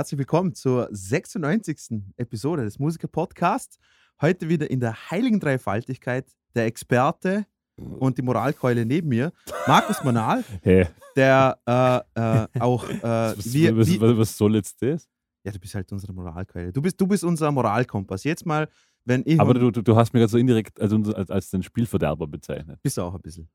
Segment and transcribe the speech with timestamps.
[0.00, 2.00] Herzlich willkommen zur 96.
[2.16, 3.78] Episode des Musiker-Podcasts.
[4.22, 6.24] Heute wieder in der heiligen Dreifaltigkeit
[6.54, 7.44] der Experte
[7.76, 9.30] und die Moralkeule neben mir,
[9.66, 10.86] Markus Manal, Hä?
[11.16, 15.06] der äh, äh, auch äh, Was, wir, was, was, was soll jetzt das?
[15.44, 16.72] ja, du bist halt unsere Moralkeule.
[16.72, 18.24] Du bist, du bist unser Moralkompass.
[18.24, 18.70] Jetzt mal,
[19.04, 21.62] wenn ich Aber du, du, du hast mich gerade so indirekt als, als, als den
[21.62, 22.80] Spielverderber bezeichnet.
[22.82, 23.50] bist du auch ein bisschen.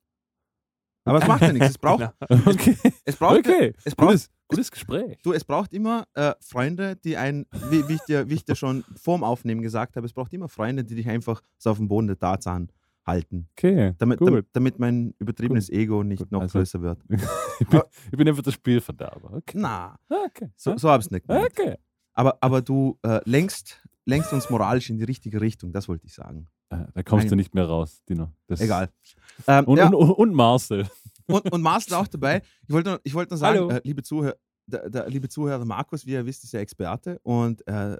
[1.05, 1.69] Aber es macht ja nichts.
[1.69, 2.77] Es braucht, Okay.
[3.05, 3.73] es braucht, okay.
[3.83, 5.17] es braucht Gutes, gutes Gespräch.
[5.23, 8.55] Du, es braucht immer äh, Freunde, die ein, wie, wie, ich dir, wie ich dir
[8.55, 11.87] schon vorm Aufnehmen gesagt habe, es braucht immer Freunde, die dich einfach so auf dem
[11.87, 12.71] Boden der Tatsachen
[13.05, 13.47] halten.
[13.57, 13.93] Okay.
[13.97, 14.27] Damit, gut.
[14.29, 16.99] damit, damit mein übertriebenes Ego nicht Gut, noch also- größer wird.
[17.59, 19.33] ich, bin, ich bin einfach der Spielverderber.
[19.33, 19.57] Okay.
[19.59, 20.49] Na, Okay.
[20.55, 21.45] so, so habe ich es nicht gemeint.
[21.51, 21.75] okay.
[22.13, 26.13] Aber, aber du äh, lenkst, lenkst uns moralisch in die richtige Richtung, das wollte ich
[26.13, 26.47] sagen.
[26.69, 27.37] Äh, Da kommst du Nein.
[27.37, 28.31] nicht mehr raus, Dino.
[28.47, 28.89] Das Egal.
[29.47, 30.87] Ähm, Und, ja, und, und, und Marcel.
[31.27, 32.41] Und, und Marcel ist auch dabei.
[32.67, 34.35] Ich wollte nur, ich wollte nur sagen, äh, liebe Zuhörer,
[34.67, 37.97] der, der liebe Zuhörer Markus, wie ihr wisst, ist ja Experte und äh,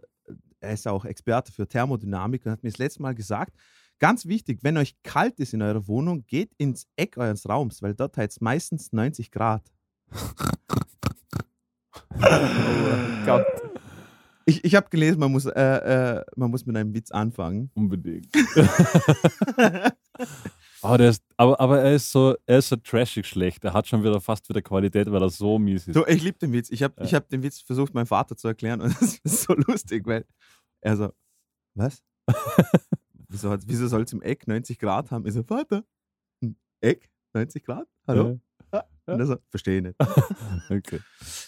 [0.60, 3.56] er ist auch Experte für Thermodynamik und hat mir das letzte Mal gesagt,
[4.00, 7.94] ganz wichtig, wenn euch kalt ist in eurer Wohnung, geht ins Eck eures Raums, weil
[7.94, 9.72] dort heizt es meistens 90 Grad.
[12.18, 13.46] Oh Gott.
[14.48, 17.72] Ich, ich habe gelesen, man muss, äh, äh, man muss mit einem Witz anfangen.
[17.74, 18.28] Unbedingt.
[20.82, 23.64] Aber, der ist, aber, aber er ist so, er ist so trashig schlecht.
[23.64, 25.96] Er hat schon wieder fast wieder Qualität, weil er so mies ist.
[25.96, 26.70] Du, ich liebe den Witz.
[26.70, 27.06] Ich habe Ja.
[27.06, 30.26] ich hab den Witz versucht, meinem Vater zu erklären und das ist so lustig, weil
[30.82, 31.14] er so,
[31.76, 32.04] was?
[33.30, 35.26] wieso hat- wieso soll es im Eck 90 Grad haben?
[35.26, 35.84] Ich so, Vater,
[36.44, 37.88] ein Eck 90 Grad?
[38.08, 38.40] Hallo?
[39.08, 39.96] Und er so, verstehe nicht.
[40.70, 41.00] Okay.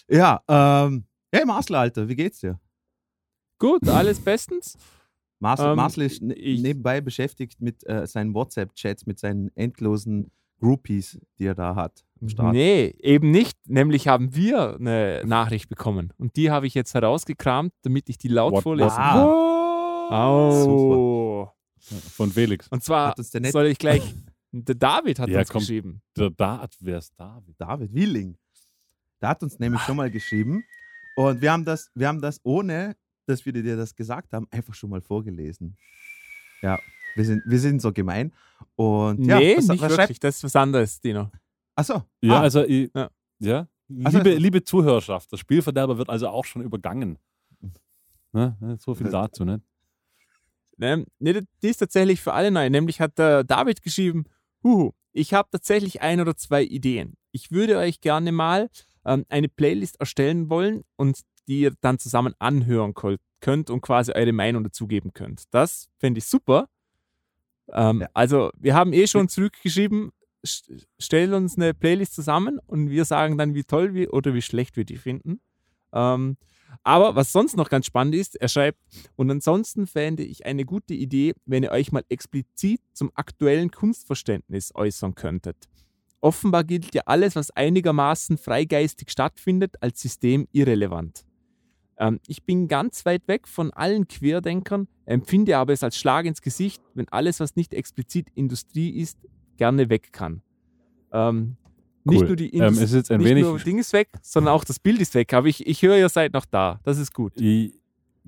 [0.10, 2.60] Ja, ähm, hey Marcel, Alter, wie geht's dir?
[3.60, 4.78] Gut, alles bestens.
[5.40, 10.32] Marcel, Ähm, Marcel ist ne ich- nebenbei beschäftigt mit äh, seinen WhatsApp-Chats, mit seinen endlosen
[10.60, 12.54] Groupies, die er da hat am Start.
[12.54, 13.56] Nee, eben nicht.
[13.68, 16.12] Nämlich haben wir eine Nachricht bekommen.
[16.18, 19.28] Und die habe ich jetzt herausgekramt, damit ich die laut What- vorlesen kann.
[19.28, 20.12] Wow.
[20.12, 21.54] Au.
[21.80, 22.68] Von Felix.
[22.70, 24.02] Und zwar soll ich gleich.
[24.52, 25.60] Der David hat Ja, uns komm.
[25.60, 26.02] geschrieben.
[26.18, 27.54] Der Dart, wer ist David?
[27.60, 28.38] David Willing.
[29.22, 30.64] Der hat uns nämlich schon mal geschrieben
[31.16, 32.96] und wir haben das, wir haben das ohne,
[33.28, 35.76] dass wir dir das gesagt haben, einfach schon mal vorgelesen.
[36.62, 36.80] Ja,
[37.16, 38.34] wir sind, wir sind so gemein.
[38.76, 40.20] Und ja, nee, was, nicht was wirklich.
[40.20, 41.30] Das ist was anderes, Dino.
[41.76, 43.10] Achso, Ja, ah, also, ich, Ja.
[43.40, 43.68] ja.
[44.04, 47.18] Also- Liebe, liebe Zuhörerschaft, der Spielverderber wird also auch schon übergangen.
[48.34, 48.78] Ne?
[48.80, 49.62] So viel Das- dazu, ne?
[50.80, 52.70] Ne, nee, die ist tatsächlich für alle neu.
[52.70, 54.26] Nämlich hat der David geschrieben:
[54.64, 57.18] Huhu, ich habe tatsächlich ein oder zwei Ideen.
[57.32, 58.70] Ich würde euch gerne mal
[59.04, 62.94] ähm, eine Playlist erstellen wollen und die ihr dann zusammen anhören
[63.40, 65.44] könnt und quasi eure Meinung dazugeben könnt.
[65.52, 66.68] Das fände ich super.
[67.70, 68.10] Ähm, Ja.
[68.14, 70.12] Also, wir haben eh schon zurückgeschrieben,
[70.46, 74.42] st- stellt uns eine Playlist zusammen und wir sagen dann, wie toll wir oder wie
[74.42, 75.40] schlecht wir die finden.
[75.94, 76.38] Ähm,
[76.84, 78.80] aber was sonst noch ganz spannend ist, er schreibt,
[79.16, 84.74] und ansonsten fände ich eine gute Idee, wenn ihr euch mal explizit zum aktuellen Kunstverständnis
[84.76, 85.56] äußern könntet.
[86.20, 91.26] Offenbar gilt ja alles, was einigermaßen freigeistig stattfindet, als System irrelevant.
[92.00, 96.42] Ähm, ich bin ganz weit weg von allen Querdenkern, empfinde aber es als Schlag ins
[96.42, 99.18] Gesicht, wenn alles, was nicht explizit Industrie ist,
[99.58, 100.42] gerne weg kann.
[101.12, 101.58] Ähm,
[102.04, 102.28] Nicht Cool.
[102.28, 102.84] nur die ähm, Industrie.
[102.84, 103.44] es ist jetzt ein nicht wenig.
[103.44, 105.34] nur Ding ist weg, sondern auch das Bild ist weg.
[105.34, 106.80] Aber ich, ich höre, ihr seid noch da.
[106.84, 107.40] Das ist gut.
[107.40, 107.74] I-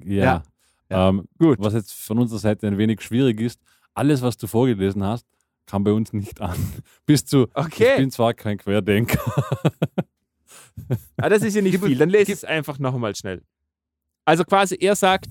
[0.03, 0.43] ja.
[0.89, 1.09] Ja.
[1.09, 1.59] Ähm, Gut.
[1.59, 3.59] Was jetzt von unserer Seite ein wenig schwierig ist,
[3.93, 5.25] alles, was du vorgelesen hast,
[5.67, 6.57] kam bei uns nicht an.
[7.05, 7.97] Bis zu, ich Okay.
[7.97, 9.19] bin zwar kein Querdenker.
[11.17, 11.97] Ah, das ist ja nicht viel.
[11.97, 13.43] Dann lese ich es einfach nochmal schnell.
[14.29, 15.29] Also quasi, er sagt,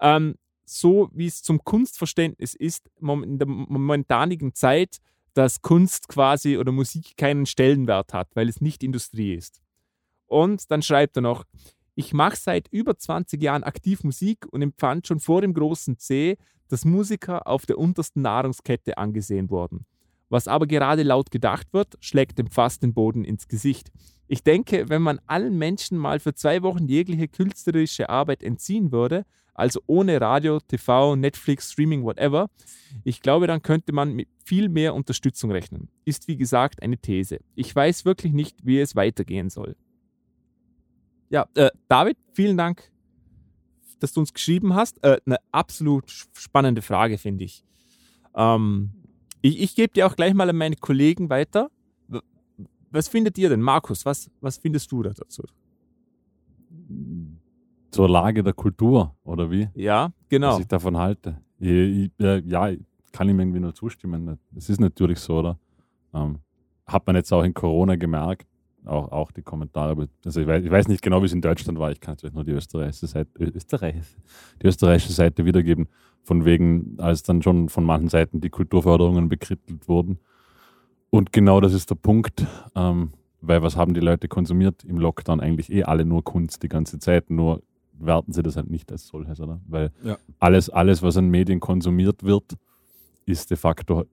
[0.00, 0.34] ähm,
[0.64, 5.00] so wie es zum Kunstverständnis ist, in der momentanigen Zeit,
[5.34, 9.60] dass Kunst quasi oder Musik keinen Stellenwert hat, weil es nicht Industrie ist.
[10.24, 11.44] Und dann schreibt er noch,
[11.94, 16.38] ich mache seit über 20 Jahren aktiv Musik und empfand schon vor dem großen C,
[16.68, 19.84] dass Musiker auf der untersten Nahrungskette angesehen wurden.
[20.30, 23.92] Was aber gerade laut gedacht wird, schlägt dem fast den Boden ins Gesicht.
[24.28, 29.24] Ich denke, wenn man allen Menschen mal für zwei Wochen jegliche künstlerische Arbeit entziehen würde,
[29.54, 32.48] also ohne Radio, TV, Netflix, Streaming, whatever,
[33.04, 35.88] ich glaube, dann könnte man mit viel mehr Unterstützung rechnen.
[36.04, 37.40] Ist wie gesagt eine These.
[37.54, 39.74] Ich weiß wirklich nicht, wie es weitergehen soll.
[41.30, 42.90] Ja, äh, David, vielen Dank,
[43.98, 45.02] dass du uns geschrieben hast.
[45.02, 47.64] Äh, eine absolut spannende Frage, finde ich.
[48.34, 48.90] Ähm,
[49.42, 49.60] ich.
[49.60, 51.70] Ich gebe dir auch gleich mal an meine Kollegen weiter.
[52.90, 53.60] Was findet ihr denn?
[53.60, 55.44] Markus, was, was findest du da dazu?
[57.90, 59.68] Zur Lage der Kultur, oder wie?
[59.74, 60.54] Ja, genau.
[60.54, 61.40] Was ich davon halte.
[61.58, 62.80] Ich, ich, äh, ja, ich
[63.12, 64.38] kann ihm irgendwie nur zustimmen.
[64.56, 65.58] Es ist natürlich so, oder?
[66.14, 66.38] Ähm,
[66.86, 68.46] hat man jetzt auch in Corona gemerkt,
[68.84, 70.08] auch, auch die Kommentare.
[70.24, 71.90] Also ich weiß, ich weiß nicht genau, wie es in Deutschland war.
[71.90, 73.96] Ich kann jetzt nur die österreichische Seite, Österreich,
[74.62, 75.88] die österreichische Seite wiedergeben,
[76.22, 80.18] von wegen, als dann schon von manchen Seiten die Kulturförderungen bekrittelt wurden.
[81.10, 85.40] Und genau das ist der Punkt, ähm, weil was haben die Leute konsumiert im Lockdown?
[85.40, 87.62] Eigentlich eh alle nur Kunst die ganze Zeit, nur
[87.92, 89.60] werten sie das halt nicht als solches, oder?
[89.66, 90.18] Weil Ja.
[90.38, 92.56] alles, alles, was an Medien konsumiert wird,
[93.26, 94.04] ist de facto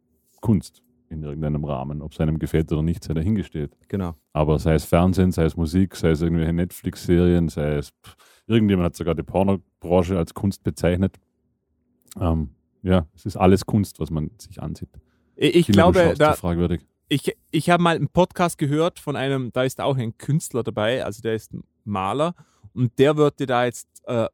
[0.41, 2.01] Kunst in irgendeinem Rahmen.
[2.01, 3.77] Ob es einem gefällt oder nicht, sei dahingestellt.
[3.89, 4.13] Genau.
[4.33, 7.89] Aber sei es Fernsehen, sei es Musik, sei es irgendwelche Netflix-Serien, sei es.
[7.89, 8.15] Pff,
[8.47, 11.17] irgendjemand hat sogar die Pornobranche als Kunst bezeichnet.
[12.19, 12.49] Ähm,
[12.81, 14.89] ja, es ist alles Kunst, was man sich ansieht.
[15.35, 16.35] Ich, ich glaube, da,
[17.09, 21.03] ich, ich habe mal einen Podcast gehört von einem, da ist auch ein Künstler dabei,
[21.03, 22.35] also der ist ein Maler
[22.73, 24.27] und der würde da jetzt äh,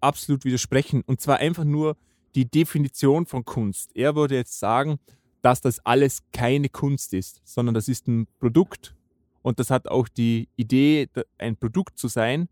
[0.00, 1.96] absolut widersprechen und zwar einfach nur
[2.34, 3.90] die Definition von Kunst.
[3.94, 4.98] Er würde jetzt sagen,
[5.42, 8.94] dass das alles keine Kunst ist, sondern das ist ein Produkt
[9.42, 11.08] und das hat auch die Idee,
[11.38, 12.48] ein Produkt zu sein.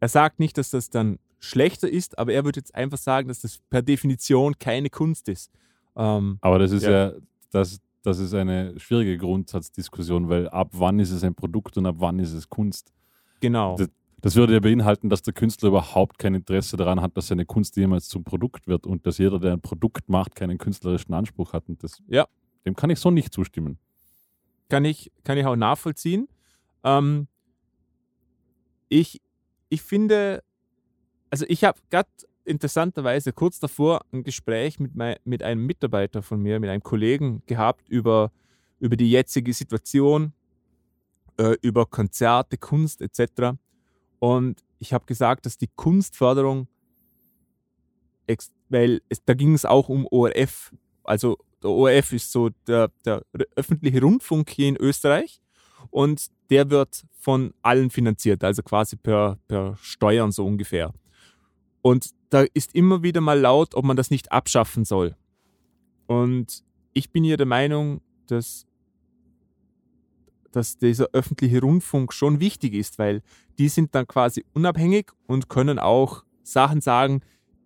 [0.00, 3.40] Er sagt nicht, dass das dann schlechter ist, aber er würde jetzt einfach sagen, dass
[3.40, 5.52] das per Definition keine Kunst ist.
[5.98, 7.08] Ähm, Aber das ist Ja.
[7.08, 7.12] ja,
[7.50, 11.96] das, das ist eine schwierige Grundsatzdiskussion, weil ab wann ist es ein Produkt und ab
[11.98, 12.92] wann ist es Kunst?
[13.40, 13.76] genau.
[13.76, 13.88] Das-
[14.20, 17.76] Das würde ja beinhalten, dass der Künstler überhaupt kein Interesse daran hat, dass seine Kunst
[17.76, 21.68] jemals zum Produkt wird und dass jeder, der ein Produkt macht, keinen künstlerischen Anspruch hat.
[21.68, 22.26] Und das, Ja.
[22.66, 23.78] dem kann ich so nicht zustimmen.
[24.68, 26.26] kann ich, kann ich auch nachvollziehen.
[26.82, 27.28] Ähm,
[28.88, 29.20] ich,
[29.68, 30.42] ich finde,
[31.30, 32.08] also ich habe gerade
[32.48, 37.42] interessanterweise kurz davor ein Gespräch mit, mei- mit einem Mitarbeiter von mir, mit einem Kollegen
[37.46, 38.32] gehabt über,
[38.80, 40.32] über die jetzige Situation,
[41.38, 43.58] äh, über Konzerte, Kunst etc.
[44.18, 46.68] Und ich habe gesagt, dass die Kunstförderung,
[48.68, 50.72] weil es, da ging es auch um ORF,
[51.04, 53.22] also der ORF ist so der, der
[53.56, 55.40] öffentliche Rundfunk hier in Österreich
[55.90, 60.92] und der wird von allen finanziert, also quasi per, per Steuern so ungefähr.
[61.82, 65.16] Und da ist immer wieder mal laut, ob man das nicht abschaffen soll.
[66.06, 68.66] Und ich bin hier der Meinung, dass,
[70.52, 73.22] dass dieser öffentliche Rundfunk schon wichtig ist, weil
[73.58, 77.20] die sind dann quasi unabhängig und können auch Sachen sagen,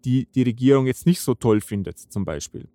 [0.04, 2.68] die die Regierung jetzt nicht so toll findet, zum Beispiel.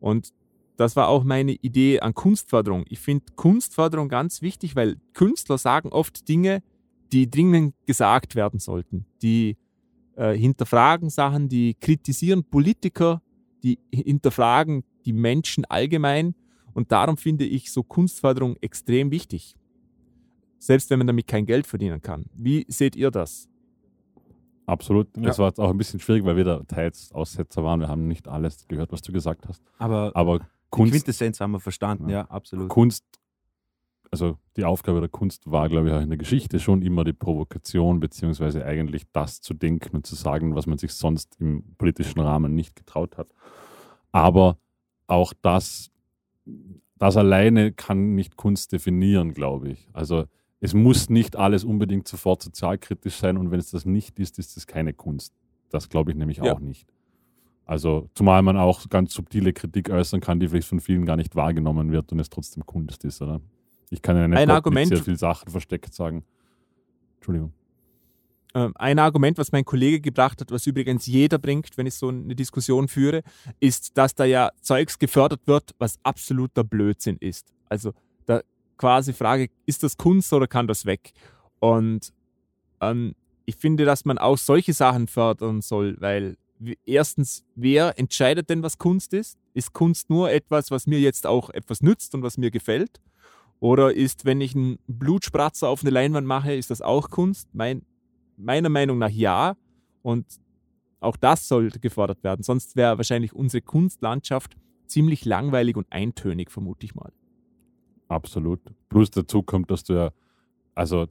[0.00, 0.32] Und
[0.76, 2.84] das war auch meine Idee an Kunstförderung.
[2.88, 6.62] Ich finde Kunstförderung ganz wichtig, weil Künstler sagen oft Dinge,
[7.12, 9.04] die dringend gesagt werden sollten.
[9.22, 9.56] Die
[10.20, 13.22] äh, hinterfragen Sachen, die kritisieren Politiker,
[13.62, 16.34] die hinterfragen die Menschen allgemein.
[16.74, 19.56] Und darum finde ich so Kunstförderung extrem wichtig.
[20.58, 22.26] Selbst wenn man damit kein Geld verdienen kann.
[22.34, 23.48] Wie seht ihr das?
[24.66, 25.08] Absolut.
[25.16, 25.22] Ja.
[25.22, 27.80] Das war jetzt auch ein bisschen schwierig, weil wir da teils Aussetzer waren.
[27.80, 29.62] Wir haben nicht alles gehört, was du gesagt hast.
[29.78, 32.18] Aber, Aber die Kunst, Quintessenz haben wir verstanden, Ja.
[32.20, 32.68] ja, absolut.
[32.68, 33.04] Kunst,
[34.10, 37.12] also die Aufgabe der Kunst war, glaube ich, auch in der Geschichte schon immer die
[37.12, 42.20] Provokation, beziehungsweise eigentlich das zu denken und zu sagen, was man sich sonst im politischen
[42.20, 43.28] Rahmen nicht getraut hat.
[44.10, 44.58] Aber
[45.06, 45.90] auch das,
[46.96, 49.88] das alleine kann nicht Kunst definieren, glaube ich.
[49.92, 50.24] Also
[50.60, 54.56] es muss nicht alles unbedingt sofort sozialkritisch sein und wenn es das nicht ist, ist
[54.56, 55.32] es keine Kunst.
[55.70, 56.52] Das glaube ich nämlich Ja.
[56.54, 56.92] auch nicht.
[57.64, 61.36] Also zumal man auch ganz subtile Kritik äußern kann, die vielleicht von vielen gar nicht
[61.36, 63.40] wahrgenommen wird und es trotzdem Kunst ist, oder?
[63.90, 66.24] Ich kann in einem Ein Argument- sehr viel Sachen versteckt sagen.
[67.16, 67.52] Entschuldigung.
[68.54, 72.08] Ähm, ein Argument, was mein Kollege gebracht hat, was übrigens jeder bringt, wenn ich so
[72.08, 73.22] eine Diskussion führe,
[73.60, 77.52] ist, dass da ja Zeugs gefördert wird, was absoluter Blödsinn ist.
[77.68, 77.92] Also
[78.26, 78.40] da
[78.76, 81.12] quasi Frage, ist das Kunst oder kann das weg?
[81.60, 82.12] Und
[82.80, 86.36] ähm, ich finde, dass man auch solche Sachen fördern soll, weil
[86.86, 89.38] erstens, wer entscheidet denn, was Kunst ist?
[89.54, 93.00] Ist Kunst nur etwas, was mir jetzt auch etwas nützt und was mir gefällt?
[93.60, 97.48] Oder ist, wenn ich einen Blutspratzer auf eine Leinwand mache, ist das auch Kunst?
[97.52, 97.82] Mein,
[98.36, 99.54] meiner Meinung nach ja.
[100.02, 100.26] Und
[101.00, 102.42] auch das sollte gefordert werden.
[102.42, 107.12] Sonst wäre wahrscheinlich unsere Kunstlandschaft ziemlich langweilig und eintönig, vermute ich mal.
[108.08, 108.60] Absolut.
[108.88, 110.10] Plus dazu kommt, dass du ja,
[110.74, 111.06] also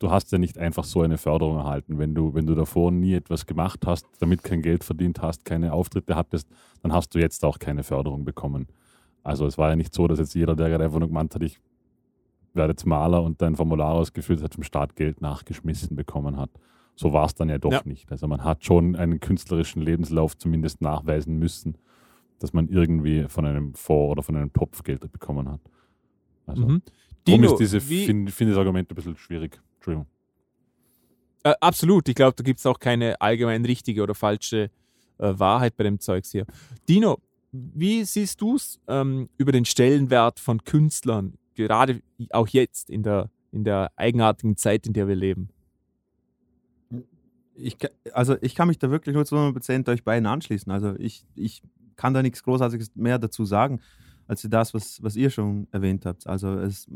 [0.00, 1.98] du hast ja nicht einfach so eine Förderung erhalten.
[1.98, 5.72] Wenn du, wenn du davor nie etwas gemacht hast, damit kein Geld verdient hast, keine
[5.72, 6.48] Auftritte hattest,
[6.82, 8.66] dann hast du jetzt auch keine Förderung bekommen.
[9.22, 11.42] Also es war ja nicht so, dass jetzt jeder, der gerade einfach nur gemeint hat,
[11.42, 11.58] ich
[12.58, 16.50] werde jetzt Maler und dein Formular ausgefüllt hat, vom Staat Geld nachgeschmissen bekommen hat.
[16.94, 17.80] So war es dann ja doch Ja.
[17.86, 18.10] nicht.
[18.12, 21.78] Also man hat schon einen künstlerischen Lebenslauf zumindest nachweisen müssen,
[22.40, 25.60] dass man irgendwie von einem Fonds oder von einem Topf Geld bekommen hat.
[26.46, 26.82] Also Mhm.
[27.26, 29.60] Dino, ist diese, finde find das Argument ein bisschen schwierig.
[29.76, 30.06] Entschuldigung.
[31.44, 32.08] Äh, absolut.
[32.08, 34.70] Ich glaube, da gibt es auch keine allgemein richtige oder falsche
[35.18, 36.46] äh, Wahrheit bei dem Zeugs hier.
[36.88, 37.18] Dino,
[37.52, 41.34] wie siehst du es ähm, über den Stellenwert von Künstlern
[41.66, 45.48] gerade auch jetzt in der, in der eigenartigen Zeit, in der wir leben.
[47.54, 47.76] Ich,
[48.12, 50.70] also ich kann mich da wirklich nur zu 100% euch beiden anschließen.
[50.70, 51.62] Also ich, ich
[51.96, 53.80] kann da nichts Großartiges mehr dazu sagen,
[54.28, 56.26] als das, was, was ihr schon erwähnt habt.
[56.26, 56.86] Also es,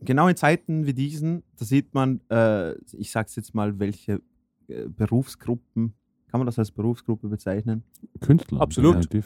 [0.00, 4.20] genau in Zeiten wie diesen, da sieht man, äh, ich sage es jetzt mal, welche
[4.68, 5.94] äh, Berufsgruppen,
[6.30, 7.82] kann man das als Berufsgruppe bezeichnen?
[8.20, 8.60] Künstler.
[8.60, 9.12] Absolut.
[9.12, 9.22] Äh,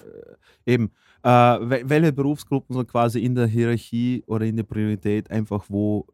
[0.66, 0.90] eben.
[1.22, 1.28] Äh,
[1.88, 6.06] welche Berufsgruppen so quasi in der Hierarchie oder in der Priorität einfach wo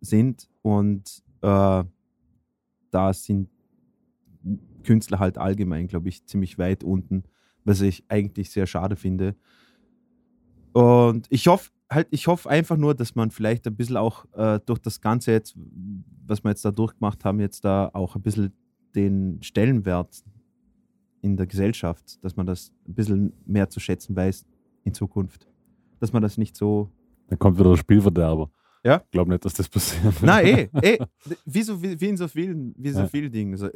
[0.00, 1.84] sind und äh,
[2.90, 3.48] da sind
[4.84, 7.24] Künstler halt allgemein, glaube ich, ziemlich weit unten,
[7.64, 9.34] was ich eigentlich sehr schade finde.
[10.72, 14.60] Und ich hoffe, halt, ich hoffe einfach nur, dass man vielleicht ein bisschen auch äh,
[14.64, 15.56] durch das Ganze jetzt,
[16.26, 18.52] was wir jetzt da durchgemacht haben, jetzt da auch ein bisschen
[18.94, 20.24] den Stellenwert
[21.26, 24.46] in der Gesellschaft, dass man das ein bisschen mehr zu schätzen weiß
[24.84, 25.46] in Zukunft.
[25.98, 26.90] Dass man das nicht so.
[27.28, 28.50] Dann kommt wieder der Spielverderber.
[28.84, 29.02] Ja?
[29.04, 30.22] Ich glaube nicht, dass das passiert.
[30.22, 30.98] Nein, eh, eh,
[31.44, 33.08] wie, so, wie, wie in so vielen, wie so ja.
[33.08, 33.52] vielen Dingen.
[33.54, 33.68] Also,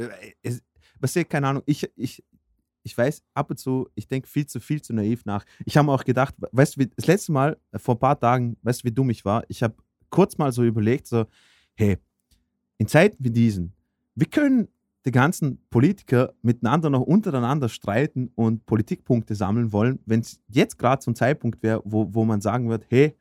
[0.43, 0.63] es,
[1.01, 2.23] was ich, keine Ahnung, ich, ich,
[2.85, 5.45] ich weiß ab und zu, ich denke viel zu viel zu naiv nach.
[5.65, 8.57] Ich habe mir auch gedacht, weißt du, das letzte Mal äh, vor ein paar Tagen,
[8.63, 9.43] weißt du, wie dumm ich war?
[9.49, 9.75] Ich habe
[10.11, 11.27] kurz mal so überlegt, so,
[11.75, 11.99] hey,
[12.79, 13.73] in Zeiten wie diesen,
[14.15, 14.69] wir können
[15.11, 21.03] die ganzen Politiker miteinander noch untereinander streiten und Politikpunkte sammeln wollen, wenn es jetzt gerade
[21.03, 23.17] so ein Zeitpunkt wäre, wo, wo man sagen wird, hey,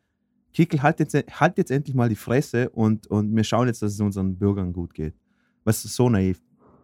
[0.53, 3.93] Kickel, halt jetzt, halt jetzt endlich mal die Fresse und, und wir schauen jetzt, dass
[3.93, 5.15] es unseren Bürgern gut geht.
[5.63, 6.39] Weißt du, so naiv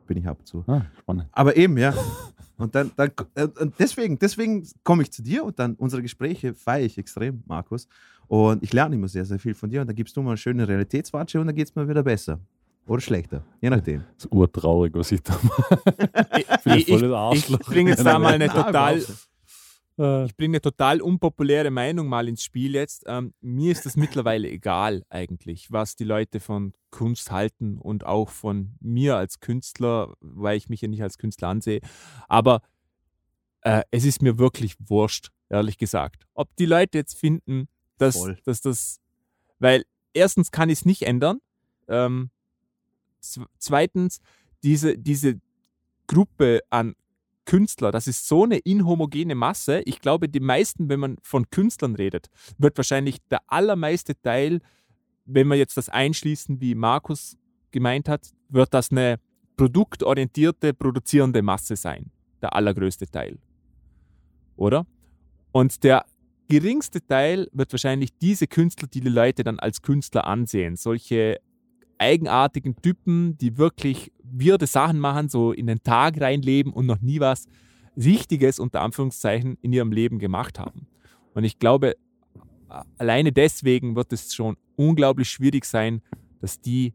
[0.08, 0.64] bin ich ab und zu.
[0.66, 1.28] Ah, spannend.
[1.32, 1.94] Aber eben, ja.
[2.58, 6.56] Und dann, dann äh, und deswegen, deswegen komme ich zu dir und dann unsere Gespräche
[6.56, 7.88] feiere ich extrem, Markus.
[8.28, 9.82] Und ich lerne immer sehr, sehr viel von dir.
[9.82, 12.40] Und dann gibst du mal eine schöne Realitätswatsche und dann geht es mir wieder besser.
[12.88, 14.04] Oder schlechter, je nachdem.
[14.16, 15.82] Das ist urtraurig, was ich da mache.
[16.78, 19.04] ich, ich, ich, ich bringe jetzt da mal eine total,
[19.98, 20.26] äh.
[20.26, 23.04] Ich bringe eine total unpopuläre Meinung mal ins Spiel jetzt.
[23.08, 28.30] Ähm, mir ist das mittlerweile egal eigentlich, was die Leute von Kunst halten und auch
[28.30, 31.80] von mir als Künstler, weil ich mich ja nicht als Künstler ansehe.
[32.28, 32.62] Aber
[33.62, 36.28] äh, es ist mir wirklich wurscht, ehrlich gesagt.
[36.34, 39.00] Ob die Leute jetzt finden, dass, dass das,
[39.60, 41.40] weil erstens kann ich es nicht ändern.
[41.88, 42.32] Ähm,
[43.58, 44.20] zweitens,
[44.64, 45.40] diese, diese
[46.08, 46.96] Gruppe an
[47.46, 47.92] Künstler.
[47.92, 49.82] Das ist so eine inhomogene Masse.
[49.86, 52.28] Ich glaube, die meisten, wenn man von Künstlern redet,
[52.58, 54.62] wird wahrscheinlich der allermeiste Teil,
[55.26, 57.38] wenn wir jetzt das einschließen, wie Markus
[57.72, 59.20] gemeint hat, wird das eine
[59.58, 62.12] produktorientierte, produzierende Masse sein.
[62.42, 63.38] Der allergrößte Teil.
[64.56, 64.86] Oder?
[65.52, 66.06] Und der
[66.48, 70.76] geringste Teil wird wahrscheinlich diese Künstler, die die Leute dann als Künstler ansehen.
[70.76, 71.40] Solche
[71.98, 77.20] eigenartigen Typen, die wirklich wirde Sachen machen, so in den Tag reinleben und noch nie
[77.20, 77.48] was
[77.98, 80.88] Richtiges unter Anführungszeichen in ihrem Leben gemacht haben.
[81.34, 81.96] Und ich glaube,
[82.98, 86.02] alleine deswegen wird es schon unglaublich schwierig sein,
[86.42, 86.94] dass die,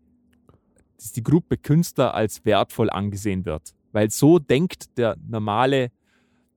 [0.97, 3.75] dass die Gruppe Künstler als wertvoll angesehen wird.
[3.93, 5.91] Weil so denkt der normale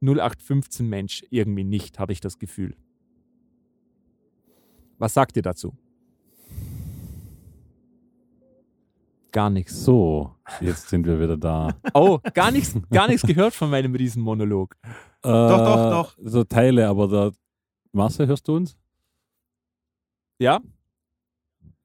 [0.01, 2.75] 0815 Mensch irgendwie nicht, habe ich das Gefühl.
[4.97, 5.73] Was sagt ihr dazu?
[9.33, 9.83] Gar nichts.
[9.83, 11.75] So, jetzt sind wir wieder da.
[11.95, 14.75] Oh, gar nichts, gar nichts gehört von meinem Riesenmonolog.
[14.83, 14.87] Äh,
[15.23, 16.17] doch, doch, doch.
[16.19, 17.31] So Teile, aber der
[17.91, 18.77] Masse, hörst du uns?
[20.37, 20.61] Ja.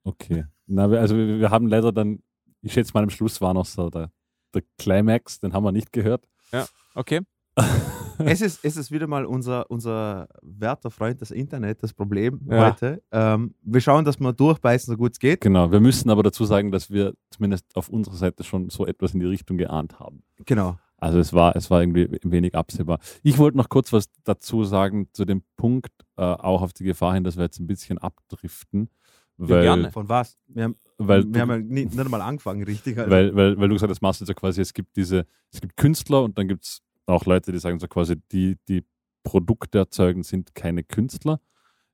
[0.05, 0.45] Okay.
[0.67, 2.23] Na, also wir, wir haben leider dann,
[2.61, 4.11] ich schätze mal am Schluss war noch so der,
[4.53, 6.29] der Climax, den haben wir nicht gehört.
[6.53, 7.23] Ja, okay.
[8.19, 12.67] es, ist, es ist wieder mal unser, unser werter Freund, das Internet, das Problem ja.
[12.67, 13.03] heute.
[13.13, 15.41] Ähm, wir schauen, dass wir durchbeißen, so gut es geht.
[15.41, 19.15] Genau, wir müssen aber dazu sagen, dass wir zumindest auf unserer Seite schon so etwas
[19.15, 20.23] in die Richtung geahnt haben.
[20.45, 20.79] Genau.
[20.97, 22.99] Also es war, es war irgendwie wenig absehbar.
[23.23, 27.15] Ich wollte noch kurz was dazu sagen zu dem Punkt, äh, auch auf die Gefahr
[27.15, 28.91] hin, dass wir jetzt ein bisschen abdriften.
[29.37, 29.93] Weil, ja, gerne.
[29.93, 30.37] Von was?
[30.49, 32.99] Wir haben, weil wir haben ja nicht, nicht einmal angefangen, richtig.
[32.99, 33.11] Also.
[33.11, 35.77] Weil, weil, weil du gesagt hast, machst jetzt ja quasi, es gibt diese, es gibt
[35.77, 38.85] Künstler und dann gibt es auch Leute, die sagen so quasi, die, die
[39.23, 41.41] Produkte erzeugen, sind keine Künstler.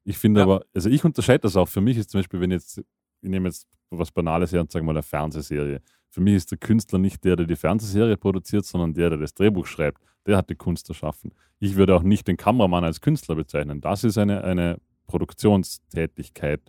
[0.05, 0.45] Ich finde ja.
[0.45, 1.69] aber, also ich unterscheide das auch.
[1.69, 4.85] Für mich ist zum Beispiel, wenn jetzt, ich nehme jetzt was Banales her und sage
[4.85, 5.81] mal eine Fernsehserie.
[6.11, 9.35] Für mich ist der Künstler nicht der, der die Fernsehserie produziert, sondern der, der das
[9.35, 10.03] Drehbuch schreibt.
[10.27, 11.33] Der hat die Kunst erschaffen.
[11.59, 13.81] Ich würde auch nicht den Kameramann als Künstler bezeichnen.
[13.81, 16.61] Das ist eine, eine Produktionstätigkeit.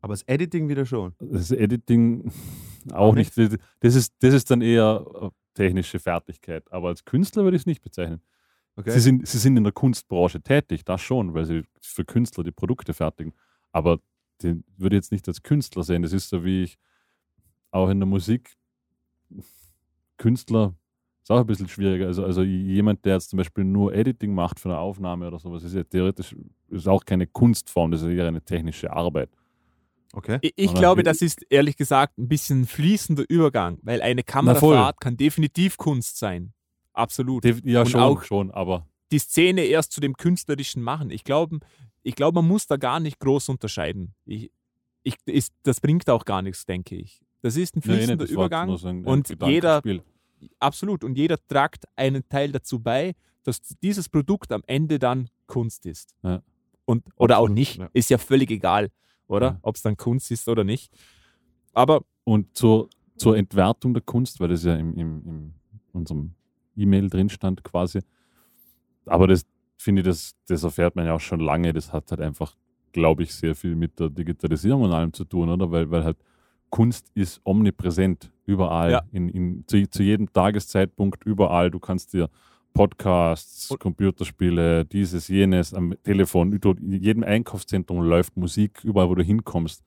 [0.00, 1.14] Aber das Editing wieder schon.
[1.18, 2.30] Das Editing
[2.92, 3.36] auch, auch nicht.
[3.36, 3.56] nicht.
[3.80, 6.70] Das, ist, das ist dann eher technische Fertigkeit.
[6.72, 8.22] Aber als Künstler würde ich es nicht bezeichnen.
[8.76, 8.92] Okay.
[8.92, 12.52] Sie, sind, sie sind in der Kunstbranche tätig, das schon, weil sie für Künstler die
[12.52, 13.32] Produkte fertigen.
[13.72, 13.98] Aber
[14.42, 16.02] den würde ich jetzt nicht als Künstler sehen.
[16.02, 16.78] Das ist so wie ich
[17.72, 18.56] auch in der Musik
[20.16, 20.74] Künstler
[21.22, 22.06] Ist auch ein bisschen schwieriger.
[22.06, 25.64] Also, also jemand, der jetzt zum Beispiel nur Editing macht für eine Aufnahme oder sowas,
[25.64, 26.36] ist ja theoretisch
[26.68, 29.30] ist auch keine Kunstform, das ist eher eine technische Arbeit.
[30.12, 30.38] Okay.
[30.40, 35.16] Ich, ich glaube, das ist ehrlich gesagt ein bisschen fließender Übergang, weil eine Kamerafahrt kann
[35.16, 36.52] definitiv Kunst sein.
[36.94, 37.44] Absolut.
[37.44, 41.10] Def- Ja, Und schon, auch- schon, aber die Szene erst zu dem Künstlerischen machen.
[41.10, 41.58] Ich glaube,
[42.02, 44.14] ich glaube, man muss da gar nicht groß unterscheiden.
[44.24, 44.50] Ich,
[45.02, 47.20] ich, ist, das bringt auch gar nichts, denke ich.
[47.42, 48.70] Das ist ein fließender das war Übergang.
[48.70, 49.82] ein- ein und jeder-.
[50.58, 51.04] Absolut.
[51.04, 56.14] Und jeder tragt einen Teil dazu bei, dass dieses Produkt am Ende dann Kunst ist.
[56.22, 56.42] Ja.
[56.84, 57.78] Und, oder auch nicht.
[57.78, 57.88] ja.
[57.92, 58.90] Ist ja völlig egal,
[59.28, 59.46] oder?
[59.46, 59.58] Ja.
[59.62, 60.92] Ob es dann Kunst ist oder nicht.
[61.72, 65.54] Aber Und zur, zur Entwertung der Kunst, weil das ja in im, im
[65.92, 66.32] unserem
[66.76, 68.00] E-Mail drin stand quasi.
[69.06, 69.42] Aber das
[69.76, 71.72] finde ich, das, das erfährt man ja auch schon lange.
[71.72, 72.56] Das hat halt einfach,
[72.92, 75.70] glaube ich, sehr viel mit der Digitalisierung und allem zu tun, oder?
[75.70, 76.18] Weil, weil halt
[76.70, 79.02] Kunst ist omnipräsent, überall, Ja.
[79.10, 81.70] in, in, zu, zu jedem Tageszeitpunkt, überall.
[81.70, 82.28] Du kannst dir
[82.78, 89.22] Podcasts, Und- Computerspiele, dieses, jenes, am Telefon, in jedem Einkaufszentrum läuft Musik, überall, wo du
[89.24, 89.82] hinkommst.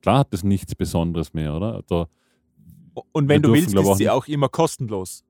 [0.00, 1.82] Klar hat das nichts Besonderes mehr, oder?
[1.86, 2.08] Da,
[3.12, 5.22] und Wir wenn du willst, ist auch sie auch immer kostenlos.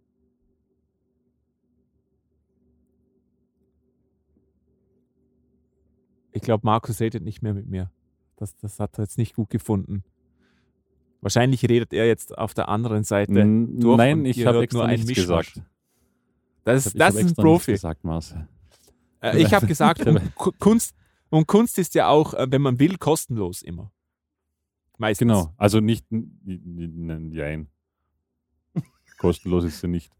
[6.32, 7.90] Ich glaube, Markus redet nicht mehr mit mir.
[8.36, 10.04] Das, das hat er jetzt nicht gut gefunden.
[11.20, 13.40] Wahrscheinlich redet er jetzt auf der anderen Seite.
[13.40, 15.60] N- durch Nein, und ich habe extra nur nichts gesagt.
[16.64, 17.72] Das, Ich hab- ich das ist ein Profi.
[17.72, 18.46] gesagt, Marcel.
[19.22, 20.94] Äh, ich habe gesagt, und Ku- Kunst,
[21.30, 23.90] und Kunst ist ja auch, äh, wenn man will, kostenlos immer.
[24.98, 25.20] Meistens.
[25.28, 27.68] Genau, also nicht, n- n- n- jein.
[29.18, 30.10] Kostenlos ist sie nicht.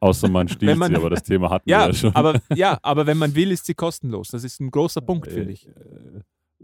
[0.00, 2.14] Außer man stiehlt man- sie, aber das Thema hatten Ja, wir ja schon.
[2.14, 4.28] aber, ja, aber wenn man will, ist sie kostenlos.
[4.28, 5.66] Das ist ein großer Punkt, finde ich.
[5.68, 5.72] Äh,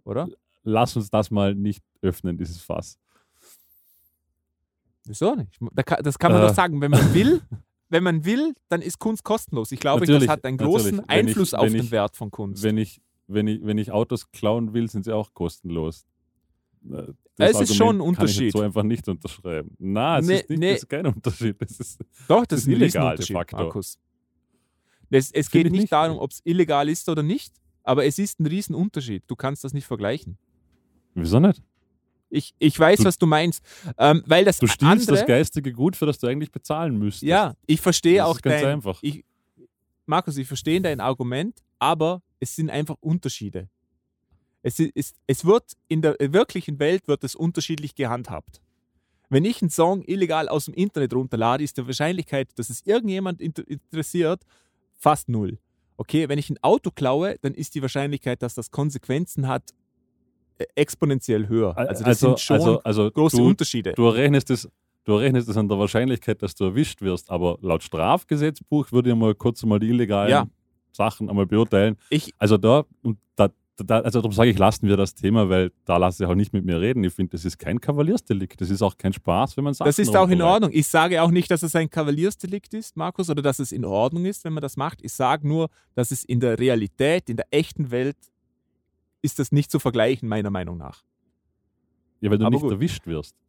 [0.05, 0.29] Oder?
[0.65, 2.99] Lass uns das mal nicht öffnen, dieses Fass.
[5.05, 5.59] Wieso nicht?
[6.03, 6.47] Das kann man Äh.
[6.47, 6.81] doch sagen.
[6.81, 7.43] Wenn man will,
[7.93, 9.71] wenn man will, dann ist Kunst kostenlos.
[9.71, 11.09] Ich glaube, das hat einen großen natürlich.
[11.09, 12.63] Wenn ich- Einfluss auf den ich- Wert von Kunst.
[12.63, 16.05] Wenn ich, wenn, ich, wenn ich Autos klauen will, sind sie auch kostenlos.
[16.91, 18.53] Äh, Es Das ist schon ein Argument kann ich Unterschied.
[18.53, 19.75] so einfach nicht unterschreiben.
[19.79, 20.73] Na, es Nee, ist, nicht, nee.
[20.73, 21.57] das ist kein Unterschied.
[21.61, 23.57] Das ist, Doch, das, das ist ein illegal, de facto.
[23.57, 23.99] Markus.
[25.11, 25.93] Es, es geht ich nicht, nicht.
[25.93, 29.23] darum, ob es illegal ist oder nicht, aber es ist ein Riesenunterschied.
[29.27, 30.39] Du kannst das nicht vergleichen.
[31.15, 31.63] wieso nicht?
[32.35, 33.63] Ich, ich weiß, Du- was du meinst.
[33.99, 37.29] Ähm, weil das Du stiehlst andere, das geistige Gut, für das du eigentlich bezahlen müsstest.
[37.29, 38.99] Ja, ich verstehe auch ist ganz dein, einfach.
[39.03, 39.25] Ich,
[40.07, 43.69] Markus, ich verstehe dein Argument, aber es sind einfach Unterschiede.
[44.63, 48.63] Es, ist, es, wird in der wirklichen Welt wird es unterschiedlich gehandhabt.
[49.29, 53.41] Wenn ich einen Song illegal aus dem Internet runterlade, ist die Wahrscheinlichkeit, dass es irgendjemand
[53.41, 54.43] inter interessiert,
[54.95, 55.59] fast null.
[55.97, 59.75] Okay, wenn ich ein Auto klaue, dann ist die Wahrscheinlichkeit, dass das Konsequenzen hat, äh,
[60.75, 61.77] exponentiell höher.
[61.77, 63.93] Also das sind schon also, also große du, Unterschiede.
[63.95, 64.69] du rechnest es.
[65.05, 69.17] Du rechnest es an der Wahrscheinlichkeit, dass du erwischt wirst, aber laut Strafgesetzbuch würde ich
[69.17, 70.47] mal kurz mal die illegalen Ja.
[70.93, 71.97] Sachen einmal beurteilen.
[72.09, 73.49] Ich, Also da, und da,
[73.79, 76.53] da also darum sage ich, lassen wir das Thema, weil da lasse ich auch nicht
[76.53, 77.03] mit mir reden.
[77.03, 78.61] Ich finde, das ist kein Kavaliersdelikt.
[78.61, 79.89] Das ist auch kein Spaß, wenn man sagt.
[79.89, 80.71] Das ist auch in Ordnung.
[80.73, 84.25] Ich sage auch nicht, dass es ein Kavaliersdelikt ist, Markus, oder dass es in Ordnung
[84.27, 85.01] ist, wenn man das macht.
[85.03, 88.17] Ich sage nur, dass es in der Realität, in der echten Welt,
[89.23, 91.03] ist das nicht zu vergleichen, meiner Meinung nach.
[92.21, 92.73] Ja, weil du Aber nicht gut.
[92.73, 93.35] erwischt wirst.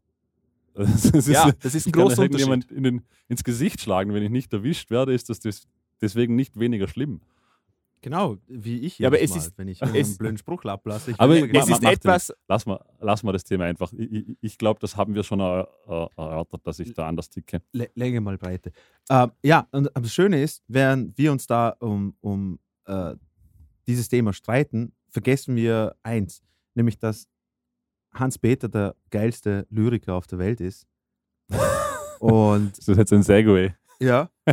[0.75, 2.71] Das ist, Ja, das ist ein großer Unterschied.
[2.71, 5.67] in den, ins Gesicht schlagen, wenn ich nicht erwischt werde, ist das des,
[6.01, 7.21] deswegen nicht weniger schlimm.
[8.01, 11.11] Genau, wie ich Ja, aber es Mal, ist- wenn ich es- einen blöden Spruch ablasse.
[11.11, 13.93] Ich Aber es Ma- ist etwas, Lass mal, lass mal das Thema einfach.
[13.93, 17.29] Ich, ich, ich glaube, das haben wir schon er, er, erörtert, dass ich da anders
[17.29, 17.61] ticke.
[17.73, 18.71] Lä- Länge mal Breite.
[19.11, 23.13] Ähm, ja, und das Schöne ist, während wir uns da um, um äh,
[23.87, 26.41] dieses Thema streiten, vergessen wir eins,
[26.73, 27.27] nämlich dass
[28.13, 30.85] Hans-Peter der geilste Lyriker auf der Welt ist.
[32.19, 33.73] und Das ist jetzt ein Segway.
[33.99, 34.29] ja.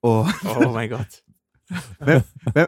[0.00, 1.24] Und oh mein Gott.
[1.98, 2.66] wenn, wenn,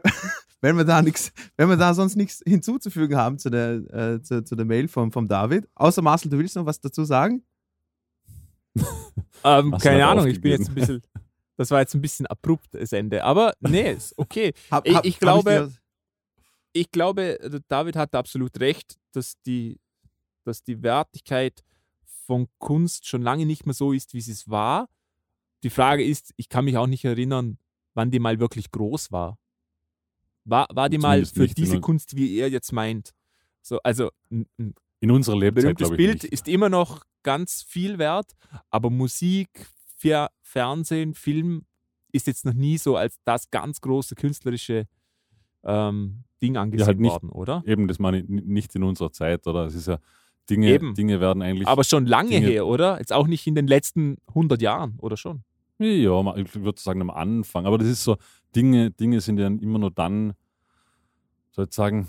[0.62, 4.42] wenn wir da nichts, wenn wir da sonst nichts hinzuzufügen haben zu der, äh, zu,
[4.42, 7.44] zu der Mail vom, vom David, außer Marcel, du willst noch was dazu sagen?
[9.44, 11.02] Ähm, keine Ahnung, ich bin jetzt ein bisschen,
[11.56, 13.22] das war jetzt ein bisschen abrupt, das Ende.
[13.22, 14.54] Aber nee, ist okay.
[14.70, 15.72] Hab, Ich- ich glaube- dir-
[16.76, 19.78] ich glaube, der David hat absolut recht, dass die,
[20.44, 21.64] dass die Wertigkeit
[22.26, 24.88] von Kunst schon lange nicht mehr so ist, wie sie es war.
[25.62, 27.58] Die Frage ist, ich kann mich auch nicht erinnern,
[27.94, 29.38] wann die mal wirklich groß war.
[30.44, 33.12] War, war die mal Zumindest für nicht in diese un- Kunst, wie er jetzt meint?
[33.62, 35.98] So, also ein, ein In unserer berühmtes glaube ich.
[35.98, 36.32] Bild nicht.
[36.32, 38.32] ist immer noch ganz viel wert,
[38.70, 39.48] aber Musik,
[39.96, 41.66] Fer Fernsehen, Film
[42.12, 44.86] ist jetzt noch nie so als das ganz große künstlerische
[45.64, 47.62] ähm, Ding angesehen halt nicht- worden, oder?
[47.66, 49.64] Eben, das meine ich nicht in unserer Zeit, oder?
[49.66, 49.98] Es ist ja,
[50.50, 50.94] Dinge, Eben.
[50.94, 51.66] Dinge werden eigentlich.
[51.66, 52.98] Aber schon lange Dinge- her, oder?
[52.98, 55.42] Jetzt auch nicht in den letzten 100 Jahren, oder schon?
[55.78, 57.66] Ja, ich würde sagen am Anfang.
[57.66, 58.16] Aber das ist so,
[58.54, 60.34] Dinge, Dinge sind ja immer nur dann,
[61.50, 62.06] sozusagen,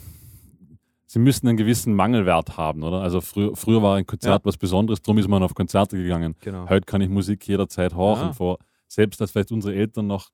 [1.06, 3.02] sie müssen einen gewissen Mangelwert haben, oder?
[3.02, 6.36] Also früher, früher war ein Konzert was Besonderes, darum ist man auf Konzerte gegangen.
[6.42, 6.70] Genau.
[6.70, 8.30] Heute kann ich Musik jederzeit horchen.
[8.30, 8.34] Ah.
[8.34, 10.30] Vor, selbst als vielleicht unsere Eltern noch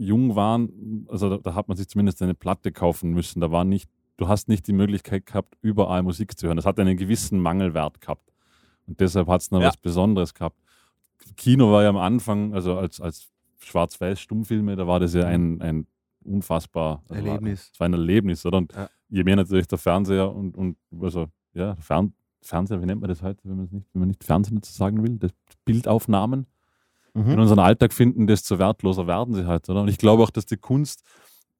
[0.00, 3.40] jung waren, also da, da hat man sich zumindest eine Platte kaufen müssen.
[3.40, 6.56] Da war nicht, du hast nicht die Möglichkeit gehabt, überall Musik zu hören.
[6.56, 8.32] Das hat einen gewissen Mangelwert gehabt.
[8.86, 9.68] Und deshalb hat es noch Ja.
[9.68, 10.56] was Besonderes gehabt.
[11.36, 15.86] Kino war ja am Anfang, also als, als Schwarz-Weiß-Stummfilme, da war das ja ein, ein
[16.24, 17.60] unfassbar also Erlebnis.
[17.60, 18.58] War, es war ein Erlebnis, oder?
[18.58, 18.88] Und Ja.
[19.10, 23.22] je mehr natürlich der Fernseher und, und also, ja, Fern, Fernseher, wie nennt man das
[23.22, 25.32] heute, wenn man es nicht, wenn man nicht Fernsehen dazu sagen will, das
[25.66, 26.46] Bildaufnahmen
[27.14, 27.38] in Mhm.
[27.40, 29.82] unseren Alltag finden, desto wertloser werden sie halt, oder?
[29.82, 31.02] Und ich glaube auch, dass die Kunst,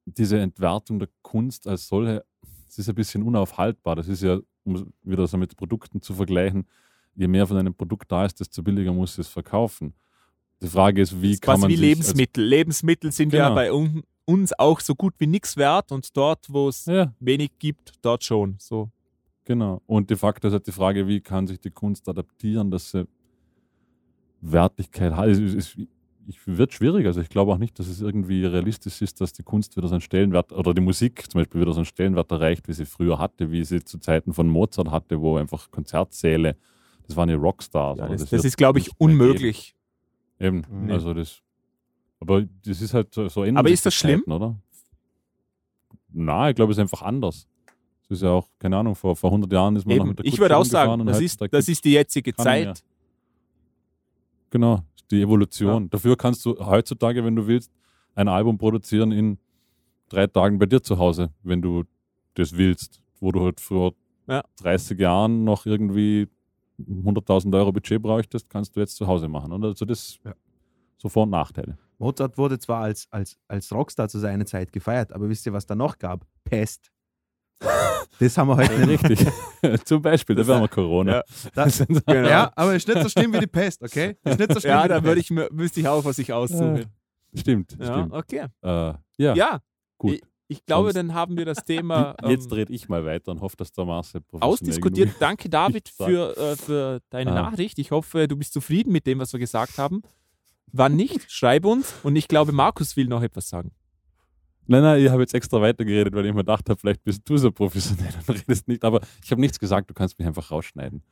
[0.05, 2.23] diese Entwertung der Kunst als solche,
[2.67, 3.95] es ist ein bisschen unaufhaltbar.
[3.95, 6.65] Das ist ja, um es wieder so mit Produkten zu vergleichen,
[7.15, 9.93] je mehr von einem Produkt da ist, desto billiger muss es verkaufen.
[10.61, 12.43] Die Frage ist, wie Das kann quasi man wie Lebensmittel.
[12.43, 13.55] Lebensmittel sind ja Genau.
[13.55, 17.51] bei un uns auch so gut wie nichts wert und dort, wo es ja, wenig
[17.59, 18.55] gibt, dort schon.
[18.59, 18.89] So.
[19.43, 19.81] genau.
[19.87, 23.07] Und de facto ist halt die Frage, wie kann sich die Kunst adaptieren, dass sie
[24.41, 25.27] Wertigkeit hat.
[25.29, 25.77] Es, es, es
[26.27, 27.05] ich, wird schwierig.
[27.05, 29.95] Also ich glaube auch nicht, dass es irgendwie realistisch ist, dass die Kunst wieder so
[29.95, 33.17] einen Stellenwert oder die Musik zum Beispiel wieder so einen Stellenwert erreicht, wie sie früher
[33.19, 36.55] hatte, wie sie zu Zeiten von Mozart hatte, wo einfach Konzertsäle,
[37.07, 37.99] das waren ja Rockstars.
[37.99, 39.75] Ja, das, das wird ist, glaube ich, unmöglich.
[40.39, 40.91] Eben, Mhm.
[40.91, 41.41] also das.
[42.19, 44.19] Aber das ist halt so, so ändern Aber ist das die schlimm?
[44.19, 44.55] Zeiten, oder?
[46.13, 47.47] Na, ich glaube, es ist einfach anders.
[48.03, 50.09] Es ist ja auch, keine Ahnung, vor, vor 100 Jahren ist man noch Eben.
[50.09, 52.49] mit der Ich Kutsche würde auch sagen, das heutzutage ist, das ist die jetzige keiner
[52.65, 52.73] mehr.
[54.51, 55.89] Genau, die Evolution.
[55.89, 57.71] Dafür kannst du heutzutage, wenn du willst,
[58.15, 59.37] ein Album produzieren in
[60.09, 61.83] drei Tagen bei dir zu Hause, wenn du
[62.35, 63.01] das willst.
[63.19, 63.93] Wo du halt vor
[64.27, 64.43] Ja.
[64.61, 66.27] 30 Jahren noch irgendwie
[66.79, 69.51] 100.000 Euro Budget bräuchtest, kannst du jetzt zu Hause machen.
[69.51, 70.33] Und also das Ja.
[70.97, 71.77] so Vor- und Nachteile.
[71.99, 75.65] Mozart wurde zwar als, als, als Rockstar zu seiner Zeit gefeiert, aber wisst ihr, was
[75.67, 76.25] da noch gab?
[76.43, 76.91] Pest.
[78.19, 79.03] Das haben wir heute nicht.
[79.09, 79.27] Richtig.
[79.85, 81.11] Zum Beispiel, da wären wir Corona.
[81.17, 81.23] Ja.
[81.55, 82.29] Das, Genau.
[82.29, 84.15] Ja, aber ist nicht so schlimm wie die Pest, okay?
[84.23, 86.17] Ist nicht so schlimm Ja, wie die da würde ich, mir- wüsste ich auch, was
[86.19, 86.85] ich aussuche.
[87.33, 88.13] Stimmt, Ja, stimmt.
[88.13, 88.45] okay.
[88.61, 89.59] Äh, ja, Ja,
[89.97, 90.13] gut.
[90.15, 93.31] Ich, ich glaube, Sonst- dann haben wir das Thema ähm, Jetzt drehe ich mal weiter
[93.31, 95.07] und hoffe, dass der Marcel professionell ausdiskutiert.
[95.09, 97.43] genug- Danke, David, für, äh, für deine Ah.
[97.49, 97.79] Nachricht.
[97.79, 100.01] Ich hoffe, du bist zufrieden mit dem, was wir gesagt haben.
[100.73, 101.93] Wann nicht, schreib uns.
[102.03, 103.71] Und ich glaube, Markus will noch etwas sagen.
[104.67, 107.37] Nein, nein, ich habe jetzt extra weitergeredet, weil ich mir gedacht habe, vielleicht bist du
[107.37, 108.83] so professionell und redest nicht.
[108.83, 111.03] Aber ich habe nichts gesagt, du kannst mich einfach rausschneiden.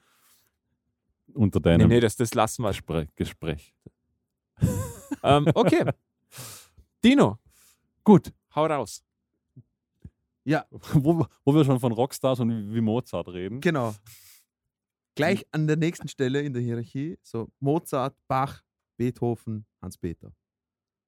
[1.33, 2.69] Unter Nee, deinem nee, das, das lassen wir.
[2.69, 3.09] Gespräch.
[3.15, 3.73] Gespräch.
[5.21, 5.83] Ähm, okay.
[7.03, 7.39] Dino,
[8.05, 8.31] Gut.
[8.55, 9.03] hau raus.
[10.45, 13.59] Ja, Wo, wo wir schon von Rockstars und wie, wie Mozart reden.
[13.59, 13.93] genau.
[15.15, 18.61] Gleich an der nächsten Stelle in der Hierarchie, so Mozart, Bach,
[18.95, 20.31] Beethoven, Hans-Peter.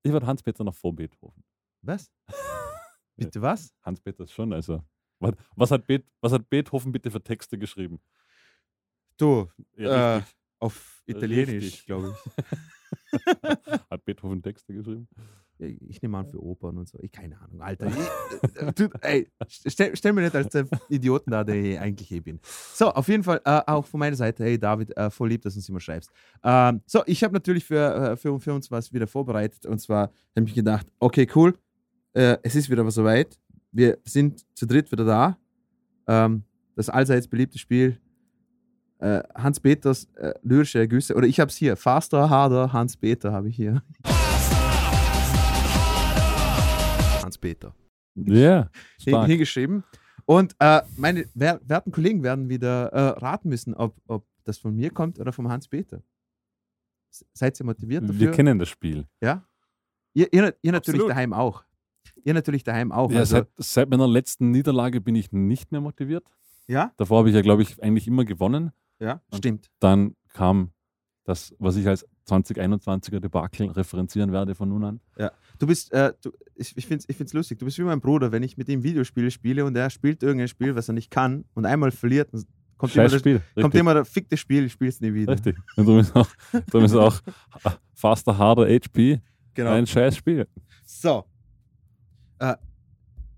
[0.04, 1.42] Ich würde Hans-Peter noch vor Beethoven.
[1.82, 2.12] Was?
[3.18, 3.74] Bitte was?
[3.84, 4.82] Hans-Peter ist schon, also.
[5.56, 5.84] Was, hat
[6.22, 8.00] was hat Beethoven bitte für Texte geschrieben?
[9.18, 10.22] Du, Ja, Äh,
[10.60, 11.86] auf Italienisch, Richtig.
[11.86, 12.18] glaube
[13.92, 15.08] Hat Beethoven Texte geschrieben?
[15.60, 15.82] ich.
[15.90, 16.98] Ich nehme an für Opern und so.
[17.02, 17.88] Ich keine Ahnung, Alter.
[17.88, 22.12] Ich, äh, du, ey, stell, stell mir nicht als der Idioten da, der ich eigentlich
[22.12, 22.40] eh bin.
[22.74, 25.54] So, auf jeden Fall äh, auch von meiner Seite, hey David, äh, voll lieb, dass
[25.54, 26.12] du uns immer schreibst.
[26.44, 30.12] Ähm, so, ich habe natürlich für, äh, für, für uns was wieder vorbereitet und zwar
[30.36, 31.56] habe ich gedacht, okay, cool,
[32.14, 33.40] äh, es ist wieder was soweit.
[33.72, 35.38] Wir sind zu dritt wieder da.
[36.08, 36.44] Ähm,
[36.76, 38.00] das allseits beliebte Spiel
[39.00, 43.56] äh, Hans-Peters äh, lyrische Ergüsse, oder ich habe es hier, Faster, Harder, Hans-Peter habe ich
[43.56, 43.82] hier.
[47.24, 47.74] Hans-Peter.
[48.16, 48.70] Ja,
[49.00, 49.28] Hin, stark.
[49.28, 49.84] hingeschrieben.
[50.26, 54.76] Und äh, meine wer, werten Kollegen werden wieder äh, raten müssen, ob, ob das von
[54.76, 56.02] mir kommt oder vom Hans-Peter.
[57.12, 58.20] S- Seid ihr motiviert dafür?
[58.20, 59.06] Wir kennen das Spiel.
[59.22, 59.44] ja?
[60.14, 61.64] Ihr, ihr, ihr natürlich daheim auch.
[62.24, 63.12] Ihr natürlich daheim auch.
[63.12, 66.24] Ja, also, seit, seit meiner letzten Niederlage bin ich nicht mehr motiviert.
[66.68, 66.92] ja?
[66.98, 68.72] Davor habe ich ja, glaube ich, eigentlich immer gewonnen.
[69.00, 69.68] ja, Und- stimmt.
[69.80, 70.72] Dann kam
[71.24, 75.00] das, was ich als 2021er Debakel referenzieren werde von nun an.
[75.60, 78.00] Du bist, äh, du, ich, ich finde es ich find's lustig, du bist wie mein
[78.02, 81.12] Bruder, wenn ich mit ihm Videospiele spiele und er spielt irgendein Spiel, was er nicht
[81.12, 82.44] kann und einmal verliert, dann
[82.78, 83.42] kommt, immer Scheiß das, Spiel.
[83.60, 85.34] kommt immer der fickte Spiel, ich spiel's nie wieder.
[85.34, 85.56] Richtig.
[85.76, 86.28] Und darum ist auch,
[86.72, 87.20] darum ist auch
[87.94, 89.22] Faster, Harder, HP
[89.54, 89.72] Genau.
[89.72, 90.48] ein scheiß Spiel.
[90.86, 91.26] So.
[92.42, 92.56] Äh,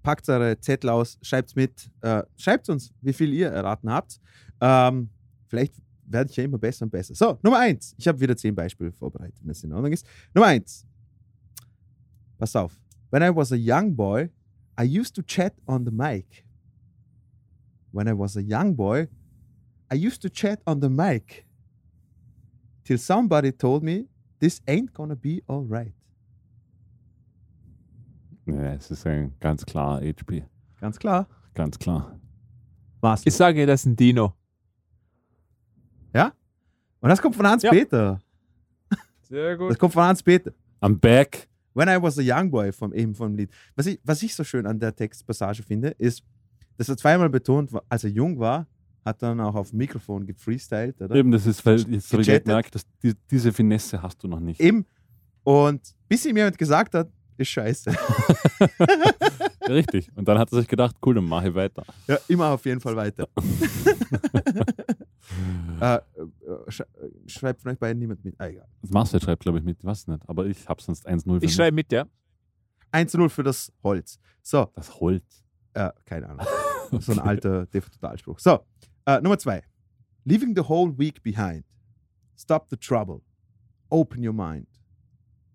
[0.01, 1.89] packt eure Zettel aus, schreibt's mit.
[2.01, 4.19] Äh, schreibt uns, wie viel ihr erraten habt.
[4.61, 5.09] Ähm,
[5.47, 7.15] vielleicht werde ich ja immer besser und besser.
[7.15, 7.93] So, Nummer eins.
[7.97, 10.05] Ich habe wieder zehn Beispiele vorbereitet, wenn das in Ordnung ist.
[10.33, 10.85] Nummer eins.
[12.37, 12.79] Pass auf.
[13.09, 14.29] When I was a young boy,
[14.79, 16.45] I used to chat on the mic.
[17.91, 19.07] When I was a young boy,
[19.91, 21.45] I used to chat on the mic.
[22.83, 24.07] Till somebody told me
[24.43, 25.93] This ain't gonna be alright.
[28.45, 30.45] Ja, es ist ein ganz klar HP.
[30.79, 31.27] Ganz klar.
[31.53, 32.19] Ganz klar.
[33.01, 33.25] Was?
[33.25, 34.33] Ich sage, das ist ein Dino.
[37.03, 37.69] Und das kommt von Hans Ja.
[37.69, 38.17] Peter.
[39.23, 40.53] Sehr Das kommt von Hans Peter.
[40.81, 41.49] I'm back.
[41.73, 43.49] When I was a young boy vom eben vom Lied.
[43.75, 46.23] Was ich, was ich so schön an der Textpassage finde, ist,
[46.77, 48.67] dass er zweimal betont, als er jung war,
[49.03, 51.13] hat dann auch auf dem Mikrofon gefreestylt, oder?
[51.13, 54.39] Eben, das ist, weil jetzt habe ich gemerkt, dass die, diese Finesse hast du noch
[54.39, 54.61] nicht.
[54.61, 54.85] Eben.
[55.43, 57.91] Und bis ihm jemand gesagt hat, ist scheiße.
[59.67, 60.11] Richtig.
[60.15, 61.83] Und dann hat er sich gedacht, cool, dann mache ich weiter.
[62.07, 63.27] ja, immer auf jeden Fall weiter.
[65.81, 66.01] äh, äh,
[66.71, 66.81] sch
[67.27, 68.35] schreibt von euch beiden niemand mit.
[68.39, 68.67] Ah, egal.
[68.81, 71.45] Das Marcel schreibt, glaube ich, mit, ich weiß nicht, aber ich habe sonst 1-0 für
[71.45, 72.05] Ich schreibe mit, ja.
[72.91, 74.19] 1 zu 0 für das Holz.
[74.41, 75.43] So, Das Holz.
[75.73, 76.45] äh, keine Ahnung.
[76.99, 78.37] So ein alter DV-Totalspruch.
[78.37, 78.59] So,
[79.07, 79.63] äh, Nummer zwei.
[80.25, 81.65] Leaving the whole week behind.
[82.37, 83.21] Stop the trouble.
[83.89, 84.67] Open your mind.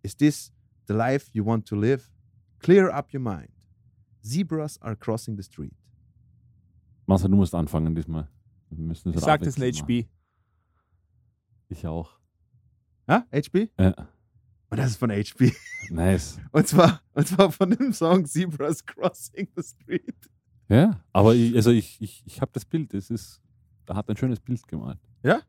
[0.02, 0.50] Is this
[0.88, 2.10] the life you want to live?
[2.60, 3.50] Clear up your mind.
[4.24, 5.74] Zebras are crossing the street.
[7.06, 8.28] Marcel, du musst anfangen diesmal.
[8.70, 9.72] Wir müssen Ich das sage das machen.
[9.72, 10.08] HB.
[11.68, 12.18] Ich auch.
[13.08, 13.68] Ja, HB?
[13.78, 13.94] Ja,
[14.70, 15.52] Und das ist von HB.
[15.90, 16.38] nice.
[16.52, 20.30] Und zwar, und zwar von dem Song Zebras Crossing the Street.
[20.68, 22.92] Ja, aber ich, also ich, ich, ich habe das Bild.
[22.92, 23.40] Es ist,
[23.86, 24.98] da hat ein schönes Bild gemalt.
[25.22, 25.40] Ja?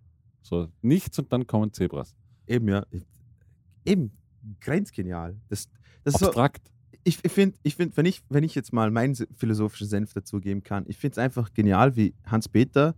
[0.41, 2.15] So, nichts und dann kommen Zebras.
[2.47, 2.85] Eben, ja.
[3.83, 4.11] Eben,
[4.59, 5.35] grenzgenial.
[5.47, 5.67] Das,
[6.03, 6.71] das ist so, Abstrakt.
[7.03, 10.63] ich, ich finde, ich find, wenn, ich, wenn ich jetzt mal meinen philosophischen Senf dazugeben
[10.63, 12.95] kann, ich finde es einfach genial, wie Hans-Peter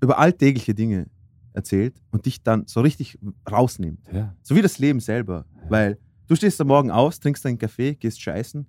[0.00, 1.06] über alltägliche Dinge
[1.52, 3.18] erzählt und dich dann so richtig
[3.50, 4.06] rausnimmt.
[4.12, 4.34] Ja.
[4.42, 5.46] So wie das Leben selber.
[5.62, 5.70] Ja.
[5.70, 8.66] Weil du stehst am Morgen auf, trinkst deinen Kaffee, gehst scheißen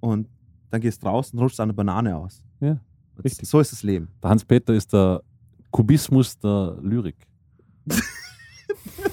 [0.00, 0.28] und
[0.70, 2.42] dann gehst raus und rutschst eine Banane aus.
[2.60, 2.78] Ja,
[3.24, 3.48] richtig.
[3.48, 4.08] So ist das Leben.
[4.22, 5.22] Der Hans-Peter ist der
[5.70, 7.16] Kubismus der Lyrik.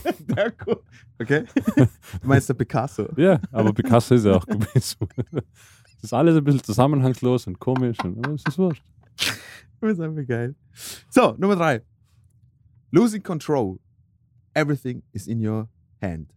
[1.21, 1.45] okay?
[2.21, 3.07] Du meinst der Picasso.
[3.17, 5.09] Ja, aber Picasso ist ja auch Kubismus.
[5.31, 8.83] Das ist alles ein bisschen zusammenhangslos und komisch, und, aber es ist wurscht.
[9.81, 10.55] Das ist einfach geil.
[11.09, 11.81] So, Nummer drei.
[12.91, 13.79] Losing control.
[14.53, 15.67] Everything is in your
[16.01, 16.33] hand.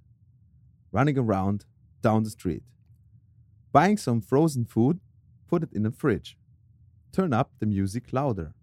[0.92, 1.66] Running around
[2.02, 2.62] down the street.
[3.72, 5.00] Buying some frozen food,
[5.48, 6.36] put it in the fridge.
[7.12, 8.54] Turn up the music louder.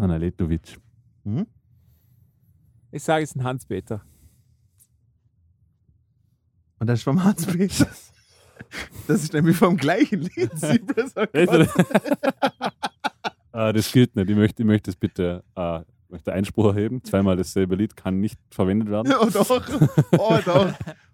[0.00, 0.78] Analetovic.
[1.24, 1.46] Mhm.
[2.92, 4.02] Ich sage es ist ein Hans-Peter.
[6.78, 7.86] Und das ist vom Hans Peter.
[9.06, 10.50] Das ist nämlich vom gleichen Lied.
[13.52, 14.30] Ah, das gilt nicht.
[14.30, 17.02] Ich möchte, ich möchte es bitte ich möchte Einspruch erheben.
[17.04, 19.12] Zweimal dasselbe Lied kann nicht verwendet werden.
[19.20, 19.50] Oh doch.
[20.12, 20.72] Oh doch.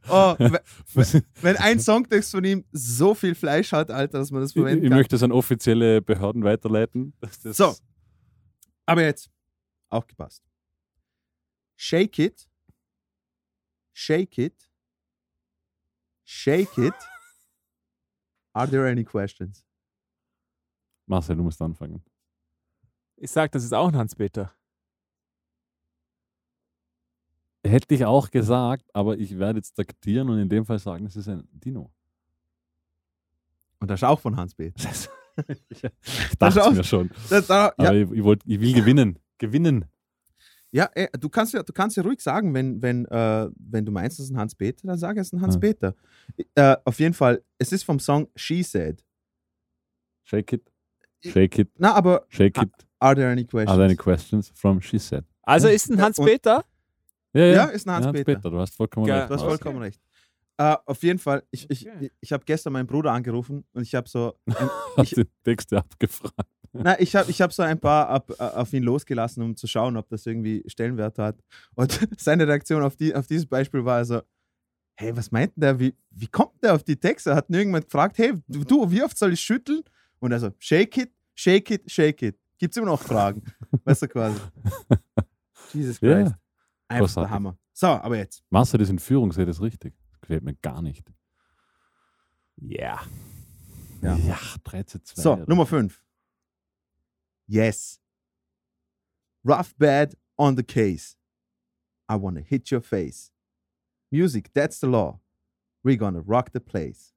[0.09, 4.51] Oh, wenn- wenn ein Songtext von ihm so viel Fleisch hat, Alter, dass man das
[4.51, 4.99] Ich, verwenden ich kann.
[4.99, 7.15] möchte es an offizielle Behörden weiterleiten.
[7.21, 7.75] das- So.
[8.85, 9.31] Aber jetzt,
[9.91, 10.43] aufgepasst.
[11.77, 12.49] Shake it.
[13.93, 14.71] Shake it.
[16.25, 16.95] Shake it.
[18.55, 19.65] Are there any questions?
[21.07, 22.03] Marcel, du musst anfangen.
[23.17, 24.53] Ich sage, das ist auch ein Hans-Peter.
[27.65, 31.17] Hätte ich auch gesagt, aber ich werde jetzt taktieren und in dem Fall sagen, es
[31.17, 31.93] ist ein Dino.
[33.81, 34.73] Und das ist auch von Hans B.
[35.71, 35.81] ich
[36.39, 37.11] dachte auch- es mir schon.
[37.29, 39.19] Das, da, ja, Aber ich, ich, wollt, ich will gewinnen.
[39.39, 39.85] Gewinnen.
[40.71, 43.93] ja äh, du, kannst ja, du kannst ja ruhig sagen, wenn, wenn, äh, wenn du
[43.93, 45.61] meinst, es ist ein Hans Peter, dann sag es ist ein Hans Ja.
[45.61, 45.95] Peter.
[46.55, 49.05] Äh, auf jeden Fall, es ist vom Song She Said.
[50.25, 50.73] Shake it.
[51.25, 51.69] Shake it.
[51.79, 52.71] Na, aber Shake it.
[52.99, 53.71] are there any questions?
[53.71, 55.25] Are there any questions from She Said?
[55.43, 55.75] Also Ja.
[55.75, 56.65] ist ein Ja, Hans-Peter?
[57.33, 58.51] Ja, Ja, ist ein Ja, Hans-Peter.
[58.51, 59.21] Du hast vollkommen Geil.
[59.21, 59.31] recht.
[59.31, 59.51] Du hast Okay.
[59.51, 60.01] Vollkommen recht.
[60.59, 62.07] Äh, auf jeden Fall, ich, ich, Okay.
[62.07, 65.29] ich, ich habe gestern meinen Bruder angerufen und ich habe so, ein, Hast ich, den
[65.45, 66.35] Texte abgefragt.
[66.83, 69.97] Na, ich habe ich hab so ein paar ab, auf ihn losgelassen, um zu schauen,
[69.97, 71.37] ob das irgendwie Stellenwert hat.
[71.75, 74.23] Und seine Reaktion auf, die, auf dieses Beispiel war also,
[74.97, 77.35] hey, was meint denn der, wie, wie kommt der auf die Texte?
[77.35, 79.83] Hat ihn irgendjemand gefragt, hey, du, du, wie oft soll ich schütteln?
[80.19, 82.39] Und er so, shake it, shake it, shake it.
[82.59, 83.43] Gibt es immer noch Fragen?
[83.85, 84.41] weißt du quasi.
[85.75, 86.35] Jesus Ja, Christ.
[86.89, 87.29] Einfach großartig.
[87.29, 87.59] der Hammer.
[87.73, 88.43] So, aber jetzt.
[88.49, 89.95] Marcel ist in Führung, seht das richtig.
[90.13, 91.13] Das gefällt mir gar nicht.
[92.57, 93.01] Ja.
[94.01, 94.17] Ja.
[94.17, 95.23] ja 13 2.
[95.23, 96.03] So, Nummer 5.
[97.49, 98.01] Yes.
[99.45, 101.17] Rough bad on the case.
[102.09, 103.31] I wanna hit your face.
[104.11, 105.21] Music, that's the law.
[105.85, 107.13] We're gonna rock the place.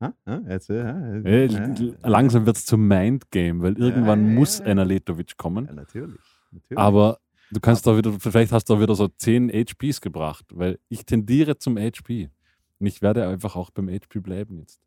[0.00, 0.12] Ha?
[0.48, 0.80] Jetzt, äh,
[1.24, 4.82] Äh, ja, langsam wird es zum Mindgame, weil irgendwann Ja, muss ja, ein ja.
[4.82, 5.66] Analetovic kommen.
[5.66, 6.20] Ja, natürlich.
[6.50, 6.78] natürlich.
[6.78, 7.18] Aber
[7.50, 11.04] du kannst da wieder, vielleicht hast du da wieder so 10 HPs gebracht, weil ich
[11.06, 12.30] tendiere zum HP.
[12.80, 14.80] Und ich werde einfach auch beim HP bleiben jetzt.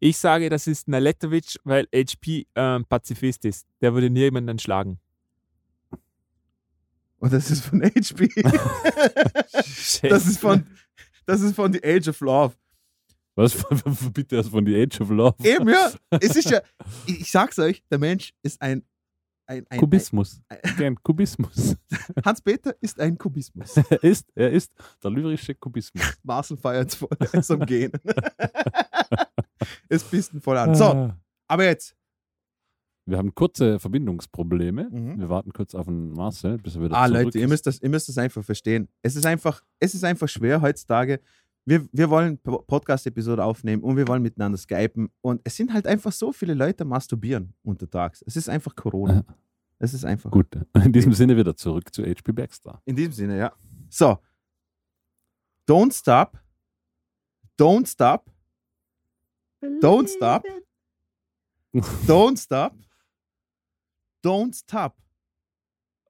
[0.00, 3.66] Ich sage, das ist Naletovic, weil HP ähm, Pazifist ist.
[3.80, 4.98] Der würde niemanden schlagen.
[7.18, 8.28] Und das ist von HP.
[10.08, 10.66] das ist von,
[11.26, 12.54] das ist von The Age of Love.
[13.34, 13.54] Was
[14.12, 15.36] bitte das von The Age of Love?
[15.44, 15.92] Eben, ja.
[16.20, 16.60] Es ist ja,
[17.06, 18.82] ich ich sag's euch, der Mensch ist ein,
[19.46, 20.40] ein, ein, Kubismus.
[20.48, 21.76] ein Gern Kubismus.
[22.24, 23.76] Hans-Peter ist ein Kubismus.
[23.76, 26.18] er ist, er ist der lyrische Kubismus.
[26.22, 27.92] Marcel feiert's voll, er ist am Gehen.
[29.88, 30.74] es pisst voll an.
[30.74, 31.16] So, Ah.
[31.46, 31.94] aber jetzt.
[33.06, 34.90] Wir haben kurze Verbindungsprobleme.
[34.90, 35.18] Mhm.
[35.18, 37.50] Wir warten kurz auf den Marcel, bis er wieder Ah, zurück Leute, ihr ist.
[37.50, 38.88] müsst, das, ihr müsst das einfach verstehen.
[39.00, 41.20] Es ist einfach, es ist einfach schwer heutzutage.
[41.64, 45.08] Wir, wir wollen Po- Podcast-Episode aufnehmen und wir wollen miteinander skypen.
[45.22, 48.22] Und es sind halt einfach so viele Leute masturbieren untertags.
[48.26, 49.24] Es ist einfach Corona.
[49.78, 50.30] Es ist einfach.
[50.30, 50.48] Gut,
[50.84, 52.82] in diesem Sinne wieder zurück zu HP Baxter.
[52.84, 53.52] In diesem Sinne, ja.
[53.88, 54.18] So.
[55.66, 56.38] Don't stop.
[57.58, 58.30] Don't stop.
[59.62, 60.44] Don't stop.
[62.06, 62.74] Don't stop.
[64.22, 64.96] Don't stop.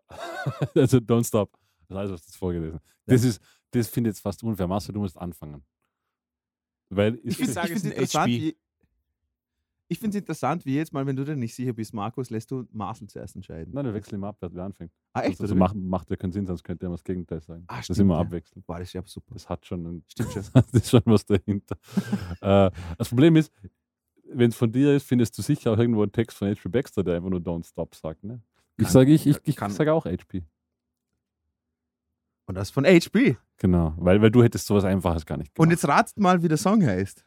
[0.74, 1.50] also don't stop.
[1.88, 2.84] Das ist alles, was du jetzt vorgelesen hast.
[3.06, 4.66] Das, ist, das finde ich jetzt fast unfair.
[4.66, 5.64] Marcel, du musst anfangen.
[6.90, 8.56] Weil Ich finde es sage, es ist ein interessant, HP.
[9.90, 12.66] Ich find's interessant, wie jedes Mal, wenn du dir nicht sicher bist, Markus, lässt du
[12.72, 13.72] Marcel zuerst entscheiden.
[13.72, 14.92] Nein, wir wechseln immer ab, wer wer anfängt.
[15.14, 15.40] Ah, echt?
[15.40, 17.64] Also macht, macht ja keinen Sinn, sonst könnte er immer das Gegenteil sagen.
[17.68, 18.20] Ah, das stimmt, immer ja.
[18.20, 18.62] abwechseln.
[18.66, 19.32] Boah, das ist ja super.
[19.32, 20.44] Das hat schon ein, Stimmt schon.
[20.52, 21.76] das ist schon was dahinter.
[22.42, 23.50] äh, das Problem ist,
[24.30, 27.02] wenn es von dir ist, findest du sicher auch irgendwo einen Text von HP Baxter,
[27.02, 28.24] der einfach nur Don't Stop sagt.
[28.24, 28.42] Ne?
[28.76, 30.44] Ich sage ich, ich, ich sage auch HP.
[32.44, 33.38] Und das von HP.
[33.56, 35.70] Genau, weil, weil du hättest sowas Einfaches gar nicht Und gemacht.
[35.70, 37.24] jetzt ratet mal, wie der Song heißt.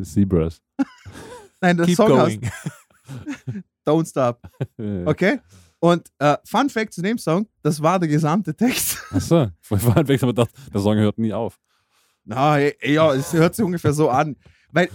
[0.00, 0.60] Zebras.
[1.62, 3.64] Nein, der Keep Song heißt going.
[3.86, 4.40] Don't Stop.
[5.06, 5.40] Okay?
[5.78, 8.98] Und äh, Fun Fact zu dem Song, das war der gesamte Text.
[9.10, 11.58] Achso, war weg, aber dachte, der Song hört nie auf.
[12.24, 14.36] Na, ja, es hört sich ungefähr so an.
[14.70, 14.88] Weil,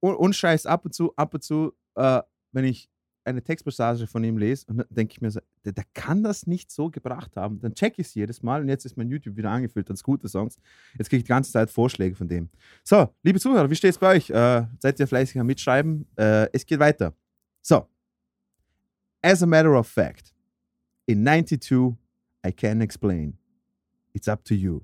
[0.00, 2.88] un- und Scheiß, ab und zu, ab und zu, äh, wenn ich
[3.24, 6.46] eine Textpassage von ihm lese, und dann denke ich mir so, der, der kann das
[6.46, 7.60] nicht so gebracht haben.
[7.60, 10.28] Dann check ich es jedes Mal und jetzt ist mein YouTube wieder angefüllt als gute
[10.28, 10.58] Songs.
[10.98, 12.48] Jetzt kriege ich die ganze Zeit Vorschläge von dem.
[12.82, 14.30] So, liebe Zuhörer, wie steht es bei euch?
[14.30, 16.06] Äh, seid ihr fleißig am Mitschreiben?
[16.16, 17.14] Äh, es geht weiter.
[17.62, 17.88] So.
[19.22, 20.34] As a matter of fact,
[21.06, 21.96] in 92,
[22.46, 23.38] I can explain.
[24.12, 24.82] It's up to you.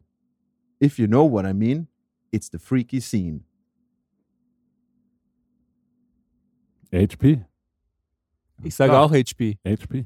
[0.80, 1.88] If you know what I mean,
[2.32, 3.44] it's the freaky scene.
[6.90, 7.44] HP?
[8.62, 9.00] Ich sage Ja.
[9.00, 9.58] auch HP.
[9.66, 10.04] HP?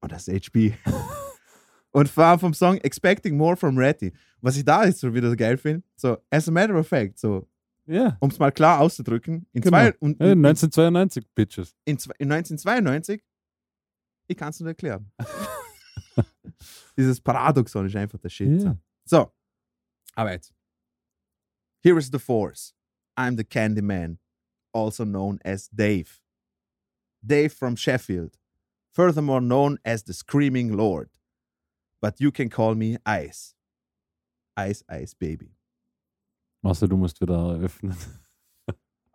[0.00, 0.74] Und das ist HP.
[1.90, 4.12] Und vor allem vom Song Expecting More from Ratty.
[4.40, 7.48] Was ich da jetzt so wieder geil finde, so, as a matter of fact, so,
[7.86, 8.16] Ja.
[8.20, 9.70] um es mal klar auszudrücken, in, Genau.
[9.76, 11.74] zwei, und, Äh, in, 1992, Bitches.
[11.84, 13.24] in, in 1992,
[14.28, 15.10] ich kann es nicht erklären.
[16.96, 18.62] Dieses Paradoxon ist einfach der Shit.
[18.62, 18.76] Ja.
[19.04, 19.32] So,
[20.14, 20.52] aber jetzt.
[21.82, 22.74] Here is the force.
[23.16, 24.18] I'm the Candy Man,
[24.72, 26.20] also known as Dave.
[27.24, 28.38] Dave from Sheffield,
[28.92, 31.10] furthermore known as the Screaming Lord.
[32.00, 33.54] But you can call me Ice.
[34.56, 35.56] Ice, Ice Baby.
[36.62, 37.96] Marcel, du musst wieder eröffnen.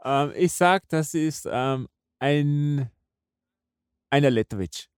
[0.05, 1.87] Ähm, ich sage, das ist ähm,
[2.19, 2.91] ein
[4.09, 4.89] einer Letovic.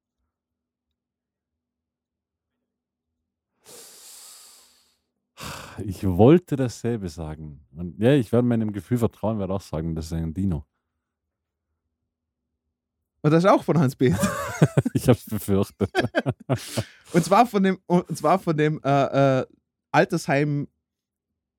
[5.85, 7.65] Ich wollte dasselbe sagen.
[7.75, 10.65] Und ja, ich werde meinem Gefühl vertrauen, werde auch sagen, das ist ein Dino.
[13.21, 14.17] Und das ist auch von Hans Peter.
[14.93, 15.91] Ich habe es befürchtet.
[17.11, 19.45] Und zwar von dem, und zwar von dem äh, äh,
[19.91, 20.69] Altersheim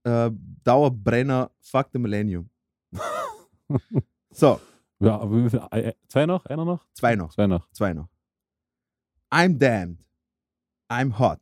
[0.05, 0.31] äh,
[0.65, 2.49] Dauerbrenner Fuck the Millennium.
[4.31, 4.59] So,
[4.99, 5.73] Ja, aber?
[5.73, 6.47] Äh, Zwei noch?
[6.47, 6.87] Einer noch?
[6.95, 7.35] zwei noch.
[7.35, 7.71] Zwei noch.
[7.73, 8.09] Zwei noch.
[9.31, 9.99] I'm damned.
[10.89, 11.41] I'm hot.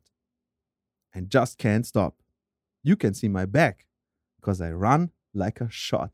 [1.13, 2.15] And just can't stop.
[2.85, 3.87] You can see my back.
[4.39, 6.11] Because I run like a shot.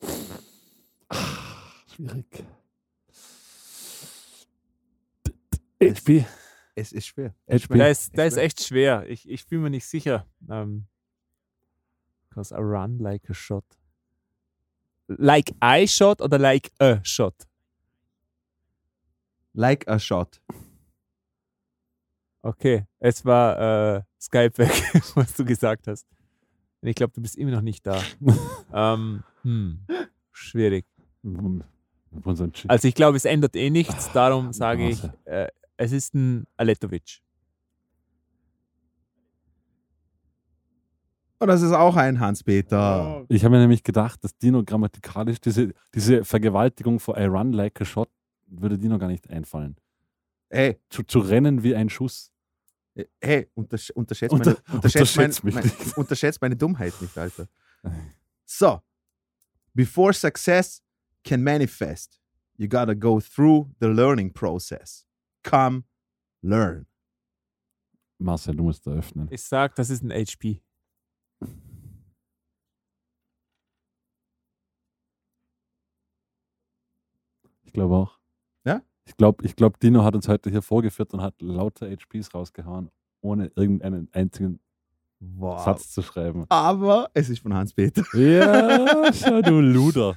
[1.12, 2.44] Schwierig.
[5.80, 6.24] HP.
[6.74, 7.34] Es ist schwer.
[7.46, 7.76] HP.
[7.76, 9.04] Der ist, Ich ist echt schwer.
[9.06, 10.26] Ich, ich bin mir nicht sicher.
[10.48, 10.86] Ähm,
[12.30, 13.64] Because I run like a shot.
[15.08, 17.34] Like I shot oder like a shot?
[19.52, 20.40] Like a shot.
[22.42, 24.70] Okay, es war äh, Skype weg,
[25.14, 26.06] was du gesagt hast.
[26.80, 28.00] Und Ich glaube, du bist immer noch nicht da.
[28.72, 29.80] ähm, hm,
[30.30, 30.86] schwierig.
[32.68, 34.10] Also ich glaube, es ändert eh nichts.
[34.12, 37.20] Darum Ah, sage ich, äh, es ist ein Aletovic.
[41.40, 43.24] Und das ist auch ein Hans-Peter.
[43.28, 47.80] Ich habe mir nämlich gedacht, dass Dino grammatikalisch diese, diese Vergewaltigung vor I run like
[47.80, 48.08] a shot
[48.46, 49.76] würde Dino gar nicht einfallen.
[50.50, 52.32] Ey, Zu, zu rennen wie ein Schuss.
[52.94, 55.96] Äh, Hey, untersch unterschätzt, Unter- meine, unterschätzt, mein, unterschätzt mich mein, nicht.
[55.98, 57.48] unterschätzt meine Dummheit nicht, Alter.
[58.44, 58.80] So,
[59.74, 60.82] before success
[61.24, 62.18] can manifest,
[62.56, 65.04] you gotta go through the learning process.
[65.44, 65.84] Come,
[66.42, 66.86] learn.
[68.20, 69.28] Marcel, du musst da öffnen.
[69.30, 70.60] Ich sag, das ist ein HP.
[77.64, 78.17] Ich glaube auch.
[79.08, 82.90] Ich glaube, ich glaub, Dino hat uns heute hier vorgeführt und hat lauter HPs rausgehauen,
[83.22, 84.60] ohne irgendeinen einzigen
[85.20, 85.64] Wow.
[85.64, 86.44] Satz zu schreiben.
[86.48, 88.04] Aber es ist von Hans-Peter.
[88.14, 90.16] Ja, schau, du Luder.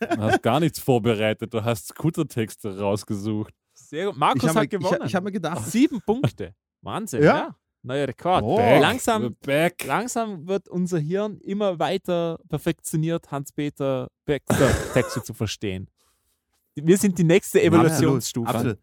[0.00, 1.52] Du hast gar nichts vorbereitet.
[1.52, 3.52] Du hast Scooter-Texte rausgesucht.
[3.74, 4.16] Sehr gut.
[4.16, 5.06] Markus Ich habe hat mir, ich, gewonnen.
[5.06, 6.54] ich hab mir gedacht, Sieben Punkte.
[6.80, 7.36] Wahnsinn, Ja.
[7.36, 7.56] ja.
[7.82, 8.42] Neuer Rekord.
[8.42, 8.56] Oh.
[8.58, 9.36] Langsam,
[9.84, 15.88] langsam wird unser Hirn immer weiter perfektioniert, Hans-Peter Texte zu verstehen.
[16.86, 18.48] Wir sind die nächste Evaluationsstufe.
[18.48, 18.78] Absolut.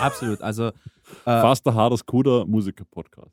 [0.00, 0.42] Absolut.
[0.42, 0.72] Also, äh,
[1.24, 3.30] Faster, harder Scooter, Musiker-Podcast.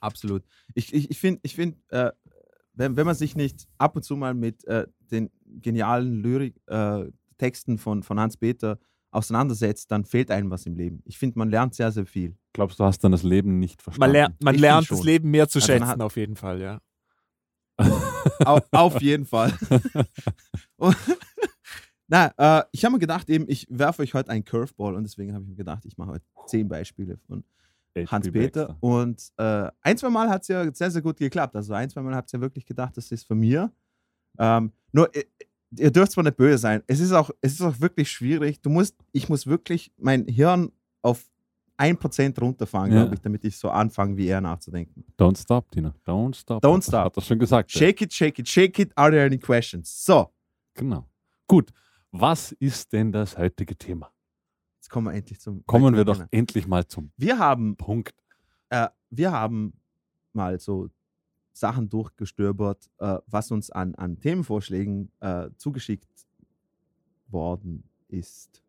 [0.00, 0.42] absolut.
[0.74, 2.10] Ich, ich, ich finde, ich find, äh,
[2.72, 8.02] wenn, wenn man sich nicht ab und zu mal mit äh, den genialen Lyrik-Texten von,
[8.02, 8.78] von Hans-Peter
[9.10, 11.00] auseinandersetzt, dann fehlt einem was im Leben.
[11.04, 12.36] Ich finde, man lernt sehr, sehr viel.
[12.52, 14.00] Glaubst du, hast dann das Leben nicht verstanden?
[14.00, 15.02] Man, lernt, man lernt das.
[15.02, 16.80] Leben mehr zu Also schätzen, hat- auf jeden Fall, ja.
[18.44, 19.56] Au, auf jeden Fall.
[20.76, 20.96] Und-
[22.08, 25.34] Na, äh, ich habe mir gedacht, eben, ich werfe euch heute einen Curveball und deswegen
[25.34, 27.44] habe ich mir gedacht, ich mache heute zehn Beispiele von
[28.06, 28.76] Hans-Peter.
[28.80, 31.54] Und äh, ein, zwei Mal hat es ja sehr, sehr gut geklappt.
[31.56, 33.70] Also ein, zwei Mal habt ihr ja wirklich gedacht, das ist von mir.
[34.38, 35.24] Ähm, nur, ihr,
[35.76, 36.82] ihr dürft zwar nicht böse sein.
[36.86, 38.60] Es ist, auch, es ist auch wirklich schwierig.
[38.62, 40.70] Du musst, ich muss wirklich mein Hirn
[41.02, 41.28] auf
[41.76, 43.02] 1% runterfahren, Ja.
[43.02, 45.04] glaube ich, damit ich so anfange, wie er nachzudenken.
[45.18, 45.92] Don't stop, Dino.
[46.06, 46.64] Don't stop.
[46.64, 47.04] Don't stop.
[47.06, 47.70] Hat er schon gesagt.
[47.70, 48.92] Shake it, shake it, shake it.
[48.96, 50.04] Are there any questions?
[50.04, 50.30] So,
[50.74, 51.04] Genau.
[51.48, 51.72] Gut.
[52.12, 54.10] Was ist denn das heutige Thema?
[54.76, 55.64] jetzt kommen wir endlich zum.
[55.66, 58.14] Kommen wir doch endlich mal zum Wir haben Punkt.
[58.70, 59.72] äh, wir haben
[60.32, 60.88] mal so
[61.52, 66.08] Sachen durchgestöbert, äh, was uns an, an Themenvorschlägen äh, zugeschickt
[67.28, 68.62] worden ist,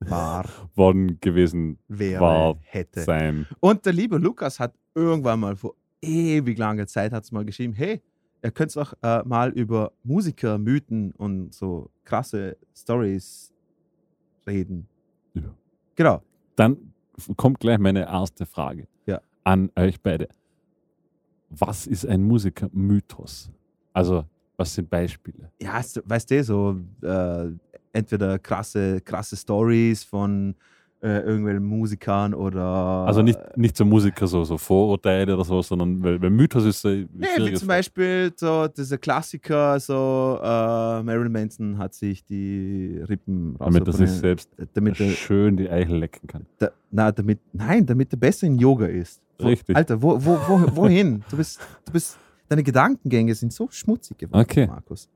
[0.00, 3.02] war, Worden gewesen wäre, War hätte.
[3.02, 3.46] sein.
[3.60, 8.02] Und der liebe Lukas hat irgendwann mal vor ewig langer Zeit hat's mal geschrieben, hey,
[8.42, 13.52] ihr könnt doch äh, mal über Musiker, Mythen und so krasse Stories
[14.46, 14.88] reden.
[15.34, 15.42] Ja.
[15.96, 16.22] Genau.
[16.56, 16.92] Dann
[17.36, 19.20] kommt gleich meine erste Frage Ja.
[19.44, 20.28] an euch beide.
[21.50, 23.50] Was ist ein Musiker-Mythos?
[23.92, 24.24] Also,
[24.56, 25.50] was sind Beispiele?
[25.60, 27.50] ja, weißt du, so äh,
[27.92, 30.54] entweder krasse, krasse Stories von
[31.00, 32.62] äh, irgendwelchen Musikern oder.
[32.62, 36.80] Also nicht, nicht so Musiker, so, so Vorurteile oder so, sondern weil, weil Mythos ist
[36.80, 36.88] so.
[36.88, 43.00] ein Nee, wie zum Beispiel so dieser Klassiker, so äh, Marilyn Manson hat sich die
[43.08, 46.46] Rippen damit er sich selbst damit er, schön die Eichel lecken kann.
[46.58, 49.20] da, na, damit, nein, damit er besser in Yoga ist.
[49.40, 49.76] Richtig.
[49.76, 51.22] Alter, wo, wo, wo, wohin?
[51.30, 52.18] Du bist, du bist,
[52.48, 54.66] deine Gedankengänge sind so schmutzig geworden, Okay.
[54.66, 55.08] Markus.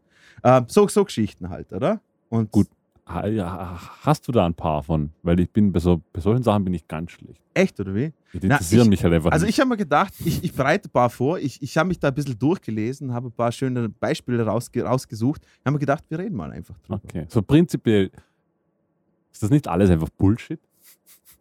[0.45, 2.01] Ähm, so, so Geschichten halt, oder?
[2.29, 2.69] Und Gut.
[3.05, 5.11] Hast du da ein paar von?
[5.23, 7.41] Weil ich bin bei, so, bei solchen Sachen bin ich ganz schlecht.
[7.55, 8.13] Echt, oder wie?
[8.33, 9.55] Die Na, interessieren ich- mich halt einfach Also nicht.
[9.57, 11.39] ich habe mir gedacht, ich, ich bereite ein paar vor.
[11.39, 15.43] Ich, ich habe mich da ein bisschen durchgelesen, habe ein paar schöne Beispiele rausge rausgesucht.
[15.45, 17.01] Ich habe mir gedacht, wir reden mal einfach drüber.
[17.05, 17.27] Okay.
[17.29, 18.11] So prinzipiell
[19.33, 20.61] ist das nicht alles einfach Bullshit?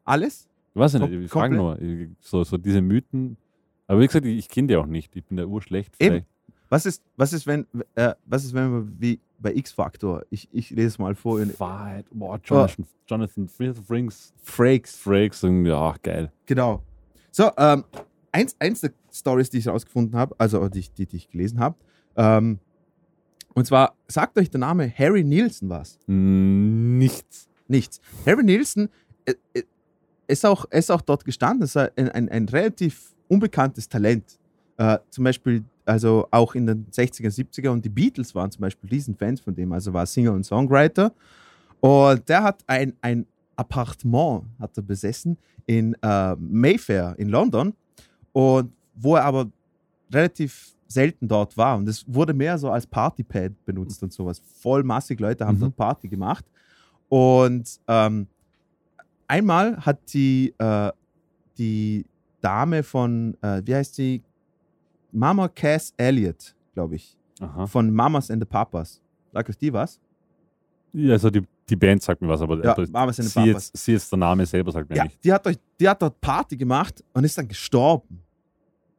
[0.03, 0.47] Alles?
[0.73, 1.77] Ich weiß nicht, ich frage nur.
[2.21, 3.37] So, so diese Mythen.
[3.87, 5.15] Aber wie gesagt, ich, ich kenne die auch nicht.
[5.15, 5.93] Ich bin der urschlecht.
[5.99, 6.09] Eben.
[6.09, 6.25] Vielleicht.
[6.69, 10.69] Was ist, was ist, wenn, äh, was ist, wenn wir wie bei X-Factor, ich, ich
[10.69, 12.05] lese es mal vor, Wahrheit.
[12.11, 14.33] Boah, Jonathan, Jonathan Frakes.
[14.43, 14.95] Frakes.
[14.97, 15.41] Frakes.
[15.41, 16.31] Ja, geil.
[16.45, 16.81] Genau.
[17.31, 17.83] So, ähm,
[18.31, 21.59] eins, eins der Stories, die ich rausgefunden habe, also die, ich- die, die ich gelesen
[21.59, 21.75] habe,
[22.15, 22.59] ähm,
[23.53, 25.99] und zwar sagt euch der Name Harry Nielsen was?
[26.07, 27.49] Mm, Nichts.
[27.67, 27.99] Nichts.
[28.25, 28.89] Harry Nielsen
[29.25, 29.63] äh, äh,
[30.27, 34.39] ist, auch, ist auch dort gestanden, ist ein, ein, ein relativ unbekanntes Talent.
[34.77, 38.89] Äh, zum Beispiel, also auch in den 60er, 70er und die Beatles waren zum Beispiel
[38.89, 41.11] Riesenfans von dem, also war Singer und Songwriter.
[41.79, 43.25] Und der hat ein, ein
[43.55, 47.73] Appartement hat er besessen in äh, Mayfair in London
[48.33, 49.49] und wo er aber
[50.11, 54.41] relativ selten dort war und es wurde mehr so als Partypad benutzt und sowas.
[54.59, 55.61] Voll massig Leute haben Mhm.
[55.61, 56.45] dort Party gemacht
[57.09, 58.27] und ähm,
[59.27, 60.91] einmal hat die, äh,
[61.57, 62.05] die
[62.41, 64.21] Dame von, äh, wie heißt sie?
[65.11, 67.65] Mama Cass Elliott, glaube ich, Aha.
[67.67, 69.01] von Mamas and the Papas.
[69.33, 69.99] Sagt euch die was?
[70.93, 73.71] Ja, also die, die Band sagt mir was, aber, Ja, Mamas and the sie, Papas.
[73.73, 75.23] jetzt, sie jetzt der Name selber sagt mir Ja, nicht.
[75.23, 78.21] die hat, euch, die hat dort Party gemacht und ist dann gestorben.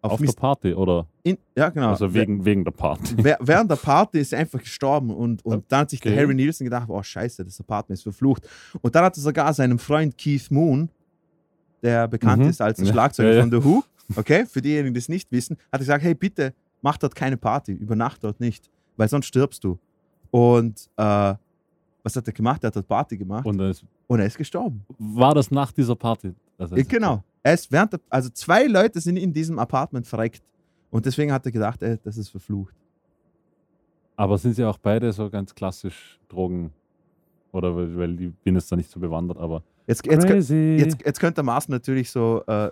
[0.04, 1.90] Auf, Auf, der Party oder in, ja, genau.
[1.90, 3.14] also wegen, wegen der Party.
[3.22, 6.20] Wäh- Während der Party ist er einfach gestorben und, und dann hat sich der Okay.
[6.22, 8.48] Harry Nielsen gedacht, oh scheiße, das Apartment ist verflucht.
[8.80, 10.88] Und dann hat er sogar seinem Freund Keith Moon
[11.84, 12.48] der bekannt Mhm.
[12.48, 12.78] ist als.
[12.88, 13.40] Schlagzeuger Ja, ja.
[13.42, 13.84] von The Who,
[14.16, 17.72] okay, für diejenigen, die es nicht wissen, hat gesagt, hey, bitte, mach dort keine Party,
[17.72, 19.78] übernacht dort nicht, weil sonst stirbst du.
[20.30, 21.34] Und äh,
[22.02, 22.64] was hat er gemacht?
[22.64, 24.84] Er hat dort Party gemacht und, Und es er ist gestorben.
[24.98, 26.34] war das nach dieser Party.
[26.58, 27.22] Also Äh, genau.
[27.42, 30.42] Er ist während der, also zwei Leute sind in diesem Apartment verreckt.
[30.90, 32.74] Und deswegen hat er gedacht, ey, das ist verflucht.
[34.16, 36.72] Aber sind sie auch beide so ganz klassisch Drogen?
[37.50, 39.62] Oder weil, weil ich bin jetzt da nicht so bewandert, aber.
[39.86, 42.70] Jetzt, jetzt, jetzt, jetzt könnte der Mars natürlich so äh,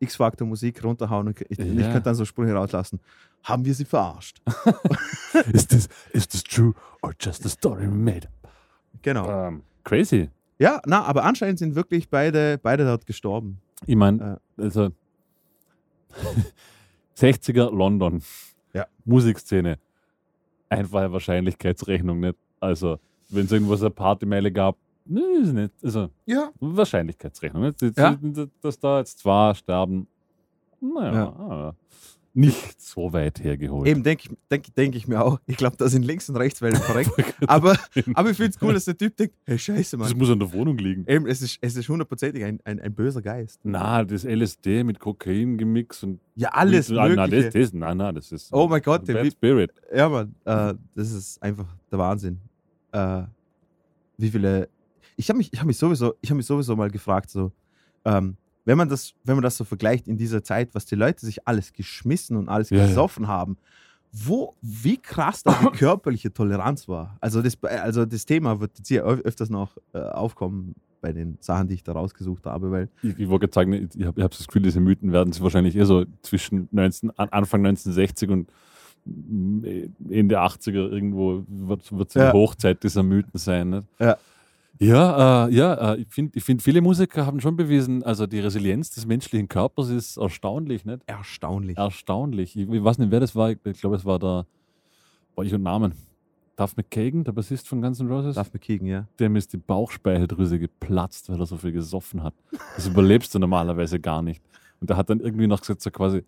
[0.00, 1.82] X-Factor Musik runterhauen und ich, ich Ja.
[1.90, 3.00] könnte dann so Sprüche rauslassen.
[3.42, 4.40] Haben wir sie verarscht?
[5.52, 8.28] is, this, is this true or just a story we made?
[9.02, 9.28] Genau.
[9.48, 10.30] Ähm, crazy.
[10.58, 13.60] Ja, na, aber anscheinend sind wirklich beide, beide dort gestorben.
[13.86, 14.90] Ich meine, also
[17.16, 18.22] 60er London.
[18.72, 18.86] Ja.
[19.04, 19.78] Musikszene.
[20.68, 22.36] Einfache Wahrscheinlichkeitsrechnung nicht.
[22.60, 22.98] Also,
[23.30, 24.76] wenn es irgendwo so eine Partymeile gab,
[25.08, 25.72] nicht.
[25.82, 26.50] Also, Ja.
[26.60, 27.62] Wahrscheinlichkeitsrechnung.
[27.62, 27.82] Nicht?
[27.82, 28.18] Dass, Ja.
[28.60, 30.06] dass da jetzt zwei sterben,
[30.80, 31.26] naja, Ja.
[31.28, 31.74] ah,
[32.34, 33.88] nicht so weit hergeholt.
[33.88, 35.40] Eben denke ich, denk, denk ich mir auch.
[35.46, 37.10] Ich glaube, da sind links und rechts welche verreckt.
[37.48, 37.76] aber,
[38.14, 40.18] aber ich finde es cool, dass der Typ denkt, hey, scheiße, Das Mann.
[40.18, 41.04] muss an der Wohnung liegen.
[41.08, 43.58] Eben, es ist, es ist hundertprozentig ein, ein, ein böser Geist.
[43.64, 48.14] Na, das LSD mit Kokain gemixt und Ja, alles Ah, na, das, das, nein, nein,
[48.14, 49.72] das ist Oh mein Gott, der Spirit.
[49.92, 52.38] Ja, Mann, äh, das ist einfach der Wahnsinn.
[52.92, 53.22] Äh,
[54.16, 54.68] wie viele.
[55.18, 57.50] Ich habe mich, ich hab mich, sowieso, ich hab mich sowieso mal gefragt, so,
[58.04, 61.26] ähm, wenn, man das, wenn man das so vergleicht in dieser Zeit, was die Leute
[61.26, 62.86] sich alles geschmissen und alles Ja, ja.
[62.86, 63.56] gesoffen haben,
[64.12, 67.16] wo, wie krass da die körperliche Toleranz war.
[67.20, 71.36] Also das, also das Thema wird jetzt hier öf- öfters noch äh, aufkommen bei den
[71.40, 74.30] Sachen, die ich da rausgesucht habe, weil Ich, ich wollte gerade sagen, ich habe hab
[74.30, 78.48] das Gefühl, diese Mythen werden sich wahrscheinlich eher so zwischen 19, an- Anfang 1960 und
[79.04, 79.64] mm,
[80.10, 82.30] Ende 80er irgendwo wird es Ja.
[82.30, 83.70] die Hochzeit dieser Mythen sein.
[83.70, 83.88] Nicht?
[84.00, 84.16] Ja.
[84.78, 88.40] Ja, äh, ja äh, ich finde, ich find, viele Musiker haben schon bewiesen, also die
[88.40, 91.02] Resilienz des menschlichen Körpers ist erstaunlich, nicht?
[91.06, 91.76] erstaunlich.
[91.76, 92.56] Erstaunlich.
[92.56, 93.50] Ich, ich weiß nicht, wer das war.
[93.50, 94.46] Ich glaube, es war der,
[95.34, 95.94] boah, ich und Namen.
[96.58, 98.34] Duff McKagan, der Bassist von Guns N' Roses.
[98.34, 99.06] Man kicken, ja.
[99.20, 102.34] dem ist die Bauchspeicheldrüse geplatzt, weil er so viel gesoffen hat.
[102.74, 104.42] Das überlebst du normalerweise gar nicht.
[104.80, 106.24] Und er hat dann irgendwie noch gesagt, so quasi,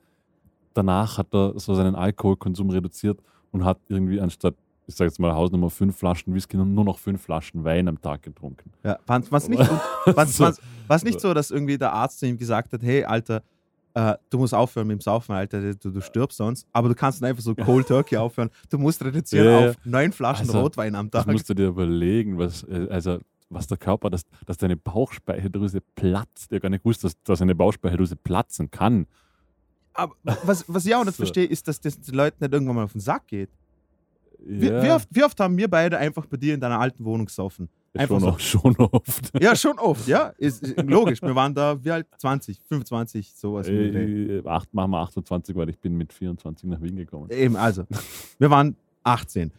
[0.72, 3.18] danach hat er so seinen Alkoholkonsum reduziert
[3.50, 4.54] und hat irgendwie anstatt,
[4.90, 8.22] ich sage jetzt mal Hausnummer, fünf Flaschen Whisky nur noch fünf Flaschen Wein am Tag
[8.22, 8.70] getrunken.
[8.84, 8.98] ja.
[9.06, 9.64] War es nicht,
[10.28, 10.96] So.
[11.04, 13.42] nicht so, dass irgendwie der Arzt zu ihm gesagt hat, hey, Alter,
[13.94, 16.66] äh, du musst aufhören mit dem Saufen, Alter, du, du stirbst sonst.
[16.72, 18.50] Aber du kannst nicht einfach so Cold Turkey aufhören.
[18.68, 21.32] Du musst reduzieren Ja, auf neun Flaschen Also, Rotwein am Das Tag.
[21.32, 23.18] musst du dir überlegen, was, äh, also,
[23.48, 26.46] was der Körper, dass, dass deine Bauchspeicheldrüse platzt.
[26.50, 29.06] Ich habe gar nicht gewusst, dass, dass eine Bauchspeicheldrüse platzen kann.
[29.92, 30.14] Aber
[30.44, 31.22] was, was ich auch nicht So.
[31.24, 33.50] verstehe, ist, dass das den Leuten nicht irgendwann mal auf den Sack geht.
[34.44, 37.04] Wie, Ja, wie, oft, wie oft haben wir beide einfach bei dir in deiner alten
[37.04, 37.68] Wohnung gesoffen?
[37.96, 38.38] einfach schon, so.
[38.38, 39.32] schon oft.
[39.42, 40.32] Ja, schon oft, ja.
[40.38, 41.20] Ist, ist logisch.
[41.22, 42.06] Wir waren da, wie alt?
[42.18, 43.66] 20, 25, sowas.
[43.66, 44.38] Dreh.
[44.38, 47.28] Äh, acht, machen wir 28, weil ich bin mit 24 nach Wien gekommen.
[47.30, 47.84] Eben, also.
[48.38, 49.50] Wir waren 18.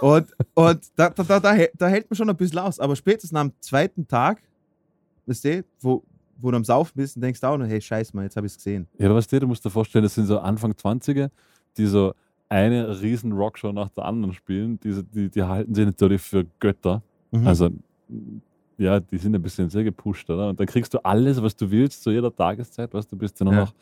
[0.00, 2.78] Und, und da, da, da, da, hält- da hält man schon ein bisschen aus.
[2.78, 4.40] Aber spätestens am zweiten Tag,
[5.26, 6.04] weißt du, wo,
[6.38, 8.46] wo du am Saufen bist und denkst du auch noch, hey, scheiß mal, jetzt habe
[8.46, 8.86] ich es gesehen.
[8.98, 11.30] Ja, aber weißt du, du musst dir vorstellen, das sind so Anfang 20er,
[11.76, 12.14] die so
[12.52, 14.78] eine riesen Rockshow nach der anderen spielen.
[14.80, 17.02] Die, die, die halten sich natürlich für Götter.
[17.30, 17.46] Mhm.
[17.46, 17.70] Also,
[18.78, 20.48] ja, die sind ein bisschen sehr gepusht, oder?
[20.50, 23.46] Und dann kriegst du alles, was du willst, zu jeder Tageszeit, weißt du, bist Ja.
[23.46, 23.74] noch.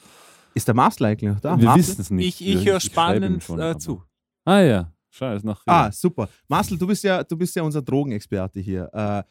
[0.54, 1.60] ist der Marcel eigentlich noch da?
[1.60, 2.40] wir wissen es nicht.
[2.40, 4.02] Ich, ich höre spannend schon, äh, zu.
[4.44, 5.62] Ah ja, scheiße, nach.
[5.66, 6.28] Ah, super.
[6.48, 8.88] Marcel, du bist ja, du bist ja unser Drogenexperte hier.
[8.92, 9.22] Äh,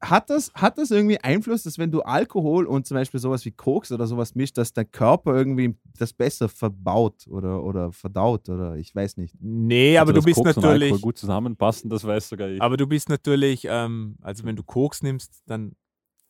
[0.00, 3.50] hat, das, hat das irgendwie Einfluss, dass wenn du Alkohol und zum Beispiel sowas wie
[3.50, 8.76] Koks oder sowas mischt, dass der Körper irgendwie das besser verbaut oder, oder verdaut oder
[8.76, 9.34] ich weiß nicht.
[9.40, 11.02] Nee, aber Also, du dass bist Koks und natürlich.
[11.02, 12.60] gut zusammenpassen, das weiß sogar ich.
[12.62, 15.74] Aber du bist natürlich, ähm, also wenn du Koks nimmst, dann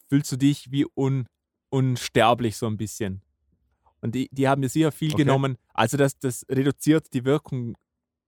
[0.08, 1.26] fühlst du dich wie un,
[1.70, 3.22] unsterblich so ein bisschen.
[4.00, 5.24] Und die, die haben ja sicher viel Okay.
[5.24, 5.56] genommen.
[5.74, 7.76] Also das, das reduziert die Wirkung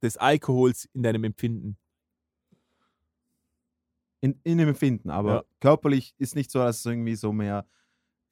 [0.02, 1.76] des Alkohols in deinem Empfinden.
[4.20, 5.44] In, in dem Empfinden, aber Ja.
[5.60, 7.64] körperlich ist nicht so, dass es irgendwie so mehr,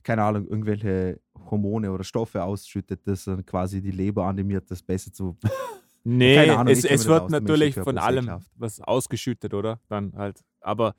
[0.03, 1.21] keine Ahnung, irgendwelche
[1.51, 5.37] Hormone oder Stoffe ausschüttet, das dann quasi die Leber animiert, das besser zu.
[6.09, 9.81] Nee, Keine Ahnung, es, es wird natürlich von allem was ausgeschüttet, oder?
[9.89, 10.45] Dann halt.
[10.61, 10.95] Aber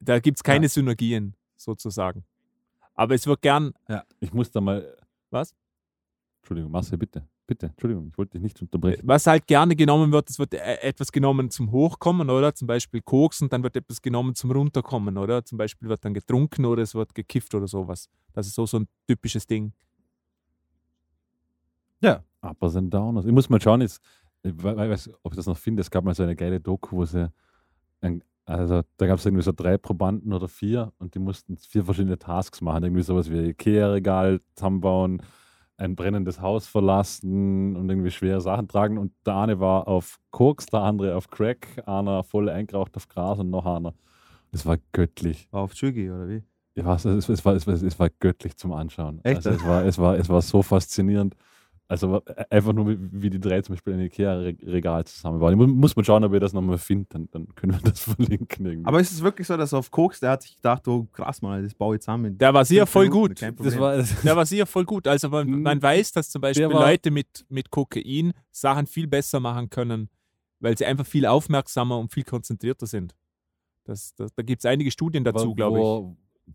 [0.00, 2.24] da gibt es keine Synergien sozusagen.
[2.92, 3.72] Aber es wird gern.
[4.20, 4.98] ich muss da mal.
[5.30, 5.54] Was?
[6.42, 7.26] Entschuldigung, Marcel, bitte.
[7.48, 9.00] Bitte, Entschuldigung, ich wollte dich nicht unterbrechen.
[9.04, 12.54] Was halt gerne genommen wird, es wird äh, etwas genommen zum Hochkommen, oder?
[12.54, 15.42] Zum Beispiel Koks und dann wird etwas genommen zum Runterkommen, oder?
[15.42, 18.10] Zum Beispiel wird dann getrunken oder es wird gekifft oder sowas.
[18.34, 19.72] Das ist so, so ein typisches Ding.
[22.40, 23.24] Uppers and Downers.
[23.24, 24.00] Ich muss mal schauen, jetzt,
[24.42, 25.80] ich we- we- weiß, ob ich das noch finde.
[25.80, 27.32] Es gab mal so eine geile Doku, wo sie
[28.44, 32.18] Also da gab es irgendwie so drei Probanden oder vier und die mussten vier verschiedene
[32.18, 32.84] Tasks machen.
[32.84, 35.20] Irgendwie sowas wie Ikea-Regal zusammenbauen,
[35.78, 38.98] ein brennendes Haus verlassen und irgendwie schwere Sachen tragen.
[38.98, 43.38] Und der eine war auf Koks, der andere auf Crack, einer voll eingeraucht auf Gras
[43.38, 43.94] und noch einer.
[44.50, 45.48] Es war göttlich.
[45.52, 46.42] Auf Chügi, oder wie?
[46.74, 49.20] Ja, was, es, es, war, es, war, es war göttlich zum Anschauen.
[49.24, 49.46] Echt?
[49.46, 51.34] Also es, war, es, war, es war so faszinierend.
[51.90, 55.56] Also einfach nur, wie, die drei zum Beispiel in Ikea-Regal zusammenbauen.
[55.56, 58.66] Muss, muss man schauen, ob ihr das nochmal findet, dann, dann können wir das verlinken.
[58.66, 58.86] Irgendwie.
[58.86, 61.62] Aber ist es wirklich so, dass auf Koks, der hat sich gedacht, oh krass, Mann,
[61.64, 62.36] das baue ich zusammen.
[62.36, 63.66] Der war fünf voll Minuten, gut.
[63.66, 65.06] das war, Der war sicher voll gut.
[65.06, 69.40] Also man, man weiß, dass zum Beispiel war- Leute mit, mit Kokain Sachen viel besser
[69.40, 70.10] machen können,
[70.60, 73.14] weil sie einfach viel aufmerksamer und viel konzentrierter sind.
[73.84, 75.80] Das, das, da gibt es einige Studien dazu, glaube
[76.46, 76.54] ich.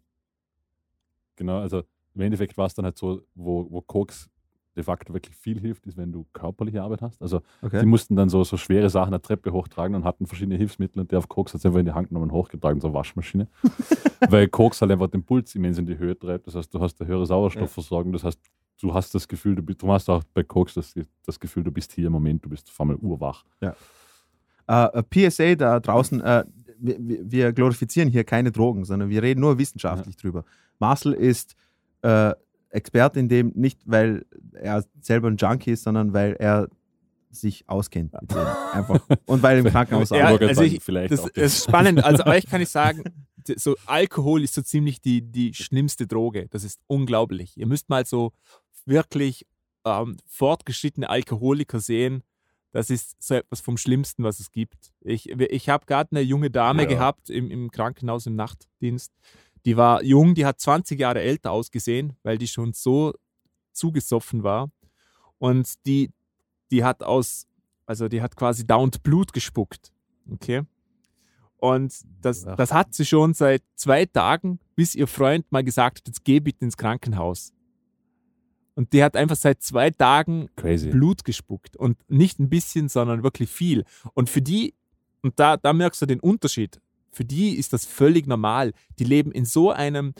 [1.37, 1.81] Genau, also
[2.13, 4.29] im Endeffekt war es dann halt so, wo, wo Koks
[4.75, 7.21] de facto wirklich viel hilft, ist, wenn du körperliche Arbeit hast.
[7.21, 7.79] Also Okay.
[7.79, 11.11] sie mussten dann so, so schwere Sachen eine Treppe hochtragen und hatten verschiedene Hilfsmittel und
[11.11, 13.47] der auf Koks hat es einfach in die Hand genommen und hochgetragen, so eine Waschmaschine.
[14.29, 16.47] Weil Koks halt einfach den Puls immens in die Höhe treibt.
[16.47, 18.11] Das heißt, du hast eine höhere Sauerstoffversorgung.
[18.13, 18.39] Das heißt,
[18.81, 20.93] du hast das Gefühl, du, bist, du hast auch bei Koks das,
[21.25, 23.45] das Gefühl, du bist hier im Moment, du bist auf einmal urwach.
[24.67, 26.45] Äh, PSA da draußen, äh,
[26.79, 26.97] wir,
[27.31, 30.45] wir- glorifizieren hier keine Drogen, sondern wir reden nur wissenschaftlich drüber.
[30.79, 31.55] Marcel ist
[32.01, 32.33] äh,
[32.73, 36.67] Experte in dem, nicht weil er selber ein Junkie ist, sondern weil er
[37.29, 38.37] sich auskennt mit dem.
[38.73, 38.99] Einfach.
[39.25, 40.41] Und weil er im Krankenhaus Ja, arbeitet.
[40.41, 42.03] wollte also ich, vielleicht das auch die- ist spannend.
[42.03, 43.03] Also euch kann ich sagen,
[43.55, 46.47] so Alkohol ist so ziemlich die, die schlimmste Droge.
[46.49, 47.57] Das ist unglaublich.
[47.57, 48.33] Ihr müsst mal so
[48.85, 49.45] wirklich
[49.85, 52.23] ähm, fortgeschrittene Alkoholiker sehen.
[52.71, 54.93] Das ist so etwas vom Schlimmsten, was es gibt.
[55.01, 56.89] Ich, ich habe gerade eine junge Dame Ja.
[56.89, 59.11] gehabt im, im Krankenhaus im Nachtdienst.
[59.65, 63.13] Die war jung, die hat 20 Jahre älter ausgesehen, weil die schon so
[63.71, 64.71] zugesoffen war.
[65.37, 66.11] Und die,
[66.71, 67.47] die hat aus,
[67.85, 69.91] also die hat quasi dauernd Blut gespuckt.
[70.31, 70.63] Okay.
[71.57, 76.07] Und das, das hat sie schon seit zwei Tagen, bis ihr Freund mal gesagt hat,
[76.07, 77.53] jetzt geh bitte ins Krankenhaus.
[78.75, 80.89] Und die hat einfach seit zwei Tagen Crazy.
[80.89, 81.77] Blut gespuckt.
[81.77, 83.85] Und nicht ein bisschen, sondern wirklich viel.
[84.13, 84.73] Und für die,
[85.21, 86.81] und da, da merkst du den Unterschied,
[87.13, 88.73] für die ist das völlig normal.
[88.99, 90.13] Die leben in so einem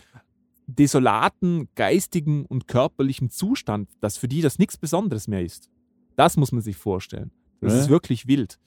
[0.67, 5.69] desolaten geistigen und körperlichen Zustand, dass für die das nichts Besonderes mehr ist.
[6.15, 7.31] Das muss man sich vorstellen.
[7.59, 7.79] Das Ja.
[7.81, 8.59] ist wirklich wild.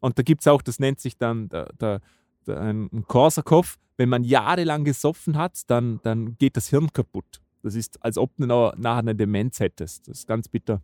[0.00, 2.00] Und da gibt es auch, das nennt sich dann der, der,
[2.46, 3.76] der, ein Korsakow.
[3.96, 7.40] Wenn man jahrelang gesoffen hat, dann, dann geht das Hirn kaputt.
[7.62, 10.08] Das ist, als ob du nachher eine Demenz hättest.
[10.08, 10.82] Das ist ganz bitter.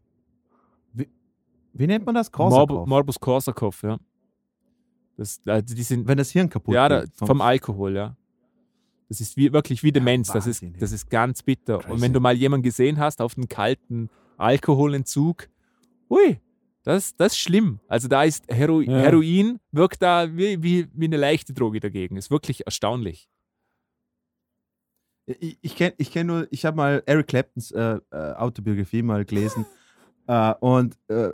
[1.72, 2.30] Wie nennt man das?
[2.32, 2.86] Korsakow?
[2.86, 3.98] Morbus Korsakow, ja.
[5.16, 7.14] Das, also die sind, Wenn das Hirn kaputt ja, da, geht.
[7.16, 8.16] vom Alkohol, ja.
[9.08, 10.28] Das ist wie, wirklich wie Demenz.
[10.28, 10.68] das, ist, ja.
[10.78, 11.76] das ist ganz bitter.
[11.76, 12.02] Und Crazy.
[12.02, 15.48] wenn du mal jemanden gesehen hast auf einen kalten Alkoholentzug,
[16.10, 16.40] ui,
[16.82, 17.80] das, das ist schlimm.
[17.88, 18.98] Also da ist Hero Ja.
[18.98, 22.16] Heroin, wirkt da wie, wie, wie eine leichte Droge dagegen.
[22.16, 23.28] Ist wirklich erstaunlich.
[25.26, 29.24] Ich, ich kenne ich kenn nur, ich habe mal Eric Claptons äh, äh, Autobiografie mal
[29.24, 29.66] gelesen.
[30.26, 31.30] äh, und äh,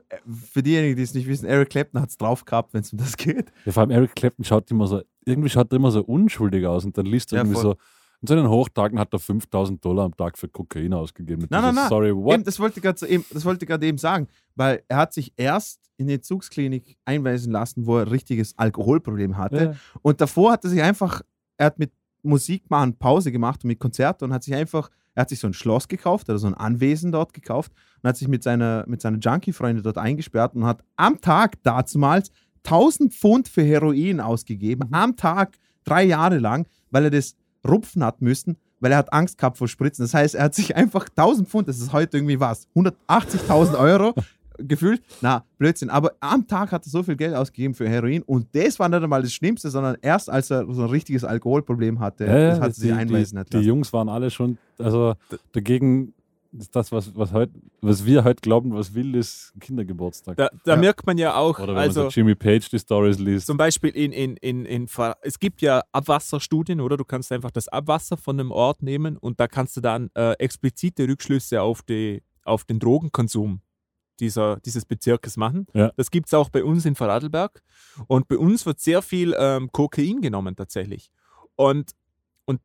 [0.52, 2.98] für diejenigen, die es nicht wissen, Eric Clapton hat es drauf gehabt, wenn es um
[2.98, 3.52] das geht.
[3.64, 6.84] Ja, vor allem Eric Clapton schaut immer so, irgendwie schaut er immer so unschuldig aus
[6.84, 7.72] und dann liest er Ja, irgendwie voll.
[7.72, 7.76] so,
[8.22, 11.46] in seinen Hochtagen hat er 5000 Dollar am Tag für Kokain ausgegeben.
[11.50, 11.88] Nein, nein, nein.
[11.88, 12.34] Sorry, what?
[12.34, 15.12] Eben, das wollte ich gerade eben, das wollte ich gerade eben sagen, weil er hat
[15.12, 19.64] sich erst in die Entzugsklinik einweisen lassen, wo er ein richtiges Alkoholproblem hatte.
[19.64, 19.74] Ja.
[20.02, 21.22] Und davor hat er sich einfach,
[21.56, 25.22] er hat mit Musik machen Pause gemacht und mit Konzerten und hat sich einfach, er
[25.22, 28.28] hat sich so ein Schloss gekauft oder so ein Anwesen dort gekauft und hat sich
[28.28, 32.30] mit seiner, mit seiner Junkie-Freunde dort eingesperrt und hat am Tag dazumals
[32.64, 37.36] 1000 Pfund für Heroin ausgegeben, am Tag, drei Jahre lang, weil er das
[37.66, 40.04] rupfen hat müssen, weil er hat Angst gehabt vor Spritzen.
[40.04, 44.14] Das heißt, er hat sich einfach 1000 Pfund, das ist heute irgendwie was, 180.000 Euro
[44.58, 48.46] gefühlt, na, Blödsinn, aber am Tag hat er so viel Geld ausgegeben für Heroin und
[48.52, 52.26] das war nicht einmal das Schlimmste, sondern erst als er so ein richtiges Alkoholproblem hatte,
[52.26, 53.58] Ja, das hat er sich die, einweisen die, hat die.
[53.66, 55.14] Jungs waren alle schon, also
[55.52, 56.14] dagegen
[56.58, 57.48] ist das, was, was, heut,
[57.80, 60.36] was wir heute glauben, was wild ist, Kindergeburtstag.
[60.36, 60.76] Da, da Ja.
[60.80, 63.46] merkt man ja auch, Oder wenn also man so Jimmy Page die Stories liest.
[63.46, 64.86] zum Beispiel in, in, in, in,
[65.22, 66.98] es gibt ja Abwasserstudien, oder?
[66.98, 70.32] Du kannst einfach das Abwasser von einem Ort nehmen und da kannst du dann äh,
[70.32, 73.60] explizite Rückschlüsse auf, die, auf den Drogenkonsum
[74.20, 75.66] dieser, dieses Bezirkes machen.
[75.74, 75.90] Ja.
[75.96, 77.62] Das gibt es auch bei uns in Vorarlberg.
[78.06, 81.10] Und bei uns wird sehr viel ähm, Kokain genommen tatsächlich.
[81.56, 81.90] Und,
[82.44, 82.60] und,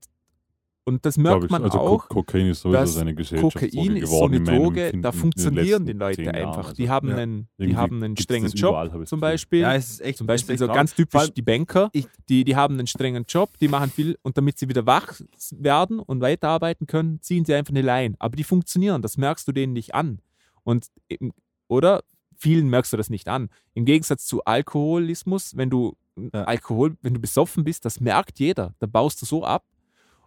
[0.86, 1.50] und das merkt ich.
[1.50, 2.08] man also auch.
[2.08, 5.91] Ko Kokain ist sowieso dass seine Gesellschaftsdroge Kokain ist so eine Droge, da funktionieren die
[5.91, 6.36] Leute Jahren.
[6.36, 6.68] einfach.
[6.70, 7.16] Also, die haben ja.
[7.18, 9.20] einen, die Irgendwie haben einen strengen Job überall, ich zum.
[9.20, 9.60] Beispiel.
[9.62, 12.08] Ja, es ist echt, Zum es ist Beispiel echt so ganz typisch die Banker, Ich-
[12.30, 15.20] die, die haben einen strengen Job, die machen viel und damit sie wieder wach
[15.52, 18.16] werden und weiterarbeiten können, ziehen sie einfach eine Line.
[18.20, 20.20] Aber die funktionieren, das merkst du denen nicht an.
[20.68, 21.32] Und eben,
[21.70, 22.03] oder
[22.36, 23.49] vielen merkst du das nicht an.
[23.74, 25.95] Im Gegensatz zu Alkoholismus, wenn du
[26.34, 26.43] Ja.
[26.43, 28.74] Alkohol, wenn du besoffen bist, das merkt jeder.
[28.80, 29.63] Da baust du so ab.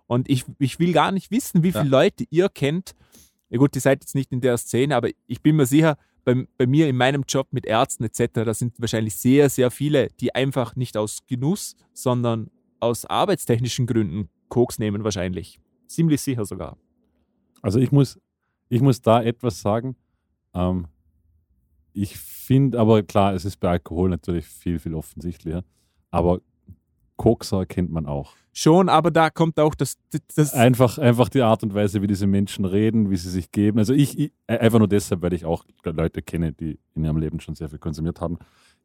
[0.07, 1.91] Und ich, ich will gar nicht wissen, wie viele Ja.
[1.91, 2.95] Leute ihr kennt.
[3.51, 6.47] Ja gut, ihr seid jetzt nicht in der Szene, aber ich bin mir sicher, bei,
[6.57, 10.35] bei mir in meinem Job mit Ärzten etc., da sind wahrscheinlich sehr, sehr viele, die
[10.35, 15.61] einfach nicht aus Genuss, sondern aus arbeitstechnischen Gründen Koks nehmen wahrscheinlich.
[15.87, 16.79] Ziemlich sicher sogar.
[17.63, 18.19] Also ich muss,
[18.69, 19.97] ich muss da etwas sagen.
[20.55, 20.87] Ähm,
[21.93, 25.65] ich finde aber, klar, es ist bei Alkohol natürlich viel, viel offensichtlicher.
[26.11, 26.41] Aber
[27.21, 28.33] Kokser kennt man auch.
[28.55, 29.99] Schon, aber da kommt auch das,
[30.35, 33.79] das Einfach, einfach die Art und Weise, wie diese Menschen reden, wie sie sich geben.
[33.79, 37.39] Also ich, ich einfach nur deshalb, weil ich auch Leute kenne, die in ihrem Leben
[37.39, 38.39] schon sehr viel konsumiert haben.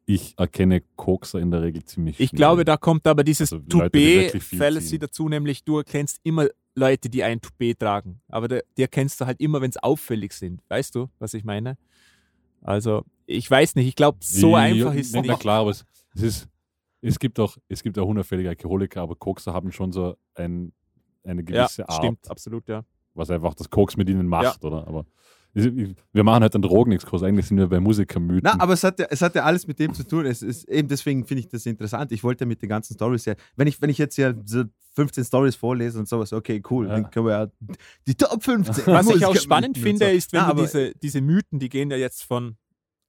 [0.04, 2.36] Ich erkenne Kokser in der Regel ziemlich Ich schnell.
[2.36, 7.24] glaube, da kommt aber dieses Also die Toupet-Fallacy dazu, nämlich du erkennst immer Leute, die
[7.24, 8.20] ein Toupet tragen.
[8.28, 10.60] Aber die erkennst du halt immer, wenn es auffällig sind.
[10.68, 11.78] Weißt du, was ich meine?
[12.60, 15.40] Also, ich weiß nicht, ich glaube, so Ja, einfach ist es na, na nicht.
[15.40, 15.84] klar, aber es
[16.14, 16.48] ist,
[17.00, 20.72] es gibt auch, es gibt auch unauffällige Alkoholiker, aber Kokser haben schon so ein,
[21.24, 22.84] eine Ja, gewisse Art, stimmt, absolut, ja.
[23.14, 24.86] was einfach das Koks mit ihnen macht, oder?
[24.86, 25.04] Aber
[25.54, 27.22] wir machen halt einen Drogenexkurs.
[27.22, 28.42] Eigentlich sind wir bei Musikermythen.
[28.44, 30.26] Na, aber es hat, ja, es hat ja alles mit dem zu tun.
[30.26, 32.12] Es ist eben deswegen finde ich das interessant.
[32.12, 34.64] Ich wollte mit den ganzen Stories ja, wenn ich, wenn ich jetzt ja so
[34.96, 36.92] 15 Stories vorlese und sowas, okay, cool, Ja.
[36.92, 37.46] dann können wir ja
[38.06, 38.86] die Top 15.
[38.86, 40.12] Was ich auch spannend finde, so.
[40.12, 42.58] ist, wenn Na, du diese, diese Mythen, die gehen ja jetzt von,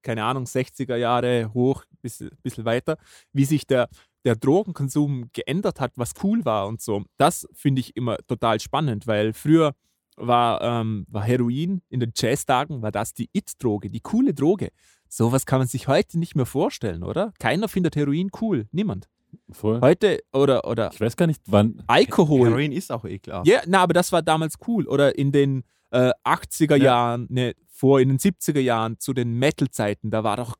[0.07, 2.97] keine Ahnung, 60er Jahre hoch bis bisschen weiter,
[3.33, 3.89] wie sich der,
[4.23, 7.03] der Drogenkonsum geändert hat, was cool war und so.
[7.17, 9.73] Das finde ich immer total spannend, weil früher
[10.15, 14.69] war, ähm, war Heroin in den Jazztagen, war das die It-Droge, die coole Droge.
[15.09, 17.33] Sowas kann man sich heute nicht mehr vorstellen, oder?
[17.37, 18.67] Keiner findet Heroin cool.
[18.71, 19.09] Niemand.
[19.51, 19.81] Voll.
[19.81, 21.83] Heute oder, oder Ich weiß gar nicht, wann.
[21.87, 22.47] Alkohol.
[22.47, 23.45] Heroin ist auch ekelhaft.
[23.45, 24.87] Ja, na, aber das war damals cool.
[24.87, 26.83] Oder in den äh, 80er Ja.
[26.85, 30.55] Jahren, ne, vor in den 70er Jahren zu den Metal-Zeiten, da war doch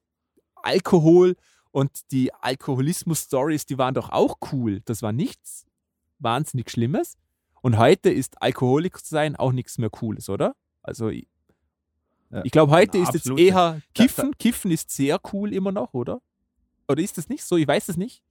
[0.56, 1.36] Alkohol
[1.72, 4.82] und die Alkoholismus-Stories, die waren doch auch cool.
[4.86, 5.66] Das war nichts
[6.20, 7.18] wahnsinnig Schlimmes.
[7.62, 10.56] Und heute ist Alkoholiker zu sein auch nichts mehr Cooles, oder?
[10.84, 11.28] Also ich,
[12.30, 12.42] Ja.
[12.44, 14.38] ich glaube, heute ist jetzt eher Kiffen.
[14.38, 16.22] Kiffen ist sehr cool immer noch, oder?
[16.88, 17.58] Oder ist das nicht so?
[17.58, 18.22] Ich weiß es nicht.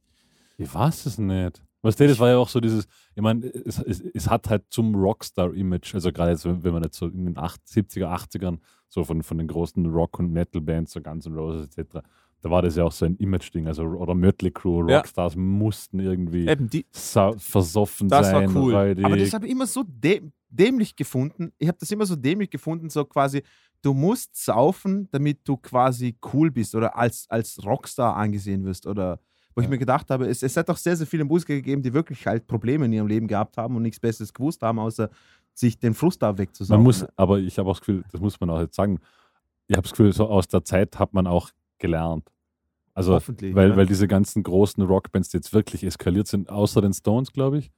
[0.58, 1.62] Ich weiß es nicht.
[1.86, 4.64] Weißt du, das war ja auch so dieses, ich meine, es, es, es hat halt
[4.70, 8.58] zum Rockstar-Image, also gerade jetzt, wenn man jetzt so in den 80, 70er, 80ern,
[8.88, 12.00] so von, von den großen Rock- und Metal-Bands, so Guns N' Roses etc.,
[12.42, 14.98] da war das ja auch so ein Image-Ding, also oder Mötley Crew, Ja.
[14.98, 18.74] Rockstars mussten irgendwie Eben, die, versoffen Das war sein, cool.
[18.74, 19.04] räudig.
[19.04, 21.52] Aber das habe ich immer so dä dämlich gefunden.
[21.58, 23.42] Ich habe das immer so dämlich gefunden, so quasi,
[23.82, 28.86] du musst saufen, damit du quasi cool bist oder als, als Rockstar angesehen wirst.
[28.86, 29.18] Oder
[29.56, 29.70] wo ich Ja.
[29.70, 32.46] mir gedacht habe, es, es hat auch sehr, sehr viele Musiker gegeben, die wirklich halt
[32.46, 35.08] Probleme in ihrem Leben gehabt haben und nichts Besseres gewusst haben, außer
[35.54, 36.78] sich den Frust da wegzusaugen.
[36.78, 39.00] Man muss, aber ich habe auch das Gefühl, das muss man auch jetzt sagen,
[39.66, 42.30] ich habe das Gefühl, so aus der Zeit hat man auch gelernt.
[42.92, 43.76] Also, weil, ja.
[43.76, 47.72] weil diese ganzen großen Rockbands die jetzt wirklich eskaliert sind, außer den Stones, glaube ich.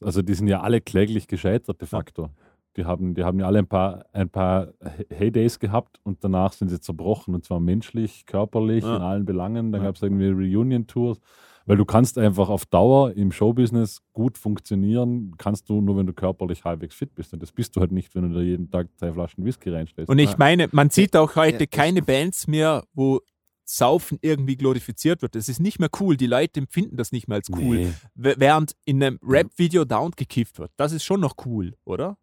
[0.00, 2.30] Also die sind ja alle kläglich gescheitert de facto.
[2.78, 4.68] Die, haben, die haben ja alle ein paar, ein paar
[5.10, 8.96] Heydays gehabt und danach sind sie zerbrochen und zwar menschlich, körperlich, Ja.
[8.96, 9.72] in allen Belangen.
[9.72, 9.88] Dann Ja.
[9.88, 11.18] gab es irgendwie Reunion-Tours.
[11.66, 16.12] Weil du kannst einfach auf Dauer im Showbusiness gut funktionieren, kannst du nur, wenn du
[16.14, 17.34] körperlich halbwegs fit bist.
[17.34, 20.08] Und das bist du halt nicht, wenn du da jeden Tag zwei Flaschen Whisky reinstellst.
[20.08, 23.20] Und ich meine, man sieht auch heute Ja, keine Bands mehr, wo
[23.64, 25.34] Saufen irgendwie glorifiziert wird.
[25.34, 26.16] Das ist nicht mehr cool.
[26.16, 27.76] Die Leute empfinden das nicht mehr als cool.
[27.76, 27.92] Nee.
[28.14, 30.70] Während in einem Rap-Video down gekifft wird.
[30.78, 32.16] Das ist schon noch cool, oder?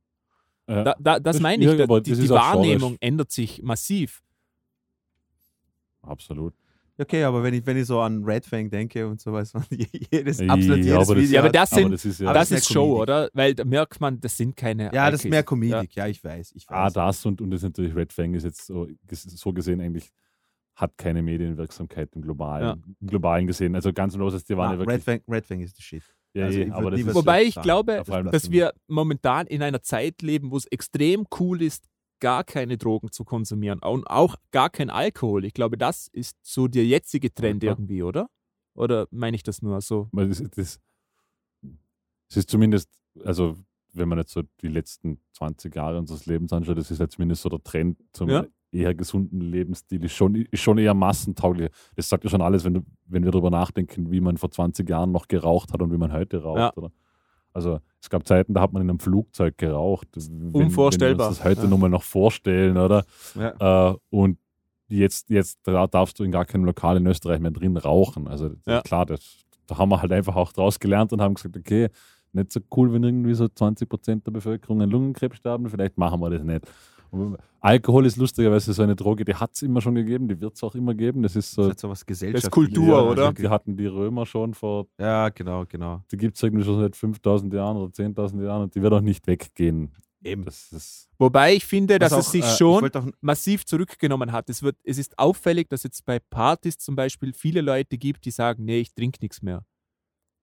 [0.67, 1.77] Da, da, das Das- meine ja, ich.
[1.77, 4.21] Da, aber die die ist Wahrnehmung ändert sich massiv.
[6.01, 6.53] absolut.
[6.97, 10.39] Okay, aber wenn ich, wenn ich so an Red Fang denke und sowas, und jedes,
[10.39, 11.33] Ja, absolut jedes aber das- Video.
[11.35, 13.01] Ja, aber das sind, das ist ja aber das ist ist Show, Comedic.
[13.01, 13.29] oder?
[13.33, 14.93] Weil da merkt man, das sind keine.
[14.93, 15.43] ja, das ist mehr.
[15.43, 16.07] Comedic, ja.
[16.07, 16.53] ich weiß.
[16.55, 16.93] Ich Ah, weiß.
[16.93, 20.09] das und, und das ist natürlich Red Fang ist jetzt so, so gesehen eigentlich
[20.75, 23.75] hat keine Medienwirksamkeit im globalen, im globalen gesehen.
[23.75, 24.95] Also ganz und Roses, die waren Ah, ja wirklich.
[24.95, 26.03] Red, Fang, Red Fang ist the shit.
[26.35, 29.47] Ja, also eh, ich aber das ist, Wobei ich glaube, Ja, allem dass wir momentan
[29.47, 31.87] in einer Zeit leben, wo es extrem cool ist,
[32.19, 35.45] gar keine Drogen zu konsumieren und auch gar kein Alkohol.
[35.45, 37.75] Ich glaube, das ist so der jetzige Trend klar.
[37.75, 38.29] irgendwie, oder?
[38.73, 40.09] Oder meine ich das nur so?
[40.11, 40.79] das, das,
[42.29, 42.89] es ist zumindest,
[43.23, 43.57] also
[43.93, 47.41] wenn man jetzt so die letzten 20 Jahre unseres Lebens anschaut, das ist halt zumindest
[47.41, 48.45] so der Trend zum Ja.
[48.75, 51.69] Eher gesunden Lebensstil, ist schon, ist schon eher massentauglich.
[51.95, 55.11] Das sagt ja schon alles, wenn, wenn wir darüber nachdenken, wie man vor 20 Jahren
[55.11, 56.77] noch geraucht hat und wie man heute raucht.
[56.77, 56.89] Ja.
[57.53, 60.09] Also es gab Zeiten, da hat man in einem Flugzeug geraucht.
[60.15, 61.09] Wenn, Unvorstellbar.
[61.17, 61.67] Wenn wir uns das heute Ja.
[61.67, 63.05] nochmal noch vorstellen, oder?
[63.35, 63.91] Ja.
[63.91, 64.37] Äh, und
[64.89, 68.27] jetzt, jetzt da darfst du in gar keinem Lokal in Österreich mehr drin rauchen.
[68.27, 68.81] Also Ja.
[68.81, 71.87] klar, das, da haben wir halt einfach auch draus gelernt und haben gesagt, okay,
[72.33, 76.19] nicht so cool, wenn irgendwie so 20 Prozent der Bevölkerung an Lungenkrebs sterben, vielleicht machen
[76.19, 76.65] wir das nicht.
[77.11, 80.55] Und Alkohol ist lustigerweise so eine Droge, die hat es immer schon gegeben, die wird
[80.55, 81.23] es auch immer geben.
[81.23, 82.43] Das ist Das so, ist so was Gesellschaftliches.
[82.43, 83.33] Das ist Kultur, Ja, oder?
[83.33, 86.03] die hatten die Römer schon vor, Ja, genau, genau.
[86.11, 89.01] die gibt es irgendwie schon seit 5000 Jahren oder 10.000 Jahren und die wird auch
[89.01, 89.91] nicht weggehen.
[90.23, 90.43] Eben.
[90.43, 94.31] Das ist, Wobei ich finde, dass Was es auch, sich äh, schon auch- massiv zurückgenommen
[94.31, 94.49] hat.
[94.49, 98.31] Es, wird, es ist auffällig, dass jetzt bei Partys zum Beispiel viele Leute gibt, die
[98.31, 99.63] sagen, nee, ich trinke nichts mehr.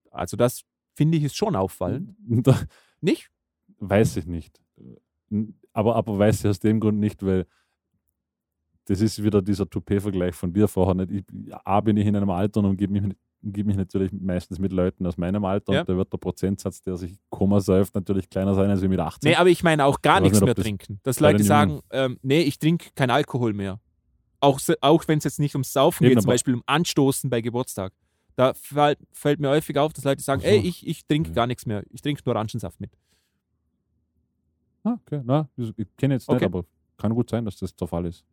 [0.09, 0.61] Also das
[0.95, 2.15] finde ich ist schon auffallend.
[3.01, 3.29] Nicht?
[3.79, 4.61] weiß ich nicht.
[5.73, 7.45] Aber, aber weiß ich aus dem Grund nicht, weil
[8.85, 10.93] das ist wieder dieser Toupet-Vergleich von dir vorher.
[10.93, 11.25] Nicht?
[11.29, 13.03] Ich, A, bin ich in einem Alter und umgebe mich,
[13.41, 15.79] umgebe mich natürlich meistens mit Leuten aus meinem Alter Ja.
[15.81, 19.29] und da wird der Prozentsatz, der sich Koma säuft, natürlich kleiner sein als mit 18.
[19.29, 20.99] Nee, aber ich meine auch gar nichts nicht, mehr das trinken.
[21.03, 23.79] Dass Leute sagen, ähm, nee, ich trinke kein Alkohol mehr.
[24.41, 27.39] Auch, auch wenn es jetzt nicht ums Saufen Eben, geht, zum Beispiel um Anstoßen bei
[27.39, 27.93] Geburtstag.
[28.35, 31.35] Da fällt, fällt mir häufig auf, dass Leute sagen, ey, ich, ich trinke Ja.
[31.35, 31.83] gar nichts mehr.
[31.89, 32.91] Ich trinke nur Orangensaft mit.
[34.83, 35.21] Ah, okay.
[35.23, 36.35] Na, ich kenne jetzt Okay.
[36.39, 36.65] nicht, aber
[36.97, 38.25] kann gut sein, dass das der Fall ist.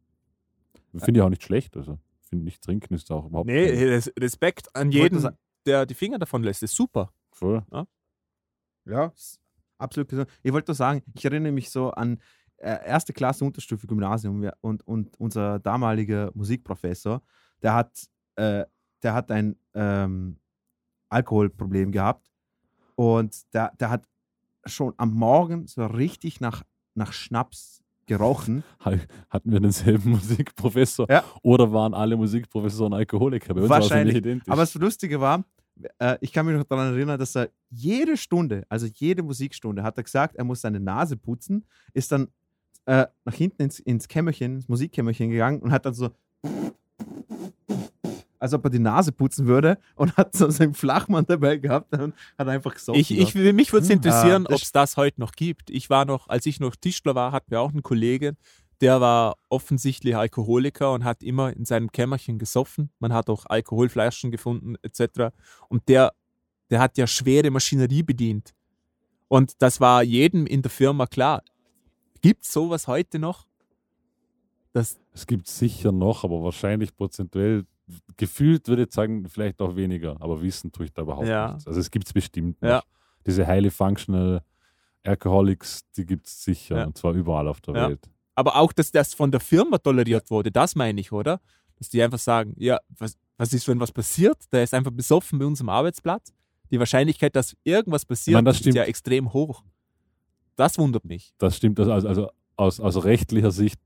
[0.96, 1.76] Finde ich auch nicht schlecht.
[1.76, 5.28] Also, finde nicht trinken ist auch überhaupt Nee, kein- Res- Respekt an jeden,
[5.66, 6.62] der die Finger davon lässt.
[6.62, 7.12] ist super.
[7.32, 7.64] voll.
[8.86, 9.38] Ja, ist
[9.78, 10.28] absolut gesund.
[10.42, 12.18] Ich wollte nur sagen, ich erinnere mich so an
[12.56, 17.22] äh, erste Klasse Unterstufe Gymnasium und, und unser damaliger Musikprofessor,
[17.62, 18.64] der hat, äh,
[19.02, 20.38] der hat ein ähm,
[21.08, 22.30] Alkoholproblem gehabt
[22.96, 24.06] und der, der hat
[24.66, 26.62] schon am Morgen so richtig nach,
[26.94, 28.64] nach Schnaps gerochen.
[28.80, 31.06] Hatten wir denselben Musikprofessor?
[31.08, 31.24] Ja.
[31.42, 33.54] Oder waren alle Musikprofessoren Alkoholiker?
[33.54, 34.16] Bei uns war Wahrscheinlich.
[34.16, 34.48] identisch.
[34.48, 35.44] Aber das Lustige war,
[35.98, 39.96] äh, ich kann mich noch daran erinnern, dass er jede Stunde, also jede Musikstunde, hat
[39.96, 42.28] er gesagt, er muss seine Nase putzen, ist dann
[42.86, 46.10] äh, nach hinten ins, ins Kämmerchen, ins Musikkämmerchen gegangen und hat dann so,
[48.40, 52.14] als ob er die Nase putzen würde und hat so seinen Flachmann dabei gehabt und
[52.36, 53.00] hat einfach gesoffen.
[53.00, 53.96] Ich, ich, mich würde es Hm.
[53.98, 55.70] interessieren, ob es das heute noch gibt.
[55.70, 58.36] Ich war noch, als ich noch Tischler war, hatten wir auch einen Kollegen,
[58.80, 62.90] der war offensichtlich Alkoholiker und hat immer in seinem Kämmerchen gesoffen.
[62.98, 65.34] Man hat auch Alkoholflaschen gefunden, etc.
[65.68, 66.12] Und der,
[66.70, 68.54] der hat ja schwere Maschinerie bedient.
[69.28, 71.42] Und das war jedem in der Firma klar.
[72.22, 73.46] Gibt es sowas heute noch?
[74.72, 77.64] Das, Es gibt sicher noch, aber wahrscheinlich prozentuell
[78.16, 81.48] gefühlt würde ich sagen, vielleicht auch weniger, aber wissen tue ich da überhaupt Ja.
[81.52, 81.66] nichts.
[81.66, 82.68] Also es gibt es bestimmt noch.
[82.68, 82.82] Ja.
[83.26, 84.42] Diese highly functional
[85.04, 86.84] Alcoholics, die gibt es sicher Ja.
[86.86, 87.74] und zwar überall auf der.
[87.74, 88.10] Welt.
[88.36, 91.40] aber auch, dass das von der Firma toleriert wurde, das meine ich, oder?
[91.78, 94.38] Dass die einfach sagen, ja, was, was ist, wenn was passiert?
[94.52, 96.32] Der ist einfach besoffen bei uns am Arbeitsplatz.
[96.70, 99.62] Die Wahrscheinlichkeit, dass irgendwas passiert, meine, ist ja extrem hoch.
[100.56, 101.34] Das wundert mich.
[101.38, 103.78] Das stimmt, also, also, also aus, aus rechtlicher Sicht,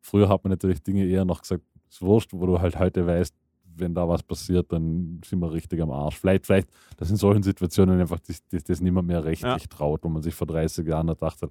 [0.00, 3.34] früher hat man natürlich Dinge eher noch gesagt, ist wurscht, wo du halt heute weißt,
[3.80, 6.18] wenn da was passiert, dann sind wir richtig am Arsch.
[6.18, 10.08] Vielleicht, vielleicht, das in solchen Situationen einfach, das, das, das niemand mehr rechtlich traut, wo
[10.08, 11.50] man sich vor 30 Jahren gedacht hat,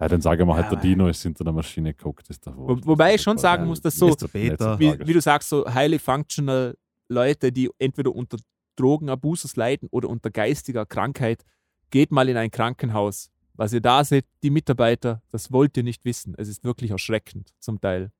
[0.00, 2.76] ja, dann sagen wir halt, der Ja, Dino ist hinter der Maschine geguckt, ist Wo,
[2.84, 6.76] wobei ich schon sagen muss, dass so, wie, wie du sagst, so highly functional
[7.08, 8.38] Leute, die entweder unter
[8.76, 11.44] Drogenabusus leiden oder unter geistiger Krankheit,
[11.90, 13.30] geht mal in ein Krankenhaus.
[13.54, 16.34] Was ihr da seht, die Mitarbeiter, das wollt ihr nicht wissen.
[16.36, 18.10] Es ist wirklich erschreckend zum Teil.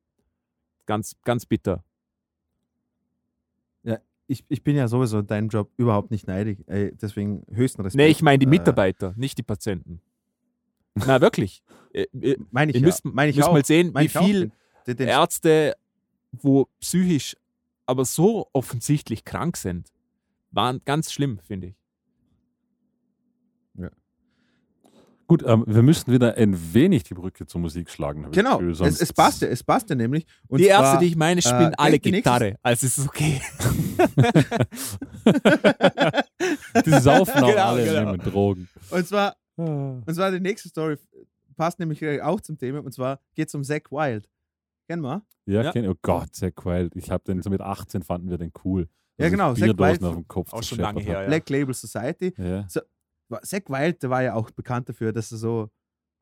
[0.87, 1.83] Ganz, ganz bitter.
[4.27, 7.99] Ich, ich bin ja sowieso deinem Job überhaupt nicht neidig, ey, deswegen höchsten Respekt.
[7.99, 10.01] Nee, ich meine die Äh, Mitarbeiter, nicht die Patienten.
[10.95, 11.63] Na, wirklich.
[11.93, 12.87] Äh, äh, Meine ich, ja.
[12.87, 13.53] müsst, meine ich müsst auch.
[13.53, 14.25] mal sehen, Meine wie ich auch.
[14.25, 14.53] viel
[14.87, 15.75] Den, den, Ärzte,
[16.33, 17.37] wo psychisch
[17.87, 19.93] aber so offensichtlich krank sind,
[20.51, 21.75] waren ganz schlimm, finde ich.
[25.27, 28.25] Gut, ähm, wir müssen wieder ein wenig die Brücke zur Musik schlagen.
[28.25, 30.27] ich Genau, Gefühl, es, es passt ja, es passt ja nämlich.
[30.49, 32.57] Und die Ärzte, die ich meine, spielen äh, alle Gitarre.
[32.63, 33.41] Also es ist okay.
[36.85, 38.11] Die saufen auch Genau, alle genau.
[38.13, 38.69] nehmen Drogen.
[38.91, 40.03] Und zwar, Ah.
[40.05, 40.97] und zwar die nächste Story
[41.57, 42.81] passt nämlich auch zum Thema.
[42.81, 44.29] Und zwar geht es um Zack Wild.
[44.89, 45.23] Kennen wir?
[45.47, 45.71] Ja, Ja.
[45.71, 46.95] kenn- oh Gott, Zack Wild.
[46.97, 48.89] Ich habe den so mit 18 fanden wir den cool.
[49.17, 51.27] Ja, ich genau, Zack Bierdosen Wild- auf dem Kopf Auch schon lange her, ja.
[51.29, 52.35] Black Label Society.
[52.37, 52.67] Ja.
[53.43, 55.71] Zack Wild, der war ja auch bekannt dafür, dass er so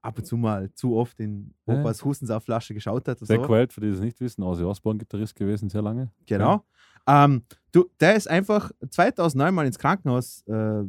[0.02, 1.80] ab und zu mal zu oft in Ja.
[1.80, 3.18] Opas Hustensaftflasche geschaut hat.
[3.20, 3.48] Zack so.
[3.48, 6.10] Wild, für die das nicht wissen, Ozzy Osbourne-Gitarrist gewesen, sehr lange.
[6.26, 6.64] Genau.
[7.06, 7.42] Ähm,
[7.72, 10.84] du, der ist einfach 2009 mal ins Krankenhaus äh,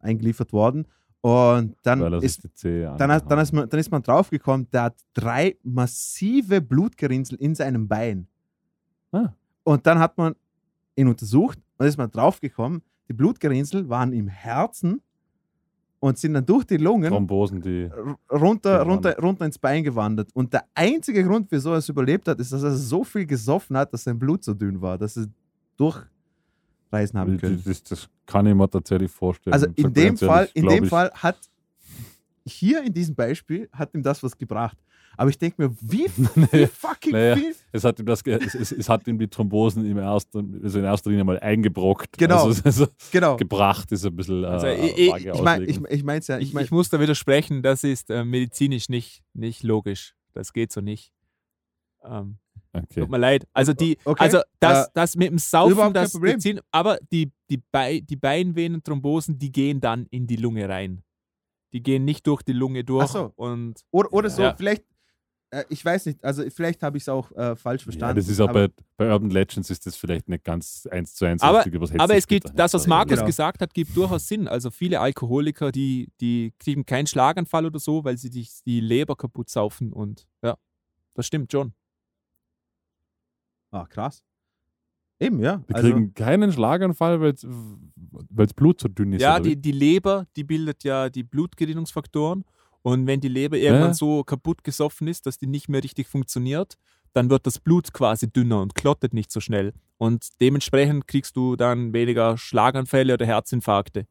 [0.00, 0.86] eingeliefert worden.
[1.20, 5.56] Und dann ist, dann, hat, dann, ist man, dann ist man draufgekommen, der hat drei
[5.62, 8.28] massive Blutgerinnsel in seinem Bein.
[9.10, 9.30] Ah.
[9.62, 10.34] Und dann hat man
[10.96, 15.02] ihn untersucht und ist man draufgekommen, die Blutgerinnsel waren im Herzen
[16.00, 17.90] und sind dann durch die Lungen Thrombosen, die.
[18.30, 20.28] runter, runter, runter ins Bein gewandert.
[20.34, 23.76] Und der einzige Grund, wieso er es überlebt hat, ist, dass er so viel gesoffen
[23.76, 25.26] hat, dass sein Blut so dünn war, dass er
[25.76, 27.62] durchreisen haben können.
[27.64, 29.54] Das, das kann ich mir tatsächlich vorstellen.
[29.54, 31.38] Also in dem Fall, in dem Fall hat
[32.46, 34.76] hier in diesem Beispiel hat ihm das was gebracht.
[35.16, 36.06] Aber ich denke mir, wie,
[36.52, 37.54] wie fucking Naja, viel.
[37.72, 40.84] Es hat ihm, das, es, es, es hat ihm die Thrombosen im ersten, also in
[40.84, 42.16] erster Linie mal eingebrockt.
[42.18, 42.44] Genau.
[42.46, 43.36] Also, also Genau.
[43.36, 46.38] gebracht ist ein bisschen äh, Also, ich- vage Ich meine, ich, ich mein's ja.
[46.38, 50.14] Ich Ich, mein, ich muss da widersprechen, das ist äh, medizinisch nicht, nicht logisch.
[50.32, 51.12] Das geht so nicht.
[52.04, 52.38] Ähm,
[52.72, 53.00] okay.
[53.00, 53.46] Tut mir leid.
[53.52, 56.34] Also die, Okay, also das, äh, das mit dem Saufen, das Problem.
[56.34, 61.02] beziehen, aber die, die, Bei, die Beinvenenthrombosen, die gehen dann in die Lunge rein.
[61.72, 63.32] Die gehen nicht durch die Lunge durch Ach so.
[63.36, 64.54] und oder, oder so, Ja.
[64.56, 64.84] vielleicht,
[65.60, 68.16] äh, ich weiß nicht, also vielleicht habe ich es auch äh, falsch Ja, verstanden.
[68.16, 71.24] das ist auch aber, bei, bei Urban Legends ist das vielleicht nicht ganz eins zu
[71.24, 72.00] eins Aber- richtig übersetzt.
[72.00, 73.26] aber es gibt, das, was Markus Genau.
[73.26, 74.48] gesagt hat, gibt durchaus Sinn.
[74.48, 79.16] Also viele Alkoholiker, die, die kriegen keinen Schlaganfall oder so, weil sie die, die Leber
[79.16, 80.56] kaputt saufen und ja,
[81.14, 81.72] das stimmt schon.
[83.70, 84.22] ah, krass.
[85.20, 85.58] Eben, ja.
[85.68, 87.34] Die Also, kriegen keinen Schlaganfall, weil
[88.30, 89.22] das Blut so dünn ist.
[89.22, 92.44] Ja, die, die Leber, die bildet ja die Blutgerinnungsfaktoren.
[92.84, 93.94] Und wenn die Leber irgendwann Ja.
[93.94, 96.76] so kaputt gesoffen ist, dass die nicht mehr richtig funktioniert,
[97.14, 99.72] dann wird das Blut quasi dünner und klottet nicht so schnell.
[99.98, 104.06] Und dementsprechend kriegst du dann weniger Schlaganfälle oder Herzinfarkte.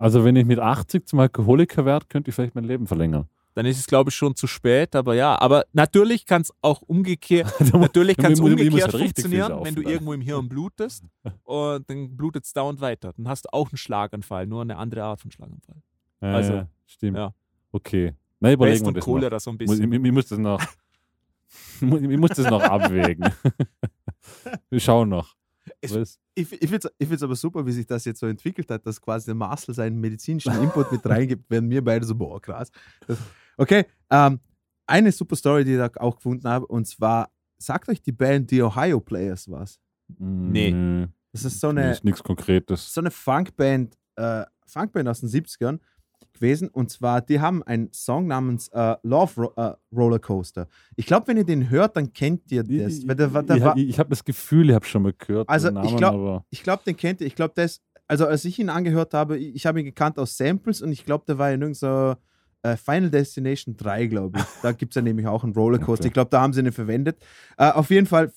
[0.00, 3.28] Also wenn ich mit 80 zum Alkoholiker werde, könnte ich vielleicht mein Leben verlängern.
[3.52, 5.38] Dann ist es, glaube ich, schon zu spät, aber ja.
[5.38, 10.22] Aber natürlich kann es auch umgekehrt, natürlich kann es umgekehrt funktionieren, wenn du irgendwo im
[10.22, 11.04] Hirn blutest
[11.44, 13.12] und dann blutet es dauernd weiter.
[13.14, 15.82] Dann hast du auch einen Schlaganfall, nur eine andere Art von Schlaganfall.
[16.20, 17.16] Ja, Also, ja, stimmt.
[17.16, 17.34] ja.
[17.72, 18.12] Okay.
[18.40, 19.40] Na, überlegen Pest wir das Cholera noch.
[19.40, 19.92] so ein Muss- Ich, bisschen.
[19.92, 20.60] ich, ich muss das noch.
[21.80, 23.30] ich muss das noch abwägen.
[24.70, 25.34] wir schauen noch.
[25.80, 29.00] Es- ich ich finde es aber super, wie sich das jetzt so entwickelt hat, dass
[29.00, 32.70] quasi der Marcel seinen medizinischen Input mit reingibt, während wir beide so, boah, krass.
[33.06, 33.18] Das,
[33.56, 34.40] okay, ähm,
[34.86, 38.50] eine super Story, die ich da auch gefunden habe, und zwar, sagt euch die Band
[38.50, 39.78] The Ohio Players was?
[40.18, 40.72] Nee.
[40.72, 42.92] Nö, Das ist so das eine, ist nichts Konkretes.
[42.92, 45.78] so eine Funkband, äh, Funkband aus den 70ern
[46.40, 46.68] gewesen.
[46.68, 50.66] Und zwar, die haben einen Song namens äh, Love Ro äh, Roller Coaster.
[50.96, 52.98] Ich glaube, wenn ihr den hört, dann kennt ihr das.
[52.98, 53.06] Ich
[53.76, 55.48] ich, ich habe das Gefühl, ich habe schon mal gehört.
[55.48, 56.14] Also, ich Namen, glaub-
[56.50, 57.26] ich glaube, den kennt ihr.
[57.26, 60.36] Ich glaube, das, also als ich ihn angehört habe, ich, ich habe ihn gekannt aus
[60.36, 62.18] Samples und ich glaube, der war in irgendeiner
[62.62, 64.44] äh, Final Destination 3, glaube ich.
[64.62, 66.02] Da gibt es ja nämlich auch einen Rollercoaster.
[66.04, 66.08] Okay.
[66.08, 67.22] Ich glaube, da haben sie ihn verwendet.
[67.56, 68.32] Äh, auf jeden Fall,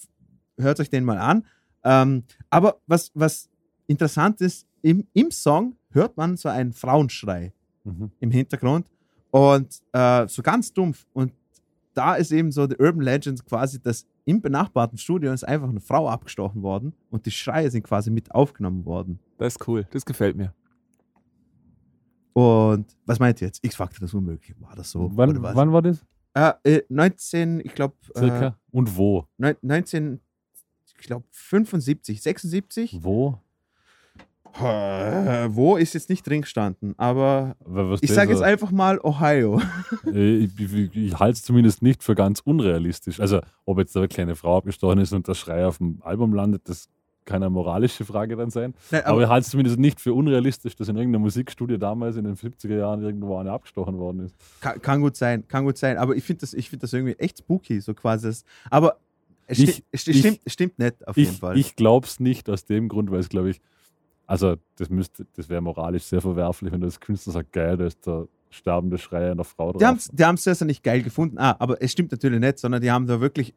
[0.57, 1.45] hört euch den mal an.
[1.83, 3.49] Ähm, aber was, was
[3.87, 8.11] interessant ist, im, im Song hört man so einen Frauenschrei mhm.
[8.19, 8.87] im Hintergrund
[9.31, 11.05] und äh, so ganz dumpf.
[11.13, 11.33] Und
[11.93, 15.79] da ist eben so die Urban Legend quasi, dass im benachbarten Studio ist einfach eine
[15.79, 19.19] Frau abgestochen worden und die Schreie sind quasi mit aufgenommen worden.
[19.37, 20.53] Das ist cool, das gefällt mir.
[22.33, 23.63] Und was meint ihr jetzt?
[23.63, 24.55] X-Factor, das unmöglich.
[24.59, 25.11] War das so?
[25.13, 26.03] wann, wann war das?
[26.33, 28.47] Äh, äh, 19, ich glaube, Circa?
[28.47, 29.27] äh, Und wo?
[29.37, 30.19] neun- 19,
[30.99, 32.99] ich glaube, 75, 76.
[33.01, 33.39] Wo?
[34.59, 39.61] Wo ist jetzt nicht drin gestanden, aber was ich sage jetzt einfach mal Ohio.
[40.05, 43.19] Äh, Ich, ich, ich halte es zumindest nicht für ganz unrealistisch.
[43.19, 46.33] Also, ob jetzt da eine kleine Frau abgestochen ist und der Schrei auf dem Album
[46.33, 46.87] landet, das
[47.25, 48.73] kann eine moralische Frage dann sein.
[48.91, 52.25] Nein, Aber, ich halte es zumindest nicht für unrealistisch, dass in irgendeiner Musikstudie damals in
[52.25, 54.35] den 70er Jahren irgendwo eine abgestochen worden ist.
[54.59, 55.97] Kann, kann gut sein, kann gut sein.
[55.97, 58.27] Aber ich finde das, ich find das irgendwie echt spooky, so quasi.
[58.27, 58.97] Das, aber
[59.47, 61.57] es, sti sti- stimmt, stimmt nicht, auf jeden Ich, Fall.
[61.57, 63.61] ich glaube es nicht aus dem Grund, weil es, glaube ich,
[64.33, 68.03] also das müsste, das wäre moralisch sehr verwerflich, wenn das Künstler sagt, geil, da ist
[68.07, 70.05] der sterbende Schrei einer Frau die haben drauf.
[70.05, 71.37] es die haben's sehr nicht geil gefunden.
[71.37, 73.53] Ah, aber es stimmt natürlich nicht, sondern die haben da wirklich.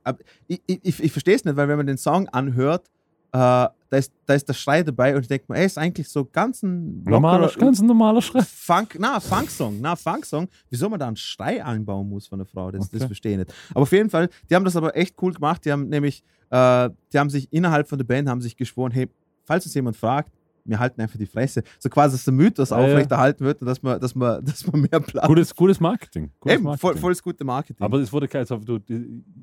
[0.48, 2.90] Ich, ich, ich, verstehe es nicht, weil wenn man den Song anhört,
[3.32, 6.10] äh, da, ist, da ist der Schrei dabei und ich denke mir, ey, ist eigentlich
[6.10, 8.42] so ganz ein Normaler, ganz ein normaler Schrei.
[8.42, 10.46] Funk, na, Funk-Song, na, Funk-Song.
[10.68, 13.06] Wieso man da einen Schrei einbauen muss von der Frau, das, das Okay.
[13.06, 13.54] verstehe ich nicht.
[13.70, 15.64] Aber auf jeden Fall, die haben das aber echt cool gemacht.
[15.64, 19.08] Die haben nämlich, äh, die haben sich innerhalb von der Band haben sich geschworen, hey,
[19.44, 20.32] falls uns jemand fragt,
[20.66, 21.62] wir halten einfach die Fresse.
[21.78, 22.76] So quasi, dass der Mythos ja.
[22.76, 26.30] aufrechterhalten wird und dass man, dass man, dass man mehr Platz Gutes, gutes Marketing.
[26.40, 26.80] Gutes Eben, Marketing.
[26.90, 27.84] voll, volles gute Marketing.
[27.84, 28.78] Aber es wurde kein, also, du,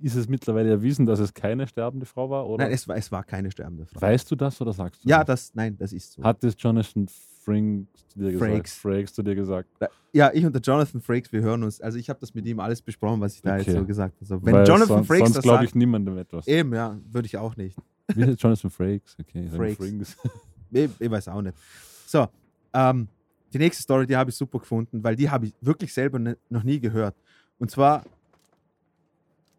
[0.02, 2.48] ist es mittlerweile erwiesen, dass es keine sterbende Frau war?
[2.48, 2.66] Oder?
[2.66, 4.02] nein, es war, es war keine sterbende Frau.
[4.02, 5.48] weißt du das oder sagst du Ja, das?
[5.48, 6.24] das, nein, das ist so.
[6.24, 7.08] Hat das Jonathan
[7.44, 8.52] Frakes zu dir gesagt?
[8.52, 8.74] Frakes.
[8.76, 9.70] Frakes zu dir gesagt?
[10.14, 11.82] ja, ich und der Jonathan Frakes, wir hören uns.
[11.82, 13.78] Also ich habe das mit ihm alles besprochen, was ich da jetzt Okay.
[13.80, 14.22] so gesagt habe.
[14.22, 16.48] Also, wenn Weil Jonathan sonst, Frakes sonst das glaube ich niemandem etwas.
[16.48, 17.78] eben, ja, würde ich auch nicht.
[18.16, 19.18] Wie heißt Jonathan Frakes?
[19.20, 19.78] Okay, Frakes.
[19.78, 20.18] Frakes.
[20.74, 21.58] Ich, ich weiß auch nicht.
[22.06, 22.28] So,
[22.74, 23.08] ähm,
[23.54, 26.38] die nächste Story, die habe ich super gefunden, weil die habe ich wirklich selber ne,
[26.50, 27.16] noch nie gehört.
[27.60, 28.04] Und zwar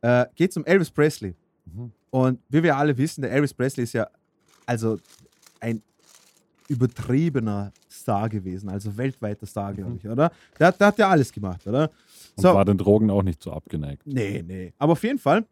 [0.00, 1.34] äh, geht es um Elvis Presley.
[1.66, 1.92] Mhm.
[2.10, 4.06] Und wie wir alle wissen, der Elvis Presley ist ja
[4.66, 4.98] also
[5.60, 5.82] ein
[6.68, 9.96] übertriebener Star gewesen, also weltweiter Star, glaube Mhm.
[9.98, 10.32] ich, oder?
[10.58, 11.90] Der, hat- der hat ja alles gemacht, oder?
[12.36, 12.54] Und So.
[12.54, 14.06] war den Drogen auch nicht so abgeneigt.
[14.06, 14.72] Nee, nee.
[14.78, 15.44] Aber auf jeden Fall,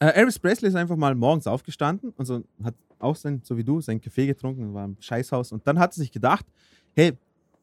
[0.00, 3.64] äh, Elvis Presley ist einfach mal morgens aufgestanden und so hat auch sein, so wie
[3.64, 5.52] du, sein Kaffee getrunken und war im Scheißhaus.
[5.52, 6.46] Und dann hat er sich gedacht,
[6.94, 7.16] hey,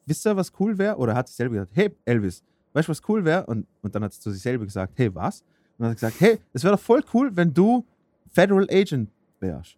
[0.05, 0.95] wisst ihr, was cool wäre?
[0.97, 3.45] Oder hat sich selber gedacht, hey, Elvis, weißt du, was cool wäre?
[3.45, 5.41] Und, und dann hat sie zu sich selber gesagt, hey, was?
[5.77, 7.85] Und dann hat gesagt, hey, es wäre doch voll cool, wenn du
[8.31, 9.09] Federal Agent
[9.39, 9.77] wärst.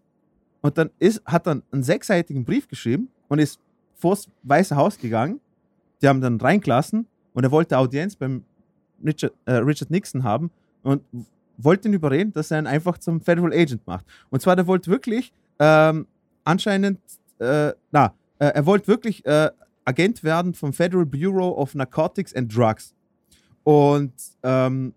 [0.61, 3.59] Und dann ist, hat dann einen sechsseitigen Brief geschrieben und ist
[3.95, 5.39] vors Weiße Haus gegangen.
[6.01, 8.43] Die haben dann reingelassen und er wollte Audienz beim
[9.03, 10.51] Richard, äh, Richard Nixon haben
[10.83, 11.01] und
[11.57, 14.05] wollte ihn überreden, dass er ihn einfach zum Federal Agent macht.
[14.29, 16.07] Und zwar, der wollte wirklich ähm,
[16.43, 16.99] anscheinend,
[17.39, 19.49] äh, na, äh, er wollte wirklich äh,
[19.85, 22.93] Agent werden vom Federal Bureau of Narcotics and Drugs.
[23.63, 24.93] Und ähm,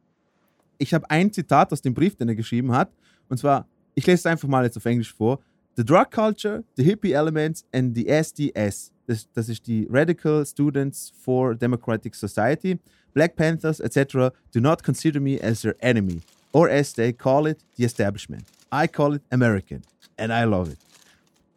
[0.78, 2.90] ich habe ein Zitat aus dem Brief, den er geschrieben hat.
[3.28, 5.40] Und zwar, ich lese es einfach mal jetzt auf Englisch vor.
[5.76, 8.92] The drug culture, the hippie elements and the SDS.
[9.06, 12.78] Das, das ist die Radical Students for Democratic Society.
[13.12, 16.20] Black Panthers, etc., do not consider me as their enemy,
[16.52, 18.44] or as they call it, the establishment.
[18.72, 19.84] I call it American,
[20.18, 20.78] and I love it.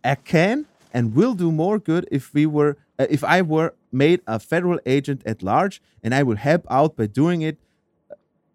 [0.03, 4.21] I can and will do more good if we were, uh, if I were made
[4.27, 7.57] a federal agent at large, and I will help out by doing it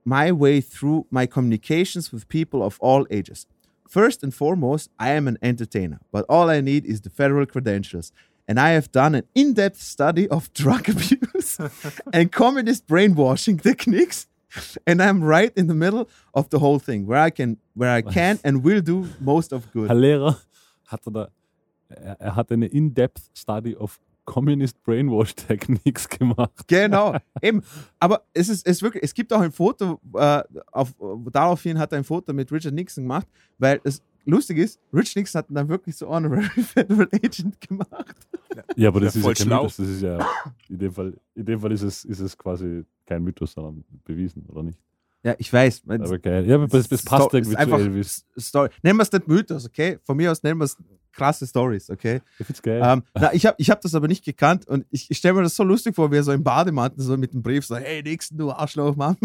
[0.05, 3.47] my way through my communications with people of all ages.
[3.89, 8.13] First and foremost, I am an entertainer, but all I need is the federal credentials.
[8.47, 11.59] And I have done an in depth study of drug abuse
[12.13, 14.27] and communist brainwashing techniques.
[14.87, 18.03] And I'm right in the middle of the whole thing, where I can, where I
[18.03, 19.89] can and will do most of good.
[19.89, 20.37] Herr Lehrer,
[20.87, 21.27] hat er, da,
[21.91, 23.99] er, er hat eine In-Depth Study of
[24.29, 26.53] Communist Brainwash Techniques gemacht.
[26.67, 27.63] Genau, eben.
[27.99, 30.95] Aber es ist, es ist wirklich, es gibt auch ein Foto, äh, auf,
[31.33, 33.27] daraufhin hat er ein Foto mit Richard Nixon gemacht,
[33.57, 38.17] weil es lustig ist, Richard Nixon hat dann wirklich so Honorary Federal Agent gemacht.
[38.77, 39.63] Ja, aber das Ja, ist ja kein schlau.
[39.63, 39.77] Mythos.
[39.79, 40.27] Das ist ja,
[40.69, 44.45] in dem Fall, in dem Fall ist, es, ist es quasi kein Mythos, sondern bewiesen,
[44.49, 44.79] oder nicht?
[45.29, 45.83] Ja, ich weiß.
[45.87, 46.47] Aber geil.
[46.47, 48.25] Ja, aber das, das passt Sto- irgendwie zu Elvis.
[48.39, 48.71] Story.
[48.83, 49.99] Nennen wir es nicht Mythos, okay?
[50.05, 50.77] Von mir aus nennen wir es
[51.13, 52.23] krasse Stories, okay?
[52.39, 52.81] Ich find's geil.
[52.83, 55.43] Ähm, na, ich habe ich hab das aber nicht gekannt und ich, ich stelle mir
[55.43, 58.03] das so lustig vor, wie er so im Bademantel so mit dem Brief so, hey
[58.03, 59.19] Nixon, du Arschloch, Mann,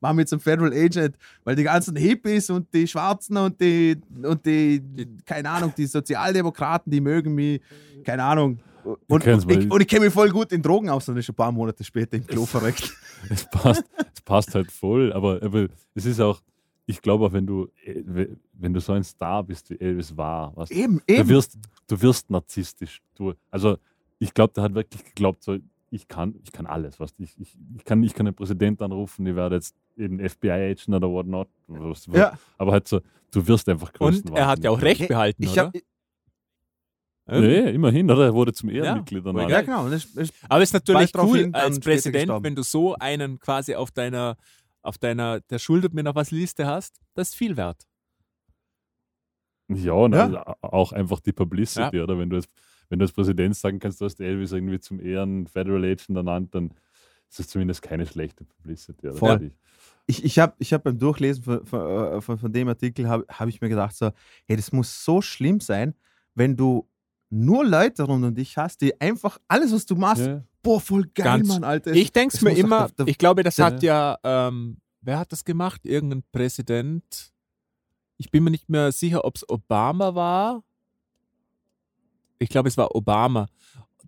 [0.00, 4.46] mach mich zum Federal Agent, weil die ganzen Hippies und die Schwarzen und die, und
[4.46, 4.82] die,
[5.26, 7.60] keine Ahnung, die Sozialdemokraten, die mögen mich,
[8.04, 8.58] keine Ahnung.
[9.06, 11.28] Und, kennen's und, ich, und ich kenne mich voll gut in Drogen aus, und ist
[11.28, 12.92] ein paar Monate später im Klo verreckt.
[13.30, 13.84] Es passt,
[14.32, 16.40] passt halt voll, aber, aber es ist auch,
[16.86, 20.56] ich glaube auch, wenn du, äh, wenn du so ein Star bist, wie Elvis war,
[20.56, 21.28] was, Eben, du, eben.
[21.28, 23.02] wirst, du wirst narzisstisch.
[23.14, 23.76] Du, also
[24.18, 25.58] ich glaube, der hat wirklich geglaubt, so,
[25.90, 26.98] ich kann, ich kann alles.
[26.98, 30.88] Was, ich, ich, ich, kann, ich kann den Präsidenten anrufen, ich werde jetzt eben FBI-Agent
[30.88, 31.48] oder whatnot.
[31.66, 32.38] Was, Ja.
[32.56, 33.02] Aber halt so,
[33.32, 35.72] du wirst einfach größten Und er hat ja auch recht behalten, Ich oder?
[37.26, 38.24] Nee, immerhin, oder?
[38.26, 39.24] Er wurde zum Ehrenmitglied.
[39.24, 39.48] danach.
[39.48, 39.88] ja, genau.
[39.88, 43.90] Das, das, Aber es ist natürlich cool als Präsident, wenn du so einen quasi auf
[43.92, 44.36] deiner,
[44.82, 47.86] auf deiner, der schuldet mir noch was Liste hast, das ist viel wert.
[49.68, 50.24] Ja, und Ja.
[50.24, 52.18] also auch einfach die Publicity, oder?
[52.18, 52.48] Wenn du, als,
[52.88, 56.54] wenn du als Präsident sagen kannst, du hast Elvis irgendwie zum Ehren Federal Agent ernannt,
[56.54, 56.74] dann
[57.30, 59.08] ist das zumindest keine schlechte Publicity.
[59.08, 59.16] Oder?
[59.16, 59.52] Voll.
[60.06, 60.24] Ich.
[60.24, 63.48] ich, habe ich hab beim Durchlesen von, von, äh, von, von dem Artikel, habe hab
[63.48, 64.10] ich mir gedacht, so,
[64.46, 65.94] hey, das muss so schlimm sein,
[66.34, 66.88] wenn du
[67.34, 70.44] nur Leute rund um dich hast, die einfach alles, was du machst, Ja.
[70.62, 71.92] boah, voll geil, Ganz- Mann, Alter.
[71.92, 75.18] Ich denke es mir immer, der- der- ich glaube, das der- hat ja, ähm, wer
[75.18, 75.80] hat das gemacht?
[75.84, 77.32] Irgendein Präsident.
[78.18, 80.62] Ich bin mir nicht mehr sicher, ob es Obama war.
[82.38, 83.46] Ich glaube, es war Obama.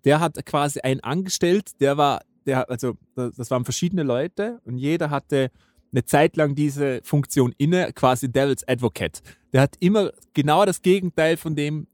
[0.03, 5.09] Der hat quasi einen angestellt, der war, der, also das waren verschiedene Leute und jeder
[5.09, 5.49] hatte
[5.91, 9.21] eine Zeit lang diese Funktion inne, quasi Devil's Advocate.
[9.53, 11.87] Der hat immer genau das Gegenteil von dem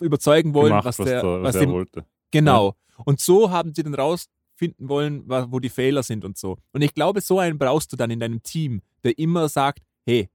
[0.00, 2.04] überzeugen wollen, Gemacht, was, was, der, was er dem wollte.
[2.30, 2.74] Genau.
[3.04, 6.58] Und so haben sie dann rausfinden wollen, wo die Fehler sind und so.
[6.72, 10.28] Und ich glaube, so einen brauchst du dann in deinem Team, der immer sagt, hey,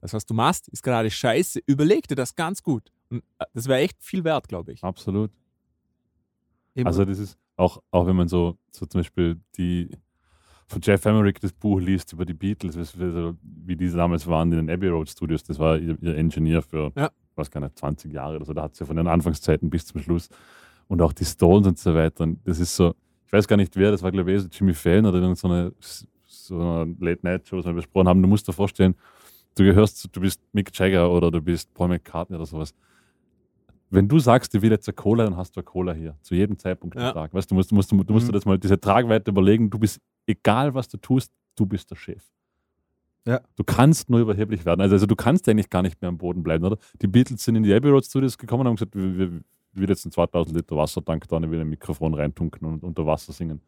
[0.00, 1.60] das, was du machst, ist gerade scheiße.
[1.66, 2.92] Überleg dir das ganz gut.
[3.10, 4.82] Und äh, das wäre echt viel wert, glaube ich.
[4.82, 5.30] Absolut.
[6.74, 6.86] Eben.
[6.86, 9.90] Also das ist auch, auch wenn man so, so zum Beispiel die
[10.68, 14.66] von Jeff Emmerich das Buch liest über die Beatles, wie wie die damals waren in
[14.66, 17.10] den Abbey Road Studios, das war ihr, ihr Engineer für, Ja.
[17.36, 20.28] Was keine 20 Jahre oder so, da hat sie von den Anfangszeiten bis zum Schluss
[20.88, 22.24] und auch die Stones und so weiter.
[22.24, 22.94] Und das ist so,
[23.26, 25.72] ich weiß gar nicht wer, das war glaube ich so Jimmy Fallon oder so eine,
[26.26, 28.22] so eine Late-Night-Show, was wir besprochen haben.
[28.22, 28.94] Du musst dir vorstellen,
[29.56, 32.74] du gehörst, du bist Mick Jagger oder du bist Paul McCartney oder sowas.
[33.88, 36.16] Wenn du sagst, du willst eine Cola, dann hast du eine Cola hier.
[36.22, 37.08] Zu jedem Zeitpunkt Ja.
[37.08, 37.32] am Tag.
[37.34, 38.28] Weißt, du, musst, du, musst, du musst Mhm.
[38.28, 39.70] dir das mal, diese Tragweite überlegen.
[39.70, 42.22] Du bist, egal was du tust, du bist der Chef.
[43.26, 43.40] Ja.
[43.56, 44.80] Du kannst nur überheblich werden.
[44.80, 46.78] Also, also du kannst eigentlich gar nicht mehr am Boden bleiben, oder?
[47.02, 49.40] Die Beatles sind in die Abbey Road Studios gekommen und haben gesagt, wir,
[49.72, 53.32] will jetzt einen 2000 Liter Wassertank da und will ein Mikrofon reintunken und unter Wasser
[53.32, 53.60] singen.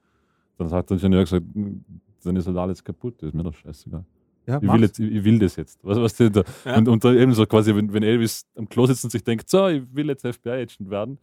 [0.57, 1.85] Dann hat der Ingenieur gesagt, "Hm,
[2.25, 4.05] dann ist halt alles kaputt, das ist mir doch scheißegal.
[4.47, 5.79] ja, Ich will, jetzt, ich will das jetzt.
[5.83, 6.45] Was, was denn da?
[6.65, 6.79] Ja.
[6.79, 9.69] Und, und eben so quasi, wenn, wenn Elvis am Klo sitzt und sich denkt, so,
[9.69, 11.19] ich will jetzt FBI-Agent werden,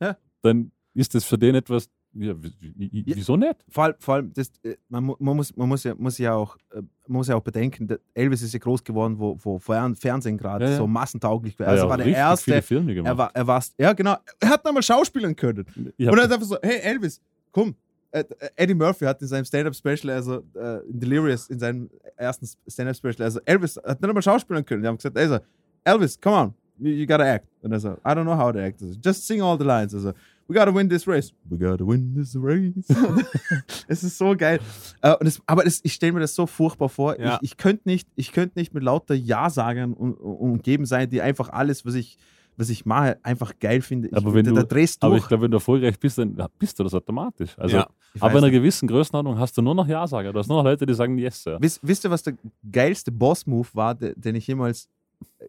[0.00, 0.16] Ja.
[0.42, 3.16] dann ist das für den etwas, Ja, wie- wie- Ja.
[3.16, 3.54] wieso nicht?
[3.68, 6.56] Vor allem, vor allem das, äh, man, man, muss, man, muss ja, muss ja auch,
[6.72, 6.76] äh,
[7.06, 10.64] man muss ja auch bedenken, Elvis ist ja groß geworden, wo, wo Fern- Fernsehen gerade
[10.64, 10.76] Ja, ja.
[10.78, 11.68] so massentauglich war.
[11.68, 12.60] Also ja, war der erste.
[12.62, 13.10] Filme gemacht.
[13.12, 15.64] Er war, er war, ja genau, er hat nochmal schauspielern können.
[15.76, 17.20] Und er hat einfach so, hey Elvis,
[17.52, 17.74] komm.
[18.12, 18.24] Äh,
[18.56, 23.38] Eddie Murphy hat in seinem Stand-Up-Special, also äh, in Delirious, in seinem ersten Stand-Up-Special, also
[23.44, 24.82] Elvis hat nicht einmal schauspielern können.
[24.82, 25.38] Die haben gesagt, also,
[25.84, 27.46] Elvis, come on, you, you gotta act.
[27.62, 28.82] Und er so, I don't know how to act.
[28.82, 29.94] Also, Just sing all the lines.
[29.94, 30.12] Also,
[30.50, 31.32] we gotta win this race.
[31.48, 32.84] We gotta win this race.
[33.88, 34.58] es ist so geil.
[35.00, 37.18] Äh, und es, aber es, ich stelle mir das so furchtbar vor.
[37.20, 37.36] Ja.
[37.40, 41.50] Ich, ich könnte nicht, ich könnt nicht mit lauter Ja-Sagern um, umgeben sein, die einfach
[41.50, 42.18] alles, was ich,
[42.56, 44.08] was ich mache, einfach geil finde.
[44.08, 46.18] Ich, Aber wenn da, du- da drehst du aber ich glaube, wenn du erfolgreich bist,
[46.18, 47.56] dann bist du das automatisch.
[47.56, 47.88] Also, Ja.
[48.18, 50.32] Aber in einer gewissen Größenordnung hast du nur noch Ja-Sager.
[50.32, 51.58] Du hast nur noch Leute, die sagen Yes, Sir.
[51.60, 52.34] Wisst, wisst ihr, was der
[52.72, 54.88] geilste Boss-Move war, de, den ich jemals,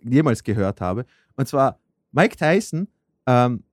[0.03, 1.05] jemals gehört habe?
[1.35, 1.79] Und zwar
[2.11, 2.87] Mike Tyson,
[3.25, 3.63] ähm,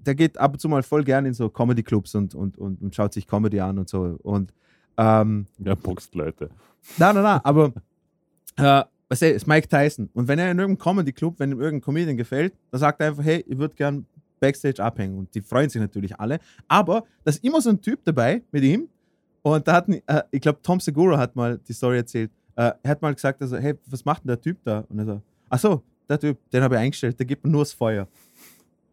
[0.00, 2.94] der geht ab und zu mal voll gern in so Comedy-Clubs und, und, und, und
[2.94, 4.18] schaut sich Comedy an und so.
[4.22, 4.52] Und
[4.96, 6.50] ähm, Ja, boxt Leute.
[6.98, 7.72] Nein, nein, nein, aber
[8.56, 10.10] äh, was ist Mike Tyson.
[10.14, 13.24] Und wenn er in irgendeinem Comedy-Club, wenn ihm irgendein Comedian gefällt, dann sagt er einfach,
[13.24, 14.06] hey, ich würde gern
[14.40, 15.18] Backstage abhängen.
[15.18, 16.40] Und die freuen sich natürlich alle.
[16.68, 18.88] Aber da ist immer so ein Typ dabei mit ihm.
[19.42, 22.30] Und da hat, äh, ich glaube, Tom Segura hat mal die Story erzählt.
[22.56, 24.84] Äh, er hat mal gesagt, also, hey, was macht denn der Typ da?
[24.88, 27.62] Und er so, ach so, der Typ, den habe ich eingestellt, der gibt mir nur
[27.62, 28.08] das Feuer.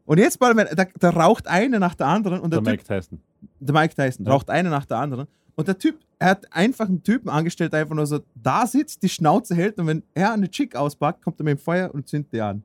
[0.05, 2.89] Und jetzt mal, wenn, da, da raucht eine nach der anderen und Der der, Typ
[2.89, 3.21] Mike Tyson.
[3.59, 4.31] der Mike Tyson Ja.
[4.33, 5.27] raucht eine nach der anderen.
[5.55, 9.03] Und der Typ, er hat einfach einen Typen angestellt, der einfach nur so da sitzt,
[9.03, 12.07] die Schnauze hält und wenn er eine Chick auspackt, kommt er mit dem Feuer und
[12.07, 12.63] zündet die an.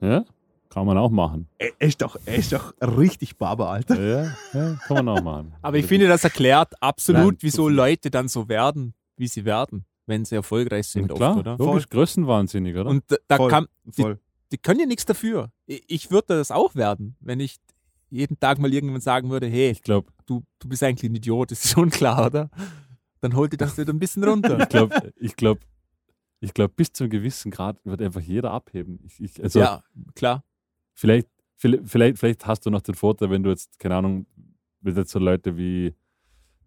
[0.00, 0.24] Ja,
[0.70, 1.48] kann man auch machen.
[1.58, 4.00] Er, ist, doch, er ist doch richtig Barber, Alter.
[4.00, 5.52] Ja, ja kann man auch machen.
[5.60, 7.68] Aber ich finde, das erklärt absolut, Nein, wieso.
[7.68, 11.56] Leute dann so werden, wie sie werden, wenn sie erfolgreich sind, Ja, klar, oft, oder?
[11.58, 12.90] logisch, größenwahnsinnig, oder?
[12.90, 14.18] Und da, da Voll, kann, die, Voll.
[14.52, 15.52] Die können ja nichts dafür.
[15.66, 17.56] Ich, würde das auch werden, wenn ich
[18.10, 21.50] jeden Tag mal irgendjemand sagen würde, hey, ich glaube, du, du bist eigentlich ein Idiot,
[21.50, 22.50] das ist schon klar, oder?
[23.20, 24.58] Dann holt dir das wieder ein bisschen runter.
[24.60, 25.60] ich glaube, ich glaube,
[26.40, 29.00] ich glaube, bis zu einem gewissen Grad wird einfach jeder abheben.
[29.04, 29.82] Ich, ich, also ja,
[30.14, 30.44] klar.
[30.94, 34.26] vielleicht, vielleicht, vielleicht, vielleicht hast du noch den Vorteil, wenn du jetzt, keine Ahnung,
[34.80, 35.94] wenn jetzt so Leute wie,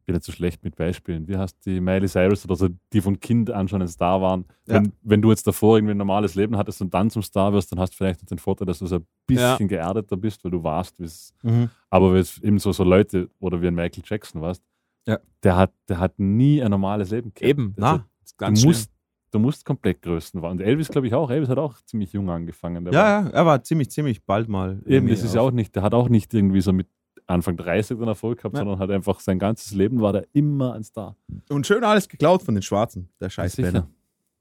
[0.01, 3.01] ich bin jetzt so schlecht mit Beispielen, wie heißt die Miley Cyrus oder so, die
[3.01, 4.45] von Kind an schon ein Star waren.
[4.67, 4.75] Ja.
[4.75, 7.71] Wenn, wenn du jetzt davor irgendwie ein normales Leben hattest und dann zum Star wirst,
[7.71, 10.49] dann hast du vielleicht noch den Vorteil, dass du so ein bisschen geerdeter bist, weil
[10.51, 11.69] du warst, wie es Mhm.
[11.91, 14.63] Aber wenn es eben so, so Leute oder wie ein Michael Jackson warst,
[15.07, 15.19] Ja.
[15.43, 17.41] der, hat, der hat nie ein normales Leben gehabt.
[17.47, 18.05] Eben, Also, na,
[18.37, 18.69] ganz du, schlimm.
[18.71, 18.91] musst,
[19.31, 20.53] du musst komplett größten waren.
[20.53, 21.29] Und Elvis, glaube ich, auch.
[21.29, 22.85] Elvis hat auch ziemlich jung angefangen.
[22.85, 24.81] Der war, Ja, ja, er war ziemlich, ziemlich bald mal.
[24.87, 26.87] Eben, das ist ja auch nicht, der hat auch nicht irgendwie so mit
[27.27, 28.59] Anfang 30 den Erfolg gehabt, Ja.
[28.61, 31.15] sondern hat einfach sein ganzes Leben war der immer ein Star.
[31.49, 33.55] Und schön alles geklaut von den Schwarzen, der scheiß.
[33.55, 33.87] Penner.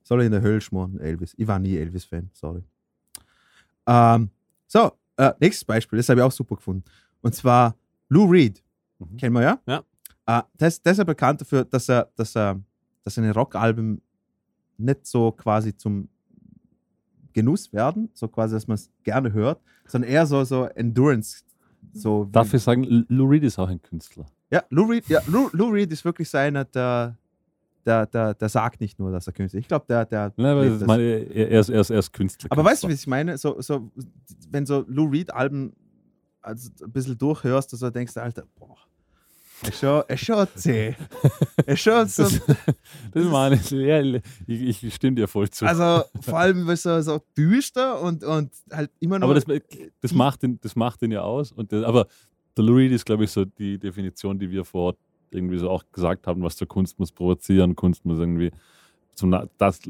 [0.02, 1.34] Soll er in der Hölle schmoren, Elvis.
[1.36, 2.62] Ich war nie Elvis-Fan, sorry.
[3.86, 4.30] Ähm,
[4.66, 6.84] so, äh, nächstes Beispiel, das habe ich auch super gefunden.
[7.20, 7.76] Und zwar
[8.08, 8.62] Lou Reed.
[8.98, 9.16] Mhm.
[9.16, 9.60] Kennen wir ja?
[9.66, 9.84] Ja.
[10.26, 12.60] Äh, das, das ist ja bekannt dafür, dass er, dass er,
[13.02, 14.00] dass seine Rockalben
[14.78, 16.08] nicht so quasi zum
[17.32, 21.44] Genuss werden, so quasi, dass man es gerne hört, sondern eher so, so Endurance.
[21.92, 24.26] So Darf ich sagen, Lou Reed ist auch ein Künstler.
[24.50, 27.16] ja, Lou Reed, ja, Lou, Lou Reed ist wirklich so einer, der,
[27.84, 29.64] der, der, der sagt nicht nur, dass er Künstler ist.
[29.64, 30.32] Ich glaube, der, der.
[30.36, 32.48] Nein, lebt das meine, er, ist, er, ist, er ist Künstler.
[32.52, 33.38] Aber weißt du, was ich meine?
[33.38, 33.90] So, so,
[34.50, 35.72] wenn so Lou Reed-Alben
[36.42, 38.76] also ein bisschen durchhörst, so denkst du, Alter, boah,
[39.68, 40.96] ist schon, zäh.
[41.66, 42.40] Ist schon so, Das,
[43.12, 43.70] das meine ich.
[43.70, 44.00] Ja,
[44.46, 45.66] ich, ich stimme dir voll zu.
[45.66, 49.28] also vor allem weil so, so düster und, und halt immer noch.
[49.28, 49.44] aber das,
[50.00, 51.52] das, macht ihn, das macht ihn ja aus.
[51.52, 52.06] Und der, aber
[52.56, 54.98] der Lou Reed ist, glaube ich, so die Definition, die wir vor Ort
[55.30, 58.50] irgendwie so auch gesagt haben, was zur Kunst muss provozieren, Kunst muss irgendwie
[59.14, 59.80] zum, das,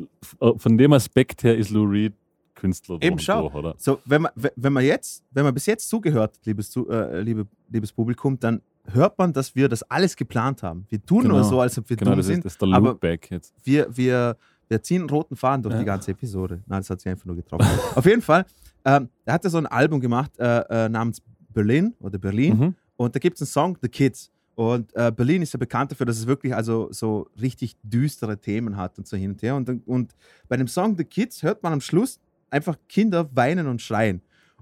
[0.57, 2.15] von dem Aspekt her ist Lou Reed
[2.61, 3.43] Künstler Eben, schau.
[3.43, 3.75] durch, oder?
[3.79, 7.91] So, wenn man, wenn man jetzt, wenn man bis jetzt zugehört, liebes, äh, liebe, liebes
[7.91, 10.87] Publikum, dann hört man, dass wir das alles geplant haben.
[10.89, 11.49] Wir tun nur Genau.
[11.49, 12.45] so, als ob wir Genau, dumm das ist, sind.
[12.45, 13.55] das ist der aber- Loopback jetzt.
[13.63, 14.37] wir, wir,
[14.69, 15.79] wir ziehen einen roten Faden durch Ja.
[15.81, 16.63] die ganze Episode.
[16.67, 17.67] Nein, das hat sich einfach nur getroffen.
[17.95, 18.45] Auf jeden Fall,
[18.85, 22.57] ähm, er hat ja so ein Album gemacht äh, äh, namens Berlin oder Berlin.
[22.59, 22.75] Mhm.
[22.97, 24.31] Und da gibt es einen Song, The Kids.
[24.55, 28.77] Und äh, Berlin ist ja bekannt dafür, dass es wirklich also so richtig düstere Themen
[28.77, 29.57] hat und so hin und her.
[29.57, 30.15] Und, und
[30.49, 32.21] bei dem Song The Kids hört man am Schluss
[32.51, 34.21] einfach Kinder weinen und schreien.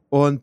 [0.09, 0.43] Und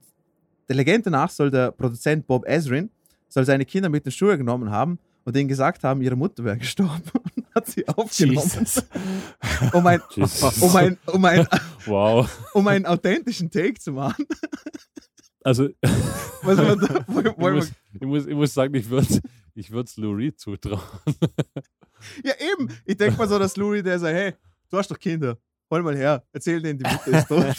[0.67, 2.89] der Legende nach soll der Produzent Bob Ezrin
[3.35, 6.45] soll seine Kinder mit in die Schuhe genommen haben und denen gesagt haben, ihre Mutter
[6.45, 7.03] wäre gestorben
[7.35, 8.81] und hat sie aufgenommen, Jesus.
[9.73, 10.57] um, ein, Jesus.
[10.61, 11.45] um, ein, um, ein,
[11.85, 12.29] Wow.
[12.53, 14.25] um einen authentischen Take zu machen.
[15.43, 15.67] Also,
[16.43, 19.19] Was man da, wo, ich, wo man, muss, ich, muss, ich muss sagen, ich würde
[19.53, 20.79] ich es Lou Reed zutrauen.
[22.23, 22.69] ja, eben.
[22.85, 24.33] Ich denke mal so, dass Louis, der sagt, hey,
[24.69, 25.37] du hast doch Kinder,
[25.69, 27.55] hol mal her, erzähl denen, die Mutter ist tot.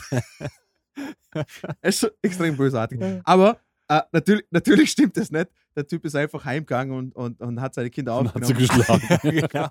[1.83, 3.01] er ist schon extrem bösartig.
[3.25, 5.49] Aber äh, natürlich, natürlich stimmt das nicht.
[5.77, 9.01] Der Typ ist einfach heimgegangen und, und, und hat seine Kinder Und hat sie aufgenommen.
[9.09, 9.49] geschlagen.
[9.53, 9.69] genau.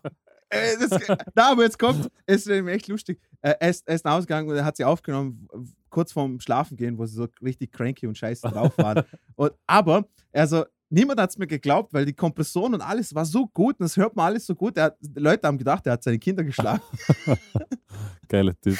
[0.49, 3.19] Äh, das, na, aber jetzt kommt, es ist nämlich echt lustig.
[3.41, 5.47] Äh, er, ist, er ist nach Hause gegangen und er hat sie aufgenommen,
[5.89, 9.03] kurz vorm Schlafen gehen, wo sie so richtig cranky und scheiße drauf waren.
[9.35, 13.47] und, aber, also, niemand hat es mir geglaubt, weil die Kompression und alles war so
[13.47, 14.79] gut und das hört man alles so gut.
[14.79, 16.81] Hat, die Leute haben gedacht, er hat seine Kinder geschlagen.
[18.27, 18.77] Geiler Typ.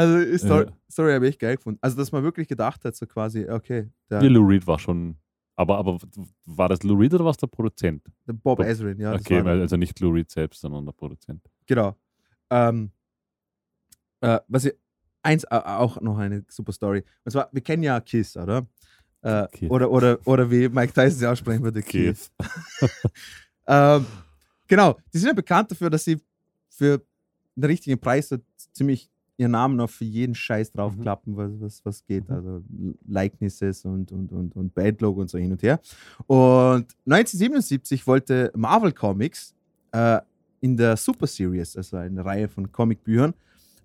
[0.00, 0.72] Also, ist Story, Ja.
[0.90, 1.78] Story habe ich geil gefunden.
[1.82, 5.16] Also, dass man wirklich gedacht hat, so quasi, okay, der, Ja, Lou Reed war schon.
[5.56, 5.98] Aber, aber
[6.46, 8.02] war das Lou Reed oder war es der Produzent?
[8.26, 9.12] der Bob Bob- Ezrin, ja.
[9.14, 11.42] okay, also nicht Lou Reed selbst, sondern der Produzent.
[11.66, 11.94] Genau.
[12.48, 12.90] Ähm,
[14.22, 14.74] äh, was ich,
[15.22, 17.04] eins äh, auch noch eine super Story.
[17.24, 18.66] Und zwar, wir kennen ja Kiss, oder?
[19.22, 21.82] Äh, oder, oder, oder wie Mike Tyson sie aussprechen würde.
[21.82, 22.30] Keith.
[23.66, 24.04] Ähm,
[24.66, 26.20] genau, die sind ja bekannt dafür, dass sie
[26.70, 27.00] für
[27.54, 28.38] den richtigen Preis so
[28.72, 29.08] ziemlich
[29.40, 32.28] ihren Namen auf jeden Scheiß draufklappen, was, was, was geht.
[32.28, 32.34] Mhm.
[32.34, 32.62] Also
[33.08, 35.80] Likenesses und, und, und, und Bad-Logo und so hin und her.
[36.26, 39.54] Und 1977 wollte Marvel Comics
[39.92, 40.20] äh,
[40.60, 43.32] in der Super Series, also eine Reihe von Comicbüchern,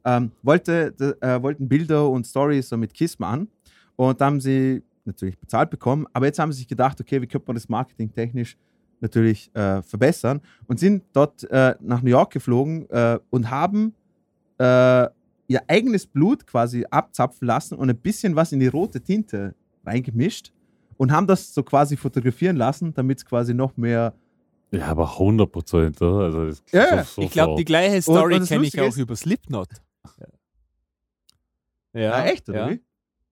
[0.04, 3.48] ähm, wollte, äh, wollten Bilder und Stories so mit Kiss machen.
[3.96, 6.06] Und da haben sie natürlich bezahlt bekommen.
[6.12, 8.58] Aber jetzt haben sie sich gedacht, okay, wie könnte man das marketingtechnisch
[9.00, 13.94] natürlich äh, verbessern und sind dort äh, nach New York geflogen äh, und haben
[14.58, 15.08] äh,
[15.48, 19.56] ihr eigenes Blut quasi abzapfen lassen und ein bisschen was in die rote Tinte
[19.86, 20.52] reingemischt
[20.98, 24.14] und haben das so quasi fotografieren lassen, damit es quasi noch mehr.
[24.72, 26.26] Ja, aber 100 Prozent, oder?
[26.26, 29.16] Also das Ja, so, Ich glaube, die gleiche Story das kenne ich auch ist- über
[29.16, 29.70] Slipknot.
[31.94, 32.70] Ja, Ah, echt, oder ja.
[32.76, 32.82] wie?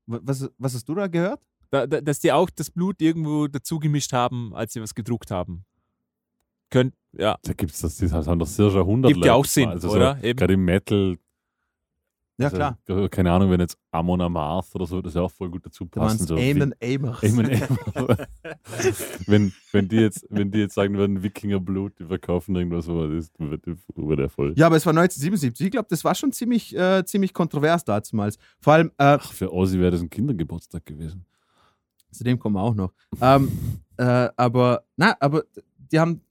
[0.05, 1.41] Wa- Was, was hast du da gehört?
[1.69, 5.31] Da, da, dass die auch das Blut irgendwo dazu gemischt haben, als sie was gedruckt
[5.31, 5.65] haben.
[6.69, 7.37] Könnt, ja.
[7.43, 10.15] Da gibt es das, das haben doch sicher 100 Gibt ja auch Sinn, also oder?
[10.21, 10.33] So.
[10.33, 11.17] Gerade im Metal.
[12.43, 13.09] Ja, also, klar.
[13.09, 16.01] Keine Ahnung, wenn jetzt Amon Amarth oder so, das ja auch voll gut dazu Da
[16.01, 16.27] passen.
[16.27, 17.23] So Eamon Amers.
[17.23, 17.45] Eamon
[19.27, 23.31] wenn, wenn, die jetzt, wenn die jetzt sagen würden, Wikingerblut, die verkaufen irgendwas, aber das
[23.37, 23.65] wird,
[23.95, 24.53] wird ja voll.
[24.55, 25.65] Ja, aber es war 1977.
[25.65, 28.37] Ich glaube, das war schon ziemlich, äh, ziemlich kontrovers damals.
[28.59, 31.25] Vor allem, äh, Ach, für Ozzy wäre das ein Kindergeburtstag gewesen.
[32.11, 32.93] Zu dem kommen wir auch noch.
[33.21, 33.51] ähm,
[33.97, 35.43] äh, aber, na, aber
[35.91, 36.21] die haben,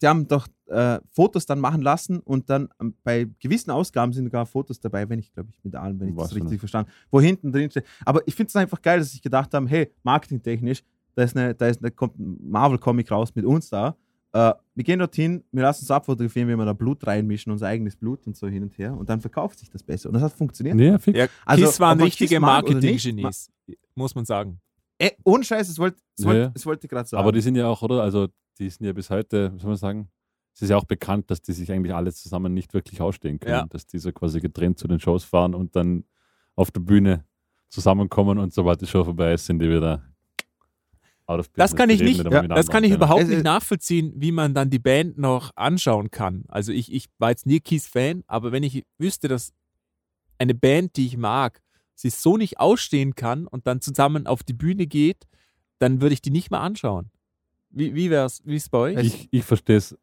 [0.00, 4.24] die haben doch äh, Fotos dann machen lassen und dann ähm, bei gewissen Ausgaben sind
[4.24, 6.50] sogar Fotos dabei, wenn ich, glaube ich, mit allen, wenn ich Weiß das ich richtig
[6.52, 6.60] nicht.
[6.60, 7.84] verstanden wo hinten drin steht.
[8.04, 10.82] Aber ich finde es einfach geil, dass sie sich gedacht haben, hey, marketingtechnisch,
[11.14, 13.96] da ist eine, da ist eine, kommt ein Marvel-Comic raus mit uns da.
[14.32, 17.94] Äh, wir gehen dorthin, wir lassen uns abfotografieren, wie wir da Blut reinmischen, unser eigenes
[17.94, 18.96] Blut und so hin und her.
[18.96, 20.08] Und dann verkauft sich das besser.
[20.08, 21.02] Und das hat funktioniert.
[21.02, 21.16] Fix.
[21.16, 23.50] Ja, Also, Kiss waren richtige Marketing-Genies,
[23.94, 24.60] muss man sagen.
[24.98, 26.48] Ey, ohne Scheiß, das wollte Ja, wollt, ja.
[26.48, 27.20] das wollte ich gerade sagen.
[27.20, 28.02] Aber die sind ja auch, oder?
[28.02, 28.28] Also,
[28.58, 30.08] die sind ja bis heute, soll man sagen,
[30.54, 33.52] es ist ja auch bekannt, dass die sich eigentlich alle zusammen nicht wirklich ausstehen können.
[33.54, 33.66] Ja.
[33.66, 36.04] Dass die so quasi getrennt zu den Shows fahren und dann
[36.54, 37.24] auf der Bühne
[37.68, 40.04] zusammenkommen und sobald die Show vorbei ist, sind die wieder
[41.26, 41.76] out of Das business.
[41.76, 42.42] kann Die ich nicht- ja.
[42.46, 46.44] Das kann ich überhaupt nicht nachvollziehen, wie man dann die Band noch anschauen kann.
[46.48, 49.52] Also ich, ich war jetzt nie Kiss-Fan, aber wenn ich wüsste, dass
[50.38, 51.62] eine Band, die ich mag,
[51.96, 55.26] sich so nicht ausstehen kann und dann zusammen auf die Bühne geht,
[55.78, 57.10] dann würde ich die nicht mal anschauen.
[57.70, 58.98] Wie, wie wäre es wie bei euch?
[59.04, 59.96] Ich, ich verstehe es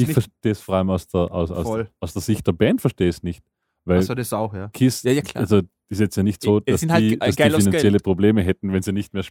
[0.00, 3.08] ich verstehe es vor allem aus der, aus, aus, aus der Sicht der Band, verstehe
[3.08, 3.42] es nicht.
[3.84, 4.68] Weil also das auch, ja.
[4.68, 5.42] Kiss, Ja, ja, klar.
[5.42, 7.98] also ist jetzt ja nicht so, Die- die dass, halt die, ge- dass die finanzielle.
[7.98, 9.24] Probleme hätten, wenn sie nicht mehr.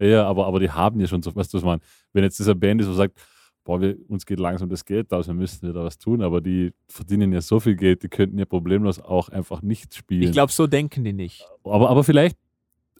[0.00, 1.80] Ja, Ja, aber, aber die haben ja schon so, weißt du, was meine?
[2.12, 3.18] Wenn jetzt dieser Band ist, wo sagt,
[3.64, 6.72] boah, wir, uns geht langsam das Geld aus, wir müssen wieder was tun, aber die
[6.88, 10.22] verdienen ja so viel Geld, die könnten ja problemlos auch einfach nicht spielen.
[10.22, 11.44] Ich glaube, so denken die nicht.
[11.64, 12.38] aber, aber vielleicht,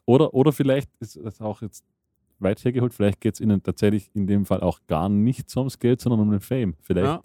[0.05, 1.85] oder, oder vielleicht ist das auch jetzt
[2.41, 5.79] weit hergeholt, vielleicht geht es ihnen tatsächlich in dem Fall auch gar nicht so ums
[5.79, 6.75] Geld, sondern um den Fame.
[6.81, 7.23] Vielleicht Ja.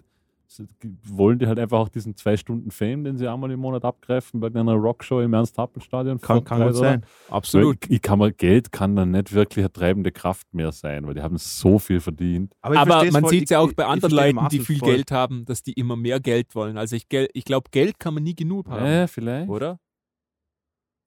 [1.08, 4.38] wollen die halt einfach auch diesen zwei Stunden Fame, den sie einmal im Monat abgreifen,
[4.40, 6.20] bei einer Rockshow im Ernst-Happel-Stadion.
[6.20, 7.04] Kann, kann gut sein.
[7.28, 7.78] Absolut.
[7.88, 11.14] Weil ich kann mal, Geld kann dann nicht wirklich eine treibende Kraft mehr sein, weil
[11.14, 12.52] die haben so viel verdient.
[12.60, 14.90] Aber versteh's man sieht ich- ja auch bei anderen Leuten, die viel voll.
[14.94, 16.76] Geld haben, dass die immer mehr Geld wollen.
[16.76, 19.48] Also ich, ich glaube, Geld kann man nie genug haben, Ja, vielleicht.
[19.48, 19.78] oder?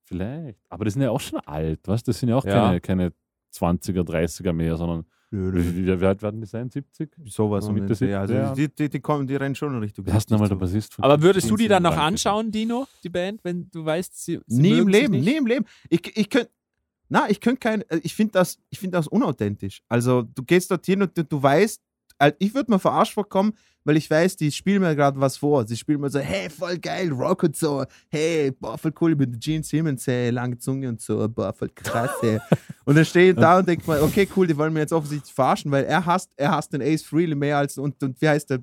[0.05, 0.59] Vielleicht.
[0.69, 2.03] Aber die sind ja auch schon alt, was?
[2.03, 2.53] Das sind ja auch Ja.
[2.53, 3.13] keine, keine
[3.59, 5.61] 20er, 30er mehr, sondern Nö, nö.
[5.99, 6.69] wie, alt werden die sein?
[6.69, 7.09] 70?
[7.25, 8.15] Sowas So um Mitte den Dreh.
[8.15, 8.53] Also 70er.
[8.55, 10.05] die, die, die, kommen, die rennen schon in Richtung.
[10.05, 12.87] Wer hast nochmal der 70 Bassist von Aber würdest du die dann noch anschauen, Dino,
[13.03, 15.25] die Band, wenn du weißt, sie, sie Nie im Leben, nicht?
[15.25, 15.65] nie im Leben.
[15.89, 16.49] Ich, ich könnte.
[17.09, 17.81] Na, ich könnte kein.
[17.89, 19.81] äh, Ich finde das, ich find das unauthentisch.
[19.89, 21.81] Also, du gehst dorthin und du, du weißt,
[22.39, 23.53] ich würde mir verarscht vorkommen,
[23.83, 25.65] weil ich weiß, die spielen mir gerade was vor.
[25.65, 27.85] Sie spielen mir so, hey, voll geil, Rock und so.
[28.09, 31.53] Hey, boah, voll cool, ich bin der Gene Simmons, hey, lange Zunge und so, boah,
[31.53, 32.39] voll krass, hey.
[32.85, 35.33] Und dann stehe ich da und denke mal, okay, cool, die wollen mir jetzt offensichtlich
[35.33, 38.49] verarschen, weil er hasst, er hasst den Ace Freely mehr als, und, und wie heißt
[38.49, 38.59] der,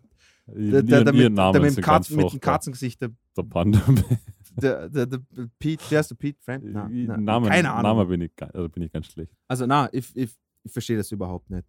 [0.47, 2.41] der, der, der, mit, der mit, dem Katzen, mit dem.
[2.41, 3.81] Katzengesicht, der Der Panda.
[4.57, 5.21] der, der, der
[5.59, 6.65] Pete, der ist der Pete Friend?
[6.67, 7.99] Na, na, Name, keine Ahnung.
[7.99, 9.33] Name bin ich, also bin ich ganz schlecht.
[9.49, 11.67] Also, na, ich, ich, ich verstehe das überhaupt nicht.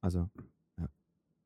[0.00, 0.28] Also,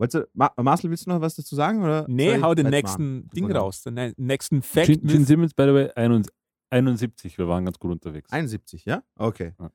[0.01, 1.83] Wolltest du, Ma Marcel, willst du noch was dazu sagen?
[1.83, 4.87] Oder Nee, ich hau den nächsten Ding raus, den nächsten Fact.
[4.87, 5.25] Gene, Gene.
[5.27, 6.35] Simmons, by the way, 71,
[6.71, 8.33] 71, wir waren ganz gut unterwegs.
[8.33, 9.03] 71, ja?
[9.19, 9.53] Okay.
[9.61, 9.71] Ja.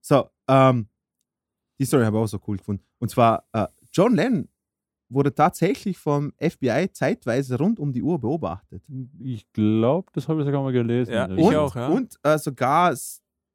[0.00, 0.88] So, ähm,
[1.80, 2.84] die Story habe ich auch so cool gefunden.
[2.98, 4.48] Und zwar, äh, John Lennon
[5.08, 8.84] wurde tatsächlich vom FBI zeitweise rund um die Uhr beobachtet.
[9.18, 11.12] Ich glaube, das habe ich sogar mal gelesen.
[11.12, 11.88] Ja, ich und, auch, ja.
[11.88, 12.94] Und äh, sogar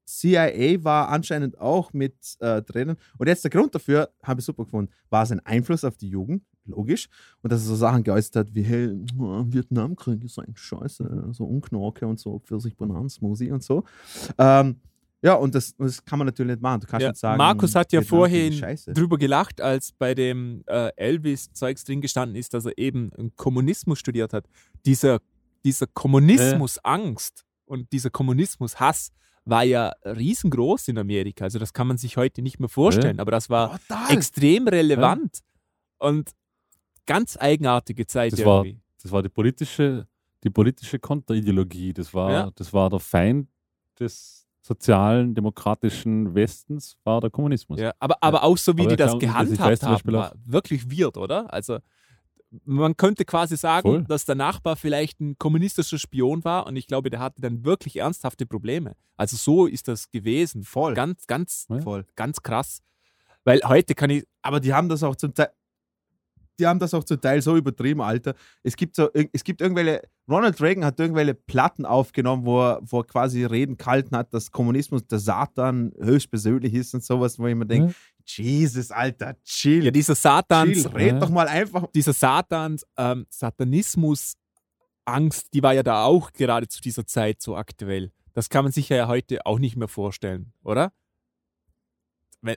[0.05, 2.97] CIA war anscheinend auch mit äh, drinnen.
[3.17, 6.43] Und jetzt der Grund dafür, habe ich super gefunden, war sein Einfluss auf die Jugend,
[6.65, 7.07] logisch.
[7.41, 11.45] Und dass er so Sachen geäußert hat wie, hey, oh, Vietnamkrieg ist ein Scheiße, so
[11.45, 13.83] Unknorke und so, Pfirsich, Bananensmoothie und so.
[14.37, 14.77] Ähm,
[15.21, 16.81] ja, und das, das kann man natürlich nicht machen.
[16.81, 20.91] Du kannst Ja, nicht sagen, Markus hat ja vorhin drüber gelacht, als bei dem äh,
[20.97, 24.49] Elvis-Zeugs drin gestanden ist, dass er eben einen Kommunismus studiert hat.
[24.85, 25.19] Dieser,
[25.63, 29.11] dieser Kommunismus-Angst und dieser Kommunismus-Hass
[29.45, 31.43] war ja riesengroß in Amerika.
[31.45, 34.11] Also das kann man sich heute nicht mehr vorstellen, aber das war Total.
[34.17, 35.39] extrem relevant
[35.99, 36.31] und
[37.05, 38.79] ganz eigenartige Zeit Das war- irgendwie.
[39.01, 40.07] Das war die politische,
[40.45, 41.93] die politische Konterideologie.
[41.93, 42.51] Das war, Ja.
[42.55, 43.49] das war der Feind
[43.99, 47.81] des sozialen, demokratischen Westens, war der Kommunismus.
[47.81, 51.51] Ja, aber, aber auch so, wie die das gehandhabt haben, war wirklich weird, oder?
[51.53, 51.79] Also
[52.65, 54.03] man könnte quasi sagen, Voll.
[54.03, 57.97] dass der Nachbar vielleicht ein kommunistischer Spion war und ich glaube, der hatte dann wirklich
[57.97, 58.95] ernsthafte Probleme.
[59.17, 60.63] Also so ist das gewesen.
[60.63, 60.93] Voll.
[60.93, 61.79] Ganz, ganz, Ja.
[61.81, 62.05] Voll.
[62.15, 62.81] ganz krass.
[63.43, 65.49] Weil heute kann ich, Aber die haben das auch zum Teil.
[66.59, 68.35] Die haben das auch zum Teil so übertrieben, Alter.
[68.61, 70.03] Es gibt so, es gibt irgendwelche.
[70.29, 74.51] Ronald Reagan hat irgendwelche Platten aufgenommen, wo er, wo er quasi Reden gehalten hat, dass
[74.51, 79.83] Kommunismus der Satan höchstpersönlich ist und sowas, wo ich mir denke, Jesus, Alter, chill.
[79.85, 81.19] ja, dieser Satans, chill, red Ja.
[81.19, 81.87] doch mal einfach.
[81.93, 84.35] dieser Satans, ähm, Satanismus,
[85.05, 88.11] Angst, die war ja da auch gerade zu dieser Zeit so aktuell.
[88.33, 90.91] Das kann man sich ja heute auch nicht mehr vorstellen, oder?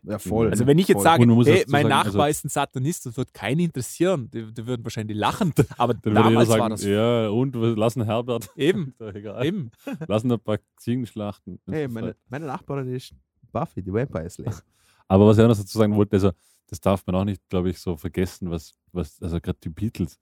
[0.03, 0.51] Ja, voll.
[0.51, 1.05] Also wenn ich jetzt voll.
[1.05, 4.29] sage, hey, mein Nachbar also- ist ein Satanist, das wird keinen interessieren.
[4.33, 5.53] Die, die würden wahrscheinlich lachen.
[5.79, 8.51] Aber Dann würde jeder damals sagen, war das ja, und wir lassen Herbert.
[8.57, 8.95] eben,
[9.43, 9.71] eben.
[10.09, 11.61] Lassen ein paar Ziegen schlachten.
[11.69, 13.15] Hey, meine, meine Nachbarin ist
[13.53, 14.61] Buffy, die Vampire Slayer.
[15.09, 16.33] Aber was ich auch noch dazu sagen wollte, also
[16.69, 20.19] das darf man auch nicht, glaube ich, so vergessen, was, was also gerade die Beatles.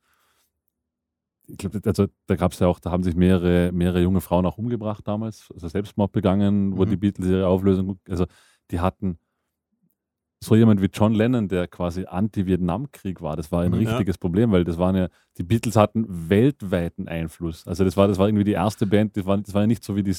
[1.47, 4.47] Ich glaube, also da gab es ja auch, da haben sich mehrere, mehrere junge Frauen
[4.47, 6.91] auch umgebracht damals, also Selbstmord begangen, wo Mhm.
[6.91, 8.27] die Beatles ihre Auflösung, also
[8.71, 9.19] die hatten
[10.43, 13.81] so jemand wie John Lennon, der quasi Anti-Vietnam-Krieg war, das war ein Mhm.
[13.81, 13.89] Ja.
[13.91, 15.09] richtiges Problem, weil das waren ja,
[15.39, 17.67] die Beatles hatten weltweiten Einfluss.
[17.67, 19.85] Also das war, das war irgendwie die erste Band, das war, das war ja nicht
[19.85, 20.15] so wie die,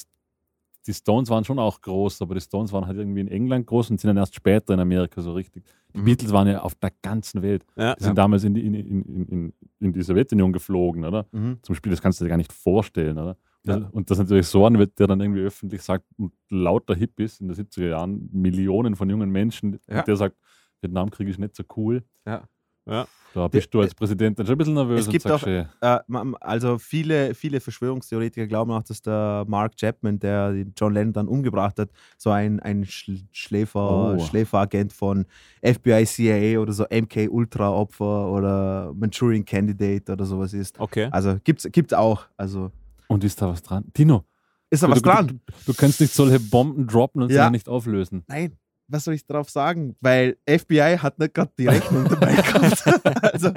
[0.88, 3.90] die Stones waren schon auch groß, aber die Stones waren halt irgendwie in England groß
[3.92, 5.64] und sind dann erst später in Amerika so richtig.
[5.94, 6.06] Die Mhm.
[6.06, 7.66] Beatles waren ja auf der ganzen Welt.
[7.78, 7.96] Ja.
[7.96, 11.26] Die sind damals in die, in, in, in, die Sowjetunion geflogen, oder?
[11.32, 11.60] Mhm.
[11.62, 13.38] Zum Spiel, das kannst du dir gar nicht vorstellen, oder?
[13.64, 13.90] Ja.
[13.92, 17.56] Und das natürlich so wird, der dann irgendwie öffentlich sagt, und lauter Hippies in den
[17.56, 20.04] 70er Jahren, Millionen von jungen Menschen, Ja.
[20.04, 20.36] der sagt,
[20.82, 22.04] Vietnamkrieg ist nicht so cool.
[22.28, 22.44] Ja.
[22.86, 23.08] Ja.
[23.34, 25.50] Da bist du als Präsident dann schon ein bisschen nervös Es und gibt sagst, auch-
[25.82, 26.00] Äh,
[26.40, 31.78] also viele, viele Verschwörungstheoretiker glauben auch, dass der Mark Chapman, der John Lennon dann umgebracht
[31.78, 34.20] hat, so ein, ein Schl Schläfer, Oh.
[34.26, 35.26] Schläferagent von
[35.62, 40.80] FBI, CIA oder so MK Ultra Opfer oder Manchurian Candidate oder sowas ist.
[40.80, 41.10] Okay.
[41.12, 42.28] Also gibt's, gibt's auch.
[42.38, 42.72] Also
[43.10, 43.84] und ist da was dran?
[43.94, 44.24] Tino,
[44.70, 45.28] ist da was du, dran?
[45.28, 45.34] Du,
[45.66, 47.44] du kannst nicht solche Bomben droppen und sie Ja.
[47.44, 48.24] dann nicht auflösen.
[48.28, 48.54] Nein,
[48.88, 49.96] was soll ich darauf sagen?
[50.00, 53.34] Weil FBI hat nicht gerade die Rechnung dabei gehabt.
[53.34, 53.52] also,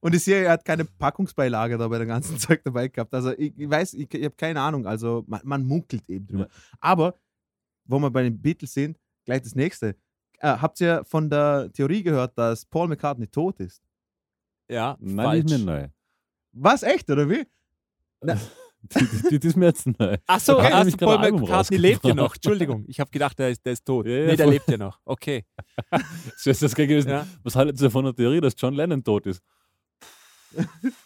[0.00, 3.12] und die CIA hat keine Packungsbeilage da bei dem ganzen Zeug dabei gehabt.
[3.14, 4.86] Also ich, ich weiß, ich, ich habe keine Ahnung.
[4.86, 6.48] Also man, man munkelt eben drüber.
[6.80, 7.14] Aber,
[7.84, 9.96] wo wir bei den Beatles sind, gleich das nächste.
[10.38, 13.82] Äh, habt ihr von der Theorie gehört, dass Paul McCartney tot ist?
[14.68, 15.88] Ja, Nein, die ist mir neu.
[16.52, 17.44] Was, echt, oder wie?
[18.22, 18.32] Die,
[19.30, 20.16] die, die ist mir jetzt neu.
[20.26, 22.34] Ach so, hat also Paul McCartney lebt ja noch.
[22.34, 24.06] Entschuldigung, ich habe gedacht, der ist, der ist tot.
[24.06, 24.54] Ja, ja, nee, der voll.
[24.54, 24.98] lebt ja noch.
[25.04, 25.44] Okay.
[25.90, 27.10] Das ist das gewesen.
[27.10, 27.26] Ja.
[27.42, 29.42] Was haltet ihr von der Theorie, dass John Lennon tot ist?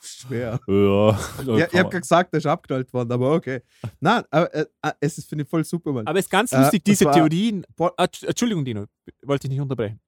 [0.02, 0.58] Schwer.
[0.66, 3.60] Ja, Ja, ich habe gesagt, der ist abgeknallt worden, aber okay.
[4.00, 6.06] Nein, aber äh, äh, es ist, finde ich, voll super, Mann.
[6.06, 7.64] Aber es ist ganz Äh, lustig, und diese Theorien.
[7.76, 8.86] Paul- Entsch- Entschuldigung, Dino,
[9.22, 10.00] wollte ich nicht unterbrechen.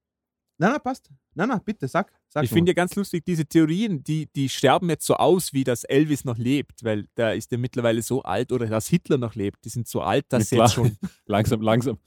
[0.59, 1.11] Nein, nein, passt.
[1.35, 2.11] Nein, nein, bitte, sag.
[2.29, 5.65] sag ich finde ja ganz lustig, diese Theorien, die, die sterben jetzt so aus, wie
[5.65, 9.35] dass Elvis noch lebt, weil der ist ja mittlerweile so alt oder dass Hitler noch
[9.35, 9.65] lebt.
[9.67, 10.97] Die sind so alt, dass Ja, jetzt schon.
[11.27, 11.99] langsam, langsam.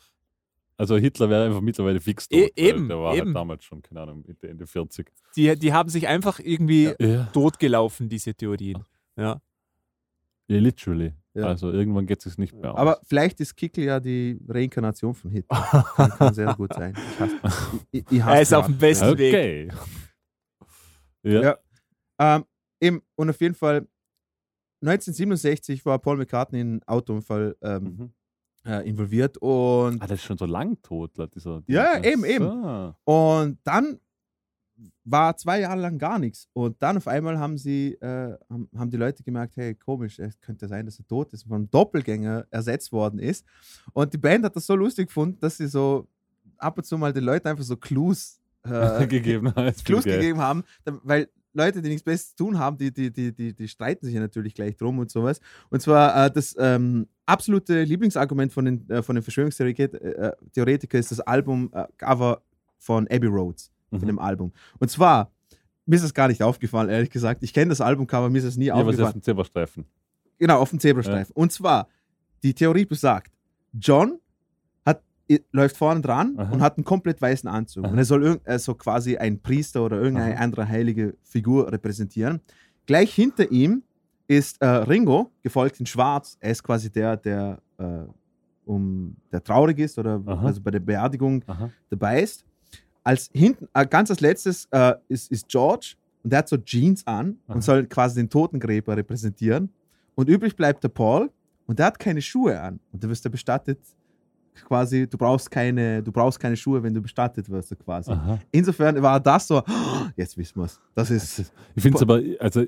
[0.77, 2.39] Also Hitler wäre einfach mittlerweile fix tot.
[2.39, 3.27] E- eben, Der war eben.
[3.27, 5.11] halt damals schon, keine Ahnung, Mitte, Ende 40.
[5.35, 8.83] Die, die haben sich einfach irgendwie Ja, totgelaufen, diese Theorien.
[9.15, 9.41] Ja.
[10.47, 11.13] ja literally.
[11.35, 11.45] Ja.
[11.45, 12.77] Also irgendwann geht es sich nicht mehr aus.
[12.79, 15.85] Aber vielleicht ist Kickel ja die Reinkarnation von Hitler.
[15.95, 16.95] kann, kann sehr gut sein.
[16.97, 17.35] Ich hasse,
[17.91, 19.33] ich, ich hasse Er ist auf dem besten Weg.
[19.33, 19.69] okay.
[21.23, 21.41] Ja.
[21.41, 21.57] Ja.
[22.37, 22.45] Ähm,
[22.81, 23.87] eben, und auf jeden Fall,
[24.81, 28.13] 1967 war Paul McCartney in einen Autounfall ähm, Mhm.
[28.65, 31.61] äh, involviert und Ah, der ist schon so lang tot, la- dieser.
[31.67, 32.45] Ja, dieser- eben, eben.
[32.45, 32.95] So.
[33.05, 33.99] Und dann
[35.03, 36.47] war zwei Jahre lang gar nichts.
[36.53, 40.39] Und dann auf einmal haben sie, äh, haben, haben die Leute gemerkt, hey, komisch, es
[40.39, 43.45] könnte sein, dass er tot ist, von einem Doppelgänger ersetzt worden ist.
[43.93, 46.07] Und die Band hat das so lustig gefunden, dass sie so
[46.57, 49.53] ab und zu mal den Leuten einfach so Clues, äh, gegeben.
[49.83, 53.53] Clues gegeben haben, weil Leute, die nichts Besseres zu tun haben, die, die, die, die,
[53.53, 55.39] die streiten sich ja natürlich gleich drum und sowas.
[55.69, 60.99] Und zwar äh, das ähm, absolute Lieblingsargument von den, äh, von den Verschwörungstheoretiker äh, Theoretiker
[60.99, 62.41] ist das Album-Cover
[62.77, 64.07] von Abbey Roads, von Mhm.
[64.07, 64.51] dem Album.
[64.79, 65.31] Und zwar,
[65.85, 67.43] mir ist das gar nicht aufgefallen, ehrlich gesagt.
[67.43, 69.13] Ich kenne das Albumcover, mir ist es nie Ja, ist auf aufgefallen.
[69.13, 69.85] dem Zebrastreifen?
[70.37, 71.35] Genau, auf dem Zebrastreifen.
[71.35, 71.87] Und zwar,
[72.43, 73.33] die Theorie besagt,
[73.73, 74.19] John
[74.85, 75.01] hat,
[75.51, 76.51] läuft vorne dran Aha.
[76.53, 77.85] und hat einen komplett weißen Anzug.
[77.85, 77.91] Aha.
[77.91, 80.43] Und er soll irgend, äh, so quasi ein Priester oder irgendeine Aha.
[80.43, 82.39] andere heilige Figur repräsentieren.
[82.85, 83.83] Gleich hinter ihm
[84.27, 86.37] ist äh, Ringo, gefolgt in Schwarz.
[86.39, 88.05] Er ist quasi der, der, äh,
[88.65, 91.43] um, der traurig ist oder also bei der Beerdigung
[91.89, 92.45] dabei ist.
[93.03, 97.05] Als hinten, äh, ganz als letztes äh, ist, ist George und der hat so Jeans
[97.07, 97.55] an Aha.
[97.55, 99.69] und soll quasi den Totengräber repräsentieren.
[100.15, 101.31] Und übrig bleibt der Paul
[101.65, 102.79] und der hat keine Schuhe an.
[102.91, 103.79] Und du wirst ja bestattet
[104.65, 108.11] quasi, du brauchst keine, du brauchst keine Schuhe, wenn du bestattet wirst, quasi.
[108.11, 108.39] Aha.
[108.51, 109.63] Insofern war das so, "Oh,
[110.17, 110.79] jetzt wissen wir es.
[110.95, 112.65] Das ist, Ich finde es aber, also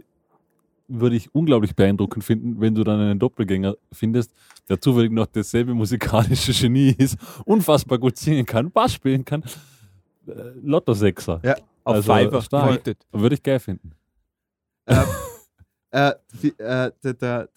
[0.87, 4.31] würde ich unglaublich beeindruckend finden, wenn du dann einen Doppelgänger findest,
[4.67, 9.43] der zufällig noch dasselbe musikalische Genie ist, unfassbar gut singen kann, Bass spielen kann.
[10.63, 11.39] Lotto-Sechser.
[11.43, 11.55] Ja.
[11.83, 12.67] Auf Also, Fiverr stark.
[12.67, 13.07] gemietet.
[13.11, 13.91] Würde ich geil finden.
[14.85, 15.03] äh,
[15.91, 17.49] äh, wie- äh, der, der,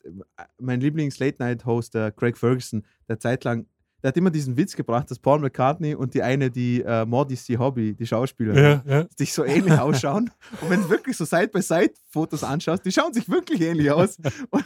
[0.59, 3.67] mein Lieblings-Late-Night-Host, der Craig Ferguson, der zeitlang,
[4.05, 7.37] der hat immer diesen Witz gebracht, dass Paul McCartney und die eine, die äh, Maudie
[7.37, 7.57] C.
[7.57, 9.07] Hobby, die Schauspielerin, ja.
[9.17, 10.31] sich so ähnlich ausschauen.
[10.61, 14.19] Und wenn du wirklich so Side-by-Side-Fotos anschaust, die schauen sich wirklich ähnlich aus.
[14.51, 14.65] Und,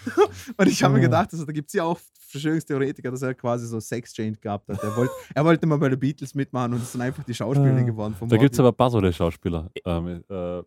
[0.56, 3.69] und ich habe mir gedacht, also, da gibt es ja auch Verschwörungstheoretiker, dass er quasi
[3.69, 4.82] so Sex-Change gehabt hat.
[4.82, 7.86] Er wollte, er wollte mal bei den Beatles mitmachen und ist dann einfach die Schauspielerin
[7.86, 8.16] geworden.
[8.19, 9.70] Von Da gibt es aber Basole-Schauspieler.
[9.85, 10.62] Ähm, äh,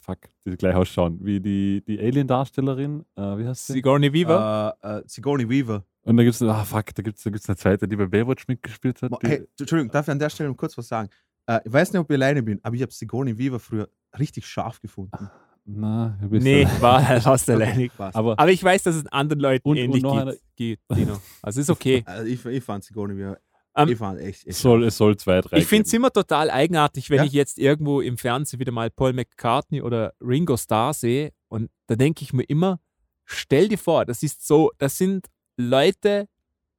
[0.00, 1.18] fuck, die gleich ausschauen.
[1.20, 3.74] Wie die, die Alien-Darstellerin, äh, wie heißt sie?
[3.74, 4.76] Sigourney Weaver.
[4.82, 5.84] äh, äh, Sigourney Weaver.
[6.04, 8.06] Und da gibt es, ah fuck, da gibt es da gibt's eine zweite, die bei
[8.06, 9.12] Baywatch mitgespielt hat.
[9.22, 11.08] Hey, Entschuldigung, darf ich an der Stelle noch kurz was sagen?
[11.46, 14.46] Äh, ich weiß nicht, ob ich alleine bin, aber ich habe Sigourney Weaver früher richtig
[14.46, 15.30] scharf gefunden.
[15.64, 16.44] na, ein bisschen.
[16.44, 17.86] nee, war fast alleine.
[17.90, 18.14] Spaß.
[18.14, 21.18] Aber Aber ich weiß, dass es anderen Leuten Und- und ähnlich noch geht, geht, Dino.
[21.42, 22.02] Also ist okay.
[22.06, 23.38] Also ich, ich fand Sigourney Weaver,
[23.76, 26.10] Ähm, ich fand echt, echt es soll, es soll zwei, drei Ich finde es immer
[26.12, 27.24] total eigenartig, wenn Ja.
[27.24, 31.96] ich jetzt irgendwo im Fernsehen wieder mal Paul McCartney oder Ringo Starr sehe und da
[31.96, 32.78] denke ich mir immer,
[33.24, 35.26] stell dir vor, das ist so, das sind
[35.56, 36.28] Leute,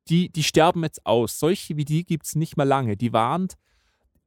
[0.10, 1.39] die, die sterben jetzt aus.
[1.39, 2.95] Solche wie die gibt es nicht mehr lange.
[2.97, 3.47] Die waren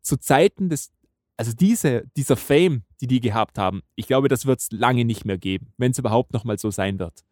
[0.03, 0.91] zu Zeiten des,
[1.37, 5.25] also diese, dieser Fame, die die gehabt haben, ich glaube, das wird es lange nicht
[5.25, 7.25] mehr geben, wenn es überhaupt noch mal so sein wird.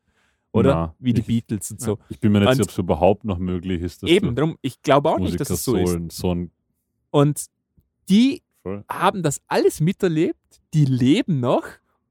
[0.52, 0.74] Oder?
[0.74, 1.98] Na, wie die ich- Beatles und so.
[2.08, 5.10] Ich bin mir nicht sicher, ob es überhaupt noch möglich ist, Eben, darum, ich glaube
[5.10, 5.88] auch nicht, dass es so ist.
[5.90, 6.50] so, ein- so ein
[7.10, 7.46] Und
[8.08, 8.84] die voll.
[8.90, 10.38] haben das alles miterlebt,
[10.72, 11.64] die leben noch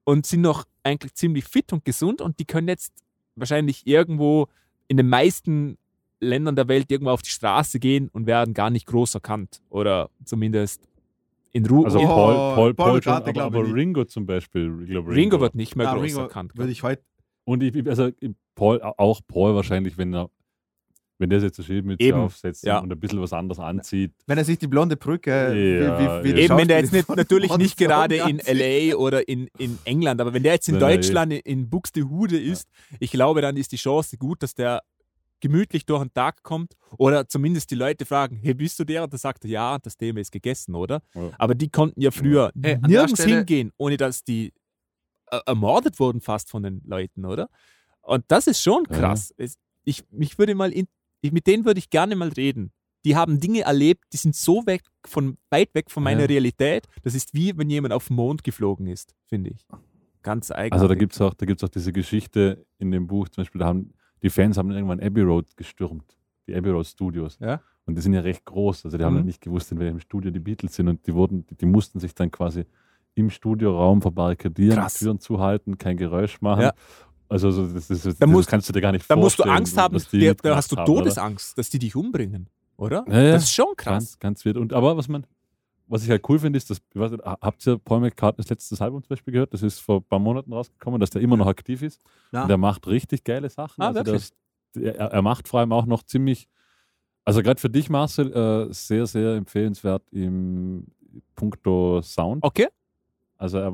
[0.04, 2.94] und sind noch eigentlich ziemlich fit und gesund und die können jetzt
[3.36, 4.48] wahrscheinlich irgendwo
[4.88, 5.78] in den meisten
[6.20, 10.10] Ländern der Welt irgendwo auf die Straße gehen und werden gar nicht groß erkannt oder
[10.24, 10.88] zumindest
[11.52, 11.86] in Ruhe.
[11.86, 13.74] Also Oh, Paul, Paul Paul, Paul, schon, McCartney aber, aber.
[13.74, 14.82] Ringo zum Beispiel.
[14.84, 16.58] Ich glaub, Ringo wird nicht mehr Ah, groß Ringo erkannt.
[16.58, 17.04] würde ich heute
[17.44, 18.10] Und ich, also
[18.56, 20.30] Paul, auch Paul wahrscheinlich, wenn er
[21.18, 22.80] wenn der sich jetzt eine Schildmütze Eben, aufsetzt ja.
[22.80, 24.14] und ein bisschen was anderes anzieht.
[24.28, 26.46] Wenn er sich die blonde Brücke, Ja, wie, wie, wie ja.
[26.46, 28.40] Eben, wenn der jetzt nicht, natürlich nicht gerade in.
[28.46, 32.38] LA oder in, in England, aber wenn der jetzt in Nein, Deutschland in, in Buxtehude
[32.40, 32.68] ist,
[33.00, 34.82] ich glaube, dann ist die Chance gut, dass der
[35.42, 39.04] gemütlich durch den Tag kommt oder zumindest die Leute fragen, hey, bist du der?
[39.04, 41.02] Und dann sagt er, ja, das Thema ist gegessen, oder?
[41.14, 41.30] Ja.
[41.38, 44.54] Aber die konnten ja früher Hey, der nirgends Stelle- hingehen, ohne dass die
[45.32, 47.50] äh, ermordet wurden fast von den Leuten, oder?
[48.02, 48.98] Und das ist schon Ja.
[48.98, 49.34] krass.
[49.38, 50.90] Es, ich, mich würde mal in, ich,
[51.32, 52.72] mit denen würde ich gerne mal reden.
[53.06, 56.26] Die haben Dinge erlebt, die sind so weg von, weit weg von meiner Ja.
[56.28, 56.88] Realität.
[57.04, 59.66] Das ist wie wenn jemand auf den Mond geflogen ist, finde ich.
[60.24, 60.74] Ganz eigenartig.
[60.74, 63.60] Also da gibt es auch, da gibt's auch diese Geschichte in dem Buch, zum Beispiel,
[63.60, 63.94] da haben
[64.24, 67.38] die Fans haben irgendwann Abbey Road gestürmt, die Abbey Road Studios.
[67.40, 67.62] Ja.
[67.86, 69.20] Und die sind ja recht groß, also die haben Mhm.
[69.20, 72.00] ja nicht gewusst, in welchem Studio die Beatles sind und die wurden, die, die mussten
[72.00, 72.66] sich dann quasi
[73.14, 74.96] im Studioraum verbarrikadieren, Krass.
[74.96, 76.64] Türen zuhalten, kein Geräusch machen.
[76.64, 76.74] Ja.
[77.28, 79.44] Also so, das, das, das, Da musst- kannst du dir gar nicht da musst du
[79.44, 79.58] vorstellen.
[79.58, 80.86] Angst haben, die der, da hast du haben?
[80.86, 83.04] Todesangst, dass die dich umbringen, oder?
[83.08, 83.32] Ja, ja.
[83.34, 84.20] Das ist schon krass.
[84.20, 84.58] Ganz, ganz weird.
[84.58, 85.26] Und aber was man,
[85.88, 89.10] was ich halt cool finde, ist, dass, nicht, habt ihr Paul McCartneys letztes Album zum
[89.10, 89.54] Beispiel gehört?
[89.54, 92.02] Das ist vor ein paar Monaten rausgekommen, dass der immer noch aktiv ist.
[92.32, 92.44] Ja.
[92.44, 93.82] Und der macht richtig geile Sachen.
[93.82, 94.32] Ah, also wirklich?
[94.74, 96.48] das, er, er macht vor allem auch noch ziemlich,
[97.24, 100.86] also gerade für dich, Marcel, äh, sehr, sehr empfehlenswert im
[101.36, 102.44] Punkto Sound.
[102.44, 102.68] Okay.
[103.38, 103.74] Also er,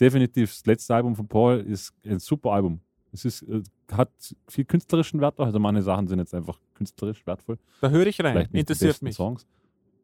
[0.00, 2.80] definitiv das letzte Album von Paul ist ein super Album.
[3.12, 4.10] Es ist, äh, hat
[4.48, 5.46] viel künstlerischen Wert auch.
[5.46, 7.58] Also manche Sachen sind jetzt einfach künstlerisch wertvoll.
[7.80, 8.48] Da höre ich rein.
[8.52, 9.16] Interessiert mich.
[9.16, 9.46] Songs.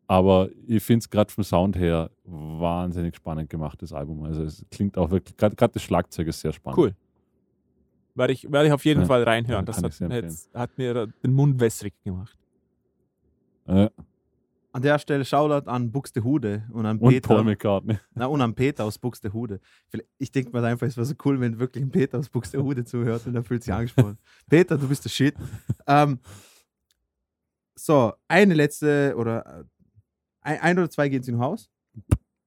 [0.06, 4.22] Aber ich finde es gerade vom Sound her wahnsinnig spannend gemacht, das Album.
[4.24, 6.78] Also es klingt auch wirklich, gerade das Schlagzeug ist sehr spannend.
[6.78, 6.94] Cool.
[8.14, 9.64] Werde ich, werde ich auf jeden Ja, Fall reinhören.
[9.66, 12.38] ja, Das hat, hat, hat mir den Mund wässrig gemacht.
[13.66, 13.88] Äh,
[14.74, 17.28] An der Stelle Shoutout an Buxtehude und an und Peter.
[17.28, 17.96] Paul McCartney.
[18.14, 19.60] Na, und an Peter aus Buxtehude.
[20.18, 23.24] Ich denke mal einfach, es wäre so cool, wenn wirklich ein Peter aus Buxtehude zuhört
[23.28, 24.18] und er fühlt sich angesprochen.
[24.50, 25.36] Peter, du bist der Shit.
[25.86, 26.18] Ähm,
[27.76, 29.64] so, eine letzte oder äh,
[30.40, 31.70] ein, ein oder zwei gehen Sie im Haus.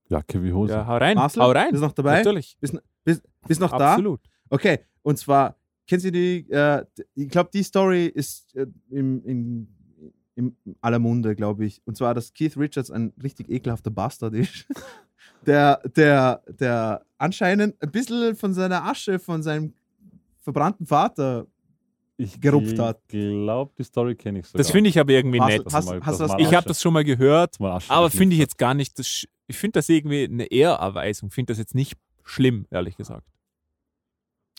[0.09, 0.73] Jacke wie Hose.
[0.73, 1.15] Ja, hau rein.
[1.15, 1.71] Marcel, hau rein.
[1.71, 2.17] bist du noch dabei?
[2.17, 2.57] Natürlich.
[2.59, 3.93] Bist noch da?
[3.93, 4.19] Absolut.
[4.49, 5.55] Okay, und zwar,
[5.87, 6.83] kennen Sie die, äh,
[7.15, 9.76] ich glaube, die Story ist äh, im, in,
[10.37, 11.81] in aller Munde, glaube ich.
[11.85, 14.67] Und zwar, dass Keith Richards ein richtig ekelhafter Bastard ist.
[15.45, 19.73] der, der, der anscheinend ein bisschen von seiner Asche, von seinem
[20.41, 21.47] verbrannten Vater.
[22.17, 22.99] ich gerupft hat.
[23.07, 24.59] Ich glaube, die Story kenne ich sogar.
[24.59, 25.73] Das finde ich aber irgendwie Marcel, nett.
[25.73, 28.57] hast, mal- hast Ich habe das schon mal gehört, Mal Asche aber finde ich jetzt
[28.57, 28.97] gar nicht.
[28.99, 31.31] Das, ich finde das irgendwie eine Ehrerweisung.
[31.31, 33.27] Finde das jetzt nicht schlimm, ehrlich gesagt.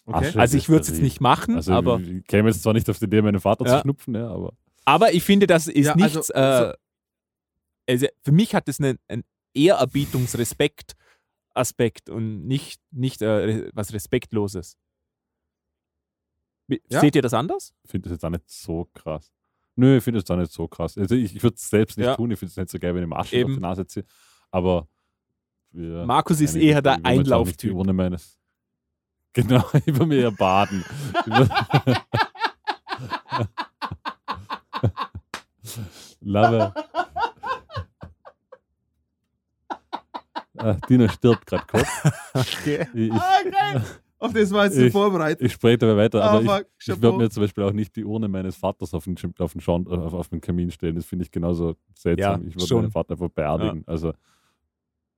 [0.06, 0.26] Okay.
[0.28, 2.88] Asche Also ich würde es jetzt nicht machen, Also aber, ich käme jetzt zwar nicht
[2.90, 3.76] auf die Idee, meinen Vater Ja.
[3.76, 4.55] zu schnupfen, ja, aber
[4.89, 6.31] aber ich finde, das ist Ja, also- nichts.
[6.31, 6.73] äh,
[7.89, 9.24] also für mich hat das einen, einen
[9.55, 14.77] Ehrerbietungs-Respekt-Aspekt und nicht, nicht äh, was Respektloses.
[16.90, 17.01] Ja.
[17.01, 17.73] Seht ihr das anders?
[17.82, 19.32] ich finde das jetzt auch nicht so krass.
[19.77, 20.98] Nö, ich finde das auch nicht so krass.
[20.98, 22.16] Also ich, ich würde es selbst nicht Ja.
[22.16, 23.51] tun, ich finde es nicht so geil, wenn ich Asche Eben.
[23.52, 24.05] auf die Nase ziehe,
[24.51, 24.86] aber
[25.70, 27.73] wir- Markus ist eher der Einlauftyp.
[27.74, 28.36] Urne meines
[29.35, 30.85] Genau, ich will mir baden.
[36.20, 36.72] Ich Love.
[40.60, 41.88] Ah, Dina stirbt gerade kurz.
[42.34, 42.86] Okay.
[42.94, 43.84] Ich, ich, Ah, geil!
[44.20, 45.40] Auf das war jetzt Ich- vorbereitet.
[45.46, 47.02] ich spreche dabei weiter, aber Ah, ich, fuck, ich Chapeau.
[47.02, 49.86] würde mir zum Beispiel auch nicht die Urne meines Vaters auf den, auf den, Schorn,
[49.86, 50.96] auf, auf den Kamin stellen.
[50.96, 52.42] Das finde ich genauso seltsam.
[52.42, 53.84] Ja, ich würde meinen Vater einfach beerdigen.
[53.86, 54.12] Also,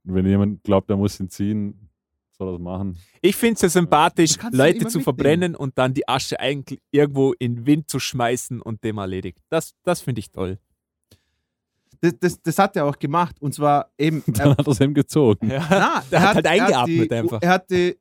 [0.05, 1.89] wenn jemand glaubt, er muss ihn ziehen,
[2.37, 2.99] soll er das machen.
[3.23, 5.05] Ich finde es ja sympathisch, ja Leute zu mitnehmen.
[5.05, 9.39] verbrennen und dann die Asche eigentlich irgendwo in den Wind zu schmeißen und dem erledigt.
[9.49, 10.59] Das, das finde ich toll.
[12.01, 13.37] Das, das, das hat er auch gemacht.
[13.41, 14.23] Und zwar eben.
[14.27, 15.51] Dann Er, hat er es ihm gezogen.
[15.51, 15.67] Ja.
[15.69, 17.39] na, Der er hat halt er eingeatmet die, einfach.
[17.43, 17.99] Er hat, die,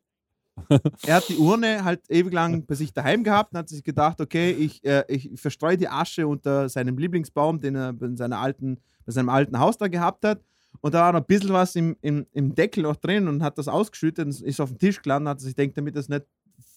[1.05, 4.21] er hat die Urne halt ewig lang bei sich daheim gehabt und hat sich gedacht,
[4.21, 8.79] okay, ich, äh, ich verstreue die Asche unter seinem Lieblingsbaum, den er bei, seiner alten,
[9.05, 10.41] bei seinem alten Haus da gehabt hat.
[10.81, 13.57] Und da war noch ein bisschen was im, im, im Deckel noch drin und hat
[13.57, 15.31] das ausgeschüttet und ist auf den Tisch gelandet.
[15.31, 16.25] Hat sich denkt, damit das nicht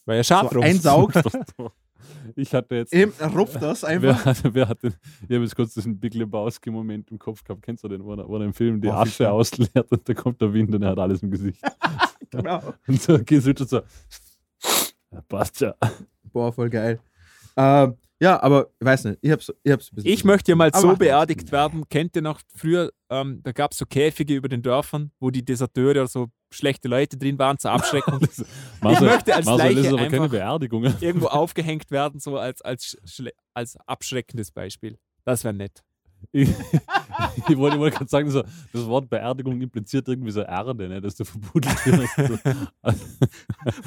[0.06, 1.22] Weil er so einsaugt,
[2.36, 2.92] Ich hatte jetzt.
[2.92, 4.02] eben, rupft das einfach.
[4.02, 4.94] Wer hat, wer hat den,
[5.28, 7.62] ich habe jetzt kurz diesen Big Lebowski-Moment im Kopf gehabt.
[7.62, 10.52] Kennst du den, wo er, im Film die Oh, Asche ausleert und da kommt der
[10.52, 11.62] Wind und er hat alles im Gesicht.
[12.32, 12.62] Genau.
[12.86, 13.82] Und so geht es so.
[15.10, 15.74] Ja, passt ja.
[16.32, 16.98] Boah, voll geil.
[17.58, 20.10] Ähm, ja, aber ich weiß nicht, ich hab's, ich hab's ein bisschen.
[20.12, 21.82] Ich möchte ja mal Aber so beerdigt werden.
[21.88, 25.44] Kennt ihr noch früher, ähm, da gab es so Käfige über den Dörfern, wo die
[25.44, 28.20] Deserteure oder so schlechte Leute drin waren zur Abschreckung.
[28.80, 30.84] Marcel, möchte als Marcel, Leiche einfach- Beerdigung.
[31.00, 32.96] irgendwo aufgehängt werden, so als, als,
[33.54, 34.98] als abschreckendes Beispiel.
[35.24, 35.82] Das wäre nett.
[36.30, 36.48] Ich,
[37.48, 41.00] ich wollte, ich wollte gerade sagen, so, das Wort Beerdigung impliziert irgendwie so Erde, ne,
[41.00, 42.44] dass du verbuddelt wirst.
[42.44, 42.50] So.
[42.82, 43.04] Also,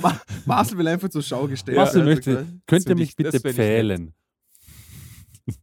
[0.01, 2.13] Ma Marcel will einfach zur Schau gestellt Marcel werden.
[2.15, 4.13] möchte, könnt ihr mich ich- bitte ich pfählen?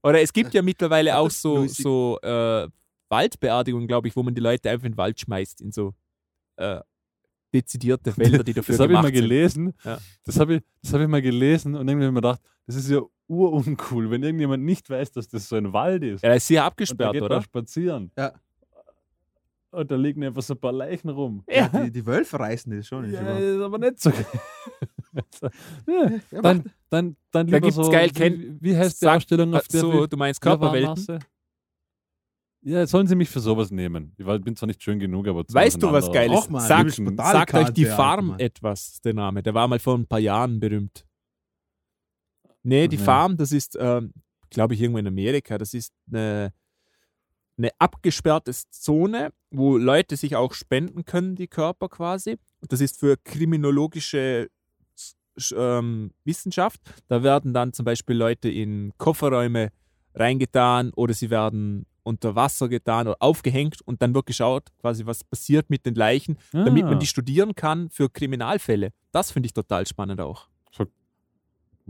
[0.02, 2.68] Oder es gibt ja mittlerweile auch so, so äh,
[3.08, 5.94] Waldbeerdigungen, glaube ich, wo man die Leute einfach in den Wald schmeißt, in so
[6.56, 6.80] äh,
[7.52, 9.22] dezidierte Wälder, die dafür Das habe ich gemacht mal sind.
[9.28, 9.74] gelesen.
[9.84, 9.98] Ja.
[10.24, 12.76] Das habe ich, das hab ich mal gelesen und irgendwie habe ich mir gedacht, das
[12.76, 16.22] ist ja uruncool, wenn irgendjemand nicht weiß, dass das so ein Wald ist.
[16.22, 17.36] Ja, das ist hier und da abgesperrt, geht oder?
[17.36, 18.10] man spazieren.
[18.16, 18.32] Ja.
[19.70, 21.42] Und da liegen einfach so ein paar Leichen rum.
[21.48, 23.06] Ja, die, die Wölfe reißen das schon.
[23.06, 24.12] nicht Ja, ist aber nicht so.
[25.86, 29.54] ja, Ja, dann, dann, dann Da lieber gibt's so, geil, wie, wie heißt die Ausstellung
[29.54, 31.18] auf Äh, der so, du meinst Körperwelten?
[32.64, 34.14] Ja, jetzt sollen sie mich für sowas nehmen.
[34.16, 36.48] Ich bin zwar nicht schön genug, aber zu Weißt du, was geil ist?
[36.48, 38.38] mal, Sagt, sagt euch die Farm Mann.
[38.38, 39.42] etwas, der Name.
[39.42, 41.04] Der war mal vor ein paar Jahren berühmt.
[42.62, 43.02] Nee, die Mhm.
[43.02, 44.12] Farm, das ist, ähm,
[44.48, 45.58] glaube ich, irgendwo in Amerika.
[45.58, 46.52] Das ist eine,
[47.58, 52.38] eine abgesperrte Zone, wo Leute sich auch spenden können, die Körper quasi.
[52.60, 54.50] Und das ist für kriminologische Sch-
[55.56, 56.80] ähm, Wissenschaft.
[57.08, 59.70] Da werden dann zum Beispiel Leute in Kofferräume
[60.14, 65.22] reingetan oder sie werden unter Wasser getan oder aufgehängt und dann wird geschaut, quasi was
[65.22, 66.88] passiert mit den Leichen, damit Ah.
[66.90, 68.90] man die studieren kann für Kriminalfälle.
[69.12, 70.48] Das finde ich total spannend auch.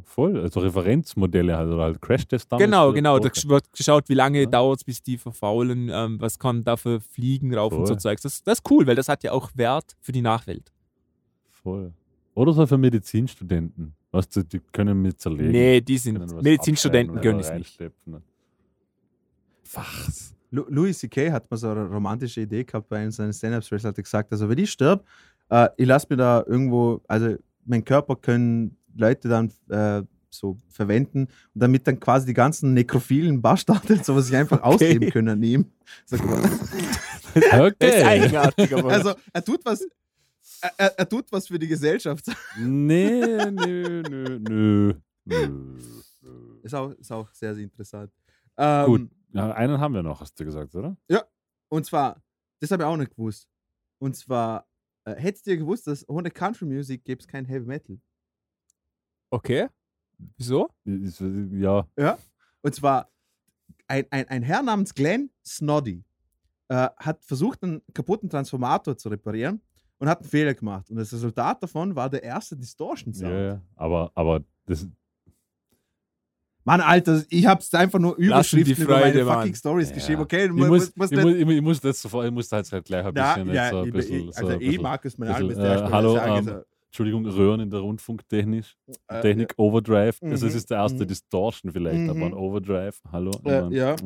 [0.05, 3.19] Voll, also Referenzmodelle oder halt Crash-Test genau, genau.
[3.19, 4.47] Da wird geschaut, wie lange Ja.
[4.47, 7.87] dauert es, bis die verfaulen, ähm, was kann da für Fliegen rauf und Voll.
[7.89, 8.23] so Zeugs.
[8.23, 10.73] Das, das ist cool, weil das hat ja auch Wert für die Nachwelt.
[11.51, 11.93] Voll.
[12.35, 13.95] Oder so für Medizinstudenten.
[14.11, 15.53] Weißt du, die können mir zerlegen.
[15.53, 17.79] Nee, die sind können was Medizinstudenten oder es nicht.
[19.73, 20.35] Was?
[20.51, 21.31] Lu- Louis C.K.
[21.33, 24.49] hat mal so eine romantische Idee gehabt bei einem seiner Stand-Up-Specials, hat er gesagt, also
[24.49, 25.03] wenn ich sterbe,
[25.49, 31.21] äh, ich lasse mir da irgendwo, also mein Körper können Leute dann äh, so verwenden
[31.55, 35.43] und damit dann quasi die ganzen nekrophilen Bastarde, so was ich einfach ausleben können an
[35.43, 35.67] ihm.
[36.05, 36.17] So,
[37.35, 38.05] Das ist Okay.
[38.05, 39.87] eigenartig, aber also er tut was,
[40.77, 42.27] er, er, tut was für die Gesellschaft.
[42.59, 43.21] nee,
[43.51, 44.95] nö, nö, nö.
[45.25, 45.79] nö.
[46.63, 48.13] Ist auch, ist auch sehr, sehr interessant.
[48.57, 49.11] Ähm, Gut.
[49.33, 50.97] Ja, einen haben wir noch, hast du gesagt, oder?
[51.69, 52.23] Und zwar,
[52.61, 53.49] das habe ich auch nicht gewusst.
[53.99, 54.69] Und zwar,
[55.05, 57.99] äh, hättest du gewusst, dass ohne Country Music gibt es kein Heavy Metal?
[59.31, 59.69] okay.
[60.37, 60.69] Wieso?
[60.85, 61.89] Ist- Ja,
[62.61, 63.11] Und zwar,
[63.89, 66.05] ein, ein, ein Herr namens Glenn Snoddy
[66.69, 69.61] äh, hat versucht, einen kaputten Transformator zu reparieren
[70.03, 70.91] und hat einen Fehler gemacht.
[70.91, 73.31] Und das Resultat davon war der erste Distortion Sound.
[73.33, 73.63] ja, ja.
[73.77, 74.89] Aber, aber das,
[76.65, 79.39] Mann, Alter, ich hab's einfach nur Überschriften über meine Mann.
[79.39, 79.95] fucking Stories Ja.
[79.95, 80.23] geschrieben.
[80.23, 82.85] Okay, ich, muss, muss, ich, muss- ich muss das sofort, ich muss da jetzt halt
[82.85, 84.83] gleich ein Ja, bisschen, jetzt ja, so ein ich, bisschen, so also ein eh bisschen
[84.83, 88.65] Markus, mein Album äh, hallo, ähm, Entschuldigung, Röhren in der Rundfunktechnik.
[88.87, 90.21] so, äh, Technik Overdrive.
[90.21, 91.09] Mhm, Also es ist der erste mhm.
[91.09, 92.37] Distortion vielleicht, aber ein Mhm.
[92.39, 93.01] Overdrive.
[93.11, 93.31] Hallo.
[93.45, 93.97] Äh, ja.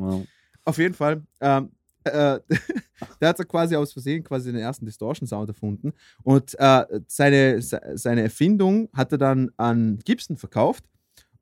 [0.63, 1.21] Auf jeden Fall.
[1.41, 1.71] Ähm,
[2.13, 2.39] äh,
[3.21, 5.93] der hat so quasi aus Versehen quasi den ersten Distortion-Sound erfunden.
[6.23, 10.83] Und äh, seine, se- seine Erfindung hat er dann an Gibson verkauft.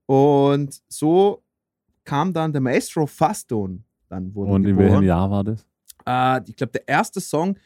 [0.06, 1.44] Und so
[2.04, 3.80] kam dann der Maestro Fastone.
[4.10, 4.92] Dann wurde Und in geboren.
[4.92, 5.66] welchem Jahr war das?
[6.06, 7.58] Äh, ich glaube, der erste Song,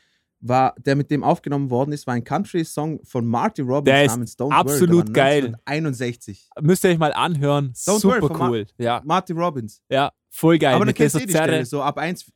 [0.42, 4.38] war, der mit dem aufgenommen worden ist, war ein Country-Song von Marty Robbins Der namens
[4.40, 5.12] Don't absolut Worry.
[5.12, 5.46] geil.
[5.66, 6.50] 1961.
[6.62, 7.74] Müsst ihr euch mal anhören.
[7.74, 8.66] Don't Super von Ma- cool.
[8.78, 9.82] Ja, Marty Robbins.
[9.90, 10.76] ja, voll geil.
[10.76, 12.32] Aber du kennst eh die Stelle, so ab 1.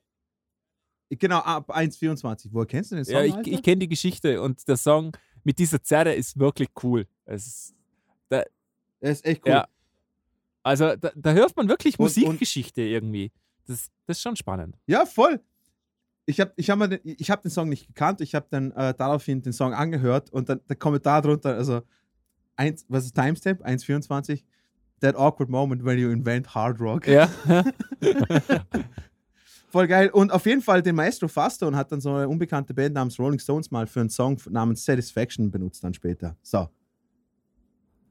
[1.10, 2.48] Genau, ab 1,24.
[2.52, 3.14] Woher kennst du den Song?
[3.16, 7.06] Ja, ich, ich kenne die Geschichte und der Song mit dieser Zerre ist wirklich cool.
[7.26, 7.76] Es ist,
[8.32, 8.46] Der
[9.02, 9.52] ist echt cool.
[9.52, 9.68] Ja.
[10.64, 13.32] also da, da hört man wirklich Und- und- Musikgeschichte irgendwie.
[13.68, 14.78] Das, das ist schon spannend.
[14.88, 15.40] Ja, voll.
[16.26, 18.22] Ich habe ich hab mal den, ich hab den Song nicht gekannt.
[18.22, 21.82] Ich habe dann äh, daraufhin den Song angehört und dann der Kommentar drunter, also,
[22.56, 23.62] eins, was ist Timestamp?
[23.66, 24.44] 1,24.
[25.02, 27.08] That awkward moment when you invent hard rock.
[27.08, 27.30] Ja.
[29.74, 30.10] Voll geil.
[30.12, 33.40] Und auf jeden Fall den Maestro Fastone hat dann so eine unbekannte Band namens Rolling
[33.40, 36.38] Stones mal für einen Song namens Satisfaction benutzt dann später.
[36.44, 36.70] So.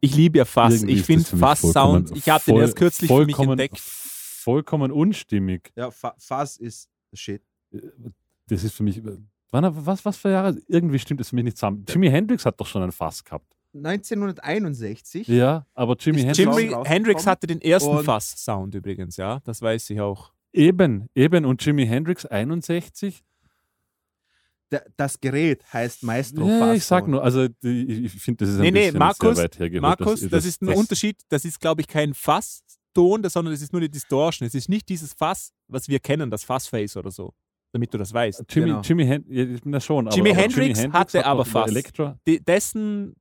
[0.00, 0.74] Ich liebe ja Fass.
[0.74, 1.72] Irgendwie Ich finde Fass-Sound.
[2.08, 3.78] vollkommen- Ich habe den erst kürzlich für mich vollkommen- entdeckt.
[3.78, 5.70] Vollkommen unstimmig.
[5.76, 7.40] Ja, Fa Fuzz ist shit.
[8.48, 9.00] Das ist für mich.
[9.52, 10.56] Wann, was, was für Jahre?
[10.66, 11.84] Irgendwie stimmt es für mich nicht zusammen.
[11.88, 13.46] Jimi Hendrix hat doch schon ein Fass gehabt.
[13.72, 15.28] 1961.
[15.28, 16.38] Ja, aber Jimi Hendrix.
[16.38, 16.84] Jimi-.
[16.84, 19.38] Hendrix hatte den ersten Und- Fass-Sound übrigens, ja.
[19.44, 20.32] Das weiß ich auch.
[20.52, 21.44] Eben, eben.
[21.44, 23.22] Und Jimi Hendrix 61.
[24.70, 28.62] Der, das Gerät heißt Maestro Ja, ich sag nur, also ich finde, das ist ein
[28.62, 29.82] Nee, nee, bisschen Markus- sehr weit hergeholt.
[29.82, 31.16] Markus, das, ist ein das- Unterschied.
[31.28, 34.46] Das ist, glaube ich, kein Fass-Ton, das- sondern das ist nur eine Distortion.
[34.46, 37.34] Es ist nicht dieses Fass, was wir kennen, das Fass-Face oder so.
[37.72, 38.44] Damit du das weißt.
[38.50, 38.80] Jimmy, Genau.
[38.82, 40.08] Jimi Hendrix, ja, das schon.
[40.10, 41.70] Jimi aber, Hendrix aber hatte hat aber Fass.
[41.70, 43.14] Elektro, Die, dessen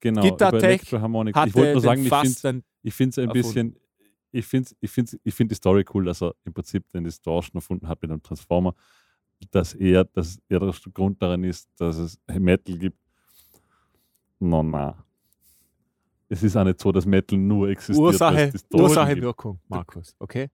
[0.00, 2.62] genau, Gitartech hatte Ich wollte nur sagen, ich finde dann.
[2.82, 3.42] ich finde es ein erfunden.
[3.42, 3.76] bisschen,
[4.32, 7.54] ich finde ich find's, ich find die Story cool, dass er im Prinzip den Distortion
[7.56, 8.74] erfunden hat mit einem Transformer,
[9.50, 12.98] dass er, dass er der Grund daran ist, dass es Metal gibt.
[14.40, 14.96] No, na.
[16.28, 17.98] Es ist auch nicht so, dass Metal nur existiert.
[17.98, 19.20] Ursache, Ursache.
[19.20, 20.16] Wirkung, Markus.
[20.18, 20.48] Okay?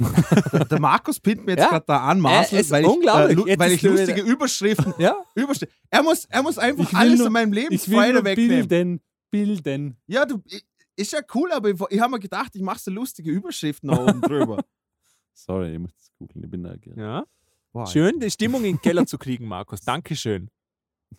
[0.70, 1.68] Der Markus pinnt mir jetzt Ja.
[1.68, 3.36] gerade da an, Marcel, Äh, weil ich, unglaublich.
[3.36, 4.94] lu- Jetzt weil ich lustige Überschriften.
[4.98, 5.14] Ja?
[5.34, 5.76] Überschriften.
[5.90, 8.24] Er, muss, er muss einfach Ich will alles nur- in meinem Ich will Lebensfreude nur
[8.24, 8.68] wegnehmen.
[8.68, 9.96] bilden, bilden.
[10.06, 10.62] Ja, du, i-
[10.96, 13.98] ist ja cool, aber ich, ich habe mir gedacht, ich mache so lustige Überschriften da
[13.98, 14.64] oben drüber.
[15.32, 16.98] Sorry, ich muss das googeln, ich bin neugierig.
[16.98, 17.24] ja.
[17.72, 19.80] Boah, Schön, die Stimmung in den Keller zu kriegen, Markus.
[19.80, 20.48] Dankeschön.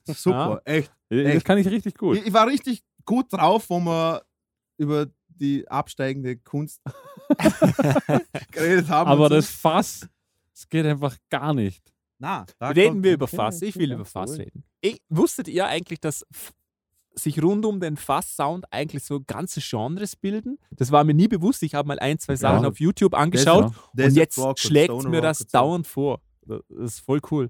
[0.06, 0.90] Super, echt.
[1.10, 1.46] Das Echt.
[1.46, 2.18] kann ich richtig gut.
[2.18, 4.24] Ich, ich war richtig gut drauf, wo wir
[4.78, 6.82] über die absteigende Kunst
[8.52, 9.10] geredet haben.
[9.10, 10.08] Aber das Fass,
[10.54, 11.94] es geht einfach gar nicht.
[12.18, 13.62] Na, da Reden wir über Fass.
[13.62, 14.64] Ich will ja, über Fass reden.
[14.82, 16.26] Ich, wusstet ihr eigentlich, dass
[17.18, 20.58] sich rund um den Fass-Sound eigentlich so ganze Genres bilden?
[20.72, 21.64] Das war mir nie bewusst.
[21.64, 22.70] Ich habe mal ein, zwei Sachen Ja.
[22.70, 26.22] auf YouTube angeschaut Desert und jetzt und schlägt mir das dauernd vor.
[26.46, 27.50] Das ist voll cool.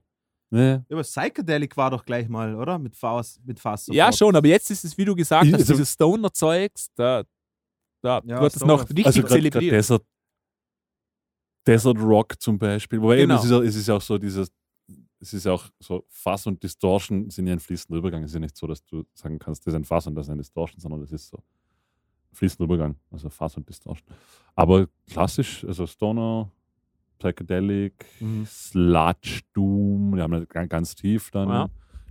[0.51, 0.85] Ja.
[0.91, 2.77] Aber Psychedelic war doch gleich mal, oder?
[2.79, 3.39] Mit Fass.
[3.43, 6.87] Mit Fass Ja, schon, aber jetzt ist es, wie du gesagt hast, also- dieses Stoner-Zeugs,
[6.95, 7.23] da,
[8.01, 9.73] da Ja, wird es noch richtig Also zelebriert.
[9.73, 10.03] Desert,
[11.67, 13.01] Desert Rock zum Beispiel.
[13.01, 13.39] Wobei eben, Genau.
[13.39, 14.49] es, ist, es ist auch so dieses,
[15.25, 18.23] es ist ja auch so, Fass und Distortion sind ja ein fließender Übergang.
[18.23, 20.27] Es ist ja nicht so, dass du sagen kannst, das ist ein Fass und das
[20.27, 21.39] ist ein Distortion, sondern das ist so
[22.33, 22.95] fließender Übergang.
[23.11, 24.07] Also Fass und Distortion.
[24.55, 26.51] Aber klassisch, also Stoner,
[27.19, 28.45] Psychedelic, Mhm.
[28.45, 31.69] Sludge, Doom, die haben ja ganz, ganz tief dann Ja.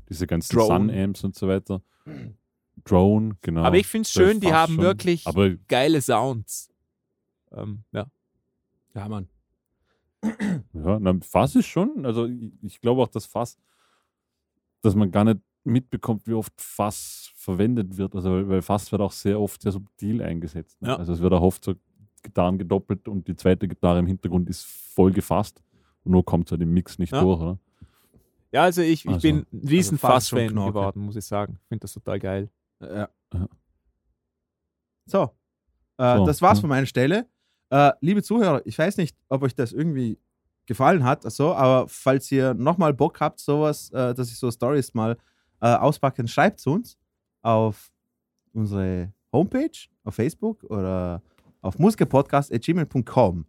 [0.09, 0.67] diese ganzen Drone.
[0.93, 1.83] Sun-Amps und so weiter.
[2.85, 3.63] Drone, genau.
[3.63, 4.83] Aber ich finde es schön, die haben schon.
[4.85, 6.71] wirklich Aber geile Sounds.
[7.53, 8.07] Ähm, ja.
[8.95, 9.29] Ja, Mann.
[10.73, 12.27] Ja, na, Fass ist schon, also
[12.63, 13.57] ich, glaube auch, dass Fass,
[14.83, 18.15] dass man gar nicht mitbekommt, wie oft Fass verwendet wird.
[18.15, 20.81] Also weil, Fass wird auch sehr oft sehr subtil eingesetzt.
[20.83, 20.89] Ne?
[20.89, 20.97] Ja.
[20.97, 21.75] Also es wird auch oft so
[22.23, 25.63] Gitarren gedoppelt und die zweite Gitarre im Hintergrund ist voll gefasst
[26.05, 27.21] und nur kommt halt im Mix nicht Ja.
[27.23, 27.41] durch.
[27.41, 27.59] Oder?
[28.53, 31.59] Ja, also ich, ich Also- bin ein riesen also Fass-Fan geworden, muss ich sagen.
[31.63, 32.51] Ich finde das total geil.
[32.81, 33.09] Ja.
[35.07, 35.31] So.
[35.99, 36.61] Äh, So, das war's ja.
[36.63, 37.27] von meiner Stelle.
[37.71, 40.19] Äh, liebe Zuhörer, ich weiß nicht, ob euch das irgendwie
[40.67, 44.95] gefallen hat, also, aber falls ihr nochmal Bock habt, sowas, äh, dass ich so Stories
[44.95, 45.17] mal
[45.61, 46.97] äh, auspacke, dann schreibt es uns
[47.43, 47.91] auf
[48.55, 49.71] unsere Homepage,
[50.05, 51.21] auf Facebook oder
[51.61, 53.45] auf musikerpodcast.gmail.com.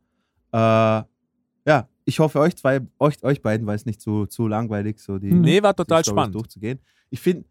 [0.51, 4.99] Äh, ja, ich hoffe, euch zwei, euch, euch beiden war es nicht zu, zu langweilig,
[4.99, 6.35] so die, Nee, war total die spannend.
[6.35, 6.79] durchzugehen.
[7.09, 7.45] Ich, find,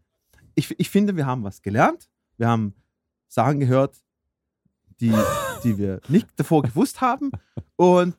[0.53, 2.09] ich, ich finde, wir haben was gelernt.
[2.37, 2.73] Wir haben
[3.27, 4.01] Sachen gehört,
[5.01, 5.11] die,
[5.65, 7.31] die wir nicht davor gewusst haben.
[7.75, 8.15] Und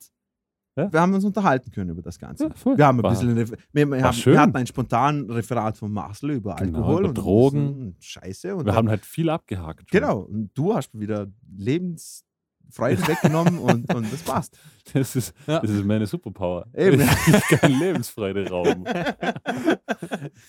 [0.75, 0.91] Ja.
[0.93, 2.49] wir haben uns unterhalten können über das Ganze.
[2.49, 2.77] Ja.
[2.77, 6.29] Wir haben ein War- bisschen, wir, wir, haben, wir hatten ein spontanes Referat von Marcel
[6.31, 7.67] über Genau, Alkohol über und Drogen.
[7.69, 8.53] und Scheiße.
[8.53, 9.89] Und Wir dann- haben halt viel abgehakt.
[9.89, 9.99] schon.
[9.99, 10.19] genau.
[10.19, 11.25] Und du hast wieder
[11.55, 14.59] Lebensfreude weggenommen und, und das passt.
[14.93, 15.59] Das ist, Ja.
[15.61, 16.67] das ist meine Superpower.
[16.75, 17.01] Eben.
[17.27, 18.85] Ich kann Lebensfreude rauben.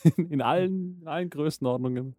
[0.04, 2.16] In, in, allen, in allen Größenordnungen.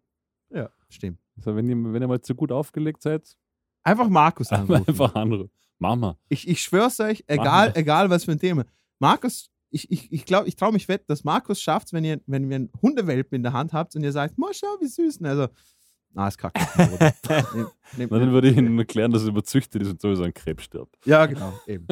[0.52, 1.18] Ja, stimmt.
[1.36, 3.36] Also wenn ihr, wenn ihr mal zu gut aufgelegt seid,
[3.82, 4.84] Einfach Markus anrufen.
[4.88, 5.50] einfach anrufen.
[5.78, 6.18] Mama.
[6.28, 8.64] Ich, ich schwör's euch, egal, egal was für ein Thema.
[8.98, 12.50] Markus, ich, ich, ich glaube, ich traue mich wett, dass Markus schafft, wenn ihr, wenn
[12.50, 15.22] ihr einen Hundewelpen in der Hand habt und ihr sagt, mal schau, wie süß.
[15.22, 15.48] Also,
[16.12, 16.60] na, ist kacke.
[16.78, 20.34] Nehm- nehm- Na, dann würde ich Ihnen erklären, dass er überzüchtet ist und sowieso an
[20.34, 20.98] Krebs stirbt.
[21.06, 21.86] ja, genau, eben.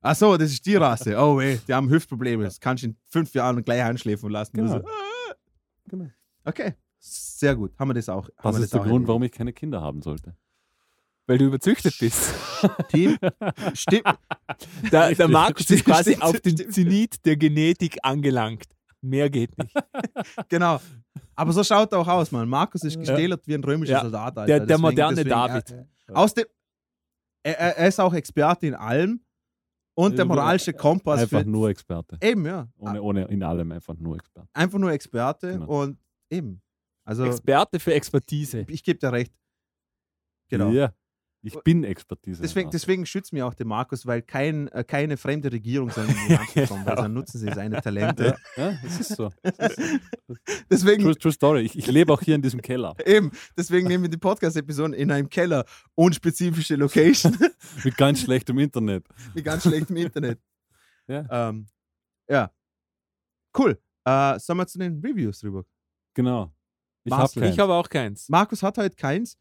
[0.00, 1.14] Ach so, das ist die Rasse.
[1.18, 2.42] Oh, weh, die haben Hüftprobleme.
[2.44, 4.56] Das kannst du in fünf Jahren gleich einschläfen lassen.
[4.56, 4.72] Genau.
[4.72, 5.34] Also, ah.
[5.88, 6.06] Genau.
[6.46, 7.78] Okay, sehr gut.
[7.78, 8.28] Haben wir das auch.
[8.42, 10.34] Das ist der auch Grund, warum ich keine Kinder haben sollte.
[11.30, 12.34] Weil du überzüchtet bist.
[12.88, 13.16] Team,
[13.74, 14.02] stimmt.
[14.90, 15.28] Der, der.
[15.28, 16.74] Markus ist quasi stimmt, auf den stimmt.
[16.74, 18.64] Zenit der Genetik angelangt.
[19.00, 19.72] Mehr geht nicht.
[20.48, 20.80] Genau.
[21.36, 22.48] Aber so schaut er auch aus, Mann.
[22.48, 24.02] Markus ist gestählert wie ein römischer Ja.
[24.02, 24.38] Soldat.
[24.38, 24.46] Alter.
[24.46, 25.70] Der, der Deswegen- moderne deswegen, David.
[25.70, 26.46] Er, aus dem,
[27.44, 29.20] er, er ist auch Experte in allem
[29.94, 31.20] und der moralische Kompass.
[31.20, 32.18] Einfach für, nur Experte.
[32.20, 32.66] Eben, ja.
[32.76, 34.48] Ohne, ohne in allem einfach nur Experte.
[34.52, 35.82] Einfach nur Experte Genau.
[35.82, 35.96] und
[36.28, 36.60] eben.
[37.04, 38.66] Also, Experte für Expertise.
[38.68, 39.32] ich gebe dir recht.
[40.48, 40.70] Genau.
[40.70, 40.92] Ja.
[41.42, 42.42] Ich bin Expertise.
[42.42, 46.14] Deswegen, deswegen schützt mir auch der Markus, weil kein, äh, keine fremde Regierung soll in
[46.26, 48.36] die Land kommen, weil dann nutzen sie seine Talente.
[48.56, 49.30] Ja, das ist so.
[50.70, 51.62] Deswegen, True, true Story.
[51.62, 52.94] Ich, ich lebe auch hier in diesem Keller.
[53.06, 55.64] eben, deswegen nehmen wir die Podcast-Episoden in einem Keller,
[55.94, 57.36] unspezifische Location.
[57.84, 59.06] Mit ganz schlechtem Internet.
[59.34, 60.38] mit ganz schlechtem Internet.
[61.08, 61.48] Ja.
[61.48, 61.66] Ähm,
[62.28, 62.50] ja.
[63.56, 63.80] Cool.
[64.04, 65.64] Äh, sollen wir zu den Reviews rüber?
[66.14, 66.52] Genau.
[67.04, 68.28] Ich habe habe auch keins.
[68.28, 69.38] Markus hat heute keins.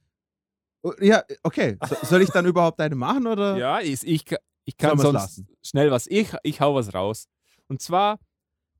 [0.81, 1.77] Oh, Ja, okay.
[1.87, 3.57] So, soll ich dann überhaupt eine machen oder?
[3.57, 4.23] Ja, ich, ich,
[4.65, 5.47] ich kann sonst lassen?
[5.61, 6.07] schnell was.
[6.07, 7.27] Ich, ich hau was raus.
[7.67, 8.19] Und zwar,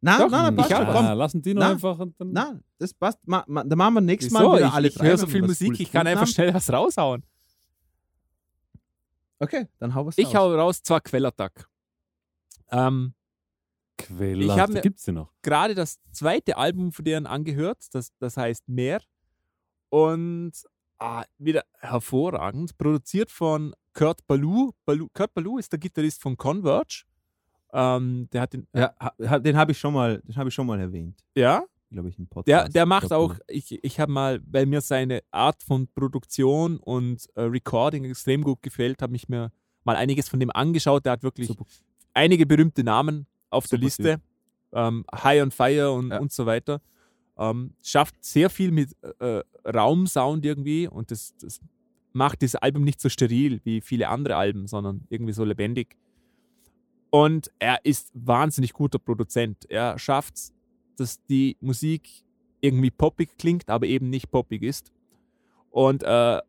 [0.01, 1.05] Nein, Doch, nein, nein, passt ich hab Komm.
[1.05, 2.31] Ah, lassen die noch Na, einfach und dann.
[2.31, 3.19] Nein, das passt.
[3.25, 4.55] Ma, ma, dann machen wir nächstes Mal wieso?
[4.55, 6.27] wieder Ich, alle ich drei, höre so viel Musik, Cooles ich kann einfach haben.
[6.29, 7.23] schnell was raushauen.
[9.39, 10.33] Okay, dann hau was Ich raus.
[10.35, 11.67] hau raus, zwar Quellattack.
[12.71, 13.13] Ähm,
[13.97, 14.45] Quelle.
[14.45, 15.33] Ich hab mir- gibt sie noch.
[15.41, 19.01] gerade das zweite Album von denen angehört, das, das heißt Mehr.
[19.89, 20.53] Und
[20.99, 22.77] ah, wieder hervorragend.
[22.77, 24.71] Produziert von Kurt Ballou.
[24.85, 25.07] Ballou.
[25.13, 27.03] Kurt Ballou ist der Gitarrist von Converge.
[27.73, 30.65] Ähm, der hat den, Ja, ha- den habe ich schon mal, den habe ich schon
[30.65, 32.47] mal erwähnt, ja, glaube ich, im Podcast.
[32.47, 37.27] der, der macht auch, ich, ich habe mal, weil mir seine Art von Produktion und
[37.35, 39.51] äh, Recording extrem gut gefällt, habe ich mir
[39.83, 41.05] mal einiges von dem angeschaut.
[41.05, 41.65] Der hat wirklich Super.
[42.15, 44.21] einige berühmte Namen auf der Super Liste.
[44.71, 46.19] Ähm, High on Fire und, Ja.
[46.19, 46.81] und so weiter.
[47.39, 51.61] Ähm, schafft sehr viel mit äh, Raumsound irgendwie und das, das
[52.11, 55.95] macht dieses Album nicht so steril wie viele andere Alben, sondern irgendwie so lebendig.
[57.11, 59.65] Und er ist wahnsinnig guter Produzent.
[59.69, 60.53] Er schafft es,
[60.97, 62.09] dass die Musik
[62.61, 64.91] irgendwie poppig klingt, aber eben nicht poppig ist.
[65.71, 66.41] Und äh,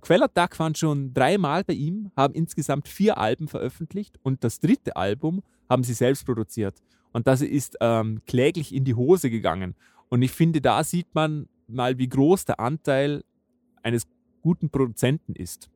[0.00, 5.42] Quellattack waren schon dreimal bei ihm, haben insgesamt vier Alben veröffentlicht und das dritte Album
[5.68, 6.80] haben sie selbst produziert.
[7.12, 9.74] Und das ist ähm, kläglich in die Hose gegangen.
[10.08, 13.24] Und ich finde, da sieht man mal, wie groß der Anteil
[13.82, 14.06] eines
[14.42, 15.70] guten Produzenten ist.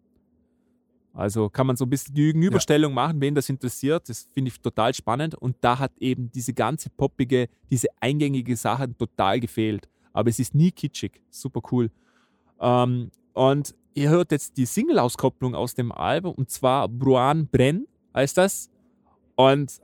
[1.15, 4.09] Also kann man so ein bisschen die Gegenüberstellung machen, wen das interessiert.
[4.09, 5.35] Das finde ich total spannend.
[5.35, 9.89] Und da hat eben diese ganze poppige, diese eingängige Sache total gefehlt.
[10.13, 11.23] Aber es ist nie kitschig.
[11.31, 11.91] Super cool.
[12.61, 18.39] Ähm, und ihr hört jetzt die Single-Auskopplung aus dem Album und zwar Bruan Brenn heißt
[18.39, 18.71] das.
[19.35, 19.81] Und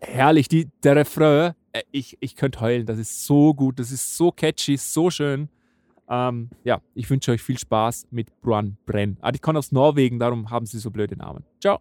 [0.00, 4.16] herrlich, die, der Refrain, äh, ich, ich könnte heulen, das ist so gut, das ist
[4.16, 5.48] so catchy, so schön.
[6.08, 9.16] Ähm, ja, ich wünsche euch viel Spaß mit Bruan Brenn.
[9.20, 11.44] Ah, die kommen aus Norwegen, darum haben sie so blöde Namen.
[11.60, 11.80] Ciao.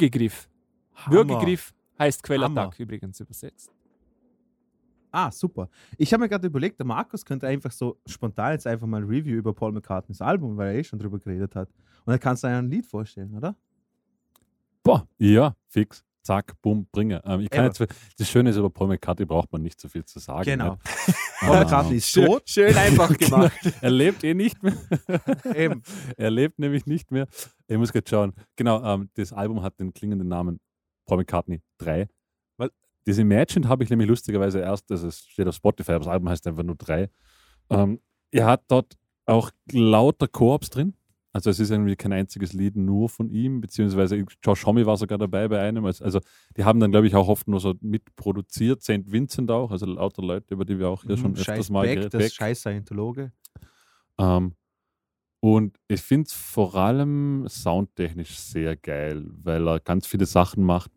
[0.00, 0.48] Würgegriff.
[0.94, 1.16] Hammer.
[1.16, 3.70] Würgegriff heißt Quellattack übrigens übersetzt.
[5.12, 5.68] Ah, super.
[5.98, 9.08] Ich habe mir gerade überlegt, der Markus könnte einfach so spontan jetzt einfach mal ein
[9.08, 11.68] Review über Paul McCartneys Album, weil er eh schon drüber geredet hat.
[12.04, 13.56] Und dann kannst du ein Lied vorstellen, oder?
[14.82, 16.04] Boah, ja, fix.
[16.30, 17.20] Zack, bumm, bringe.
[17.24, 17.84] Ähm, ich kann jetzt,
[18.16, 20.44] das Schöne ist, über Paul McCartney braucht man nicht so viel zu sagen.
[20.44, 20.74] Genau.
[20.74, 21.16] Nicht?
[21.40, 21.64] Paul Ah.
[21.64, 22.42] McCartney ist Schön, tot.
[22.48, 23.52] schön einfach gemacht.
[23.80, 24.76] Er lebt eh nicht mehr.
[25.56, 25.82] Eben.
[26.16, 27.26] er lebt nämlich nicht mehr.
[27.66, 28.32] Ich muss gerade schauen.
[28.54, 30.60] Genau, ähm, das Album hat den klingenden Namen
[31.04, 32.08] Paul McCartney 3.
[32.58, 32.70] Weil
[33.06, 36.28] das Imagined habe ich nämlich lustigerweise erst, also es steht auf Spotify, aber das Album
[36.28, 37.10] heißt einfach nur 3.
[37.70, 38.00] Ähm,
[38.30, 38.94] er hat dort
[39.26, 40.94] auch lauter Koops drin.
[41.32, 45.16] Also es ist irgendwie kein einziges Lied nur von ihm, beziehungsweise Josh Homme war sogar
[45.18, 45.84] dabei bei einem.
[45.84, 46.20] Also also
[46.56, 48.82] die haben dann, glaube ich, auch oft nur so mitproduziert.
[48.82, 49.10] St.
[49.12, 51.82] Vincent auch, also lauter Leute, über die wir auch hier schon Mhm, öfters Scheiß mal
[51.82, 52.32] Beck, geredet das Beck.
[52.32, 53.32] scheiß Scientologe.
[54.18, 54.54] Ähm,
[55.40, 60.90] und ich finde es vor allem soundtechnisch sehr geil, weil er ganz viele Sachen macht,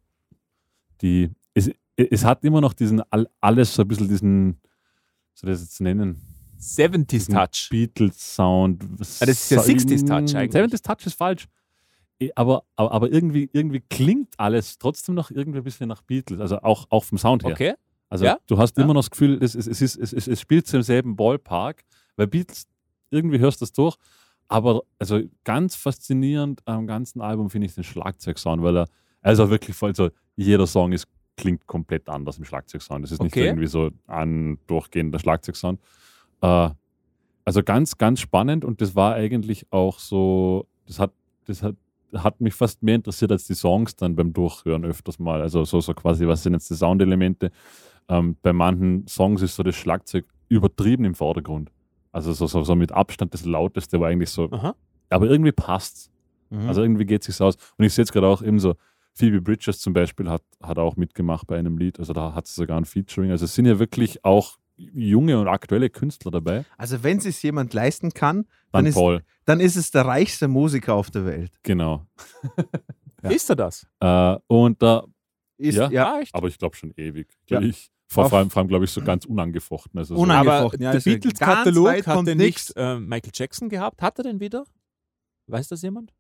[1.02, 1.30] die.
[1.54, 4.60] Es, es hat immer noch diesen, all- alles so ein bisschen diesen,
[5.36, 6.20] soll ich das jetzt nennen?
[6.64, 7.68] 70s Diesen Touch.
[7.70, 8.84] Beatles-Sound.
[8.84, 10.64] Ah, das ist ja 60s Touch eigentlich.
[10.64, 11.48] 70s Touch ist falsch.
[12.20, 16.40] Eh, Aber, aber, aber irgendwie, irgendwie klingt alles trotzdem noch irgendwie ein bisschen nach Beatles,
[16.40, 17.54] also auch, auch vom Sound her.
[17.54, 17.74] Okay.
[18.10, 18.84] Also Ja, du hast ja.
[18.84, 21.84] immer noch das Gefühl, es, es, es, es, es, es spielt im selben Ballpark,
[22.16, 22.66] weil Beatles,
[23.10, 23.96] irgendwie hörst du das durch,
[24.48, 28.88] aber also ganz faszinierend am ganzen Album finde ich den Schlagzeugsound, weil er,
[29.24, 33.04] auch wirklich voll so, jeder Song ist, klingt komplett anders im Schlagzeugsound.
[33.04, 33.48] Das ist nicht Okay.
[33.48, 35.80] irgendwie so ein durchgehender Schlagzeugsound.
[36.44, 36.70] Äh,
[37.46, 41.12] also ganz, ganz spannend und das war eigentlich auch so, das hat,
[41.46, 41.76] das hat,
[42.14, 45.42] hat mich fast mehr interessiert als die Songs dann beim Durchhören öfters mal.
[45.42, 47.52] Also so, so quasi, was sind jetzt die Soundelemente?
[48.08, 51.72] Ähm, bei manchen Songs ist so das Schlagzeug übertrieben im Vordergrund.
[52.12, 54.76] Also so, so, so mit Abstand das Lauteste war eigentlich so, Aha.
[55.10, 56.14] aber irgendwie passt
[56.54, 56.68] Mhm.
[56.68, 57.56] Also irgendwie geht es sich aus.
[57.78, 58.76] Und ich sehe jetzt gerade auch eben so,
[59.16, 62.00] Phoebe Bridges zum Beispiel hat, hat auch mitgemacht bei einem Lied.
[62.00, 63.30] Also da hat sie sogar ein Featuring.
[63.30, 64.58] Also es sind ja wirklich auch
[64.94, 66.66] junge und aktuelle Künstler dabei.
[66.78, 70.94] Also wenn es jemand leisten kann, Dann dann ist, dann ist es der reichste Musiker
[70.96, 71.52] auf der Welt.
[71.64, 72.06] genau.
[73.24, 73.30] Ja.
[73.30, 73.88] Ist er das?
[74.02, 75.06] Äh, und da,
[75.58, 75.90] Ist, Ja.
[75.90, 77.28] ja, Ah, aber ich glaube schon ewig.
[77.50, 77.62] Ja.
[77.62, 79.98] Ich, vor, vor allem, vor allem glaube ich, so ganz unangefochten.
[79.98, 84.02] Also so, Unange- Aber angefochten, ja, der Beatles-Katalog hat den nicht äh, Michael Jackson gehabt.
[84.02, 84.66] Hat er den wieder?
[85.48, 86.14] Weiß das jemand?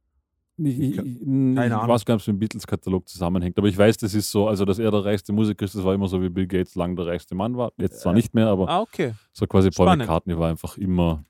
[0.58, 1.88] Ich, ich, ich, Keine ich Ahnung.
[1.88, 3.58] weiß gar nicht, ob es mit dem Beatles-Katalog zusammenhängt.
[3.58, 5.94] Aber ich weiß, das ist so, also dass er der reichste Musiker ist, das war
[5.94, 7.72] immer so, wie Bill Gates lang der reichste Mann war.
[7.78, 8.18] Jetzt zwar Ja.
[8.18, 9.14] nicht mehr, aber Ah, okay.
[9.32, 9.96] so quasi Paul.
[9.98, 11.24] McCartney war einfach immer.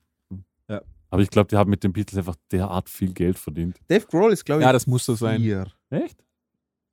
[0.68, 0.82] Ja.
[1.10, 3.78] Aber ich glaube, die haben mit den Beatles einfach derart viel Geld verdient.
[3.88, 5.40] Dave Grohl ist, glaube ich, Ja, das muss so sein.
[5.40, 5.66] vier.
[5.90, 6.22] Echt?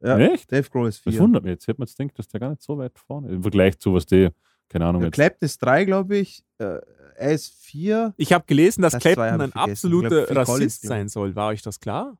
[0.03, 0.17] Ja.
[0.17, 0.51] Echt?
[0.51, 1.21] Dave Grohl ist Das vier.
[1.21, 1.63] wundert mich jetzt.
[1.63, 3.33] Ich hätte mir jetzt gedacht, dass der gar nicht so weit vorne ist.
[3.35, 4.29] Im Vergleich zu was die,
[4.69, 5.15] keine Ahnung, Der jetzt.
[5.15, 6.43] Clapton ist drei, glaube ich.
[6.59, 6.79] Äh,
[7.15, 8.13] er ist vier.
[8.17, 11.35] Ich habe gelesen, dass Das Clapton ein absoluter Collins, Rassist glaub sein soll.
[11.35, 12.17] War euch das klar?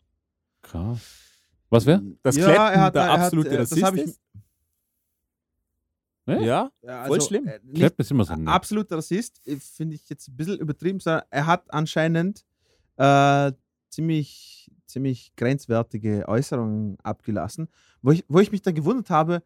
[0.62, 1.00] Krass.
[1.70, 2.02] Was wäre?
[2.22, 4.22] Dass ja, Clapton er hat, der er hat, absolute äh, das Rassist ich, ist?
[6.28, 6.72] Ja?
[6.82, 7.48] Ja, Voll schlimm.
[7.48, 8.34] äh, nicht Clapton ist immer so.
[8.34, 12.46] ein absoluter Rassist, äh, finde ich jetzt ein bisschen übertrieben, sondern er hat anscheinend
[12.98, 13.52] äh,
[13.90, 17.68] ziemlich, ziemlich grenzwertige Äußerungen abgelassen,
[18.02, 19.44] wo ich, wo ich mich dann gewundert habe,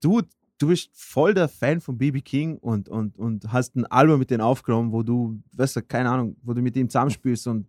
[0.00, 0.22] du,
[0.58, 4.30] du bist voll der Fan von BB King und, und, und hast ein Album mit
[4.30, 7.66] denen aufgenommen, wo du, weißt du, keine Ahnung, wo du mit ihm zusammenspielst und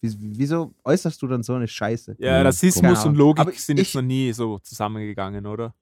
[0.00, 2.16] wie- wieso äußerst du dann so eine Scheiße?
[2.18, 3.16] Ja, Rassismus und.
[3.16, 5.74] Logik Aber sind ich- jetzt noch nie so zusammengegangen, oder?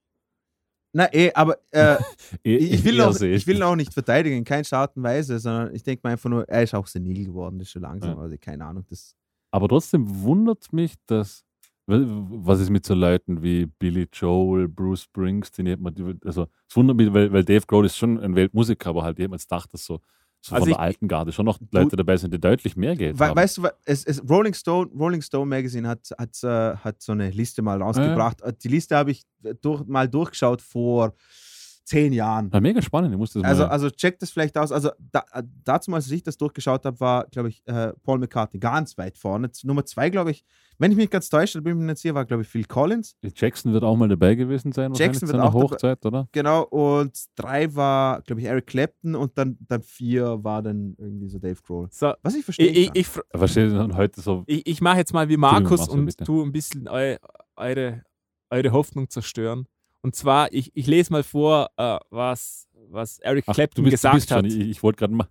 [0.92, 1.96] Na eh, aber äh,
[2.44, 3.36] Eh- ich, will eher auch, selten.
[3.36, 6.12] ich will ihn auch nicht verteidigen, in keiner Art und Weise, sondern ich denke mir
[6.12, 8.22] einfach nur, er ist auch senil geworden, das ist schon langsam, Ja.
[8.22, 9.14] also keine Ahnung, das
[9.50, 11.44] Aber trotzdem wundert mich, dass.
[11.88, 16.18] Was ist mit so Leuten wie Billy Joel, Bruce Springsteen?
[16.24, 19.28] Also, es wundert mich, weil, weil Dave Grohl ist schon ein Weltmusiker, aber halt, ich
[19.28, 20.00] mir jetzt gedacht, dass so,
[20.40, 22.96] so Also von ich- der alten Garde schon noch Leute dabei sind, die deutlich mehr
[22.96, 23.36] Geld We haben.
[23.36, 27.30] weißt du, es, es, Rolling Stone, Rolling Stone Magazine hat, hat, äh, hat so eine
[27.30, 28.42] Liste mal rausgebracht.
[28.42, 29.22] Äh, Die Liste habe ich
[29.62, 31.14] durch, mal durchgeschaut vor
[31.84, 32.50] zehn Jahren.
[32.52, 33.68] Ja, mega spannend, ich muss das Also, mal.
[33.68, 34.72] also check das vielleicht aus.
[34.72, 38.58] Also da, äh, dazu, als ich das durchgeschaut habe, war, glaube ich, äh, Paul McCartney
[38.58, 39.48] ganz weit vorne.
[39.62, 40.44] Nummer zwei, glaube ich,
[40.78, 43.16] wenn ich mich ganz täusche, bin ich mir nicht sicher, war, glaube ich, Phil Collins.
[43.34, 46.28] Jackson wird auch mal dabei gewesen sein, Jackson wird auch dabei- Hochzeit, oder?
[46.32, 46.62] Genau.
[46.64, 51.38] Und drei war, glaube ich, Eric Clapton und dann, dann vier war dann irgendwie so
[51.38, 51.88] Dave Grohl.
[51.90, 52.68] So, Was ich verstehe.
[52.68, 53.08] ich, ich, ich,
[53.96, 54.44] heute so.
[54.46, 56.24] ich, ich mache jetzt mal wie Markus und bitte.
[56.24, 57.16] tu ein bisschen eu,
[57.56, 58.02] eure,
[58.50, 59.66] eure Hoffnung zerstören.
[60.02, 64.04] Und zwar, ich, ich lese mal vor, äh, was, was Eric Ach, Clapton du bist,
[64.04, 64.46] du gesagt bist schon, hat.
[64.46, 65.28] ich, ich wollte gerade mal.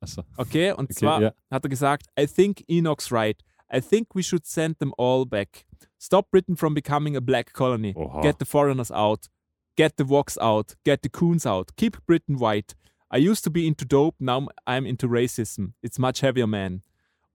[0.00, 1.32] Achso, Okay, und okay, zwar ja.
[1.50, 3.42] hat er gesagt, I think Enoch's right.
[3.70, 5.64] I think we should send them all back.
[5.98, 7.94] Stop Britain from becoming a black colony.
[7.94, 8.22] Oha.
[8.22, 9.28] Get the foreigners out.
[9.76, 10.74] Get the wogs out.
[10.84, 11.72] Get the coons out.
[11.76, 12.74] Keep Britain white.
[13.10, 15.72] I used to be into dope, now I'm into racism.
[15.82, 16.82] It's much heavier, man.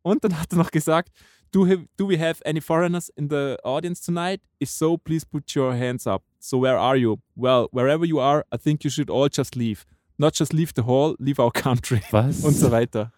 [0.03, 1.11] Und dann hat er noch gesagt,
[1.51, 4.41] do, have, do we have any foreigners in the audience tonight?
[4.59, 6.23] If so, please put your hands up.
[6.39, 7.19] So where are you?
[7.35, 9.85] Well, wherever you are, I think you should all just leave.
[10.19, 12.43] Not just leave the hall, leave our country Was?
[12.45, 13.11] und so weiter.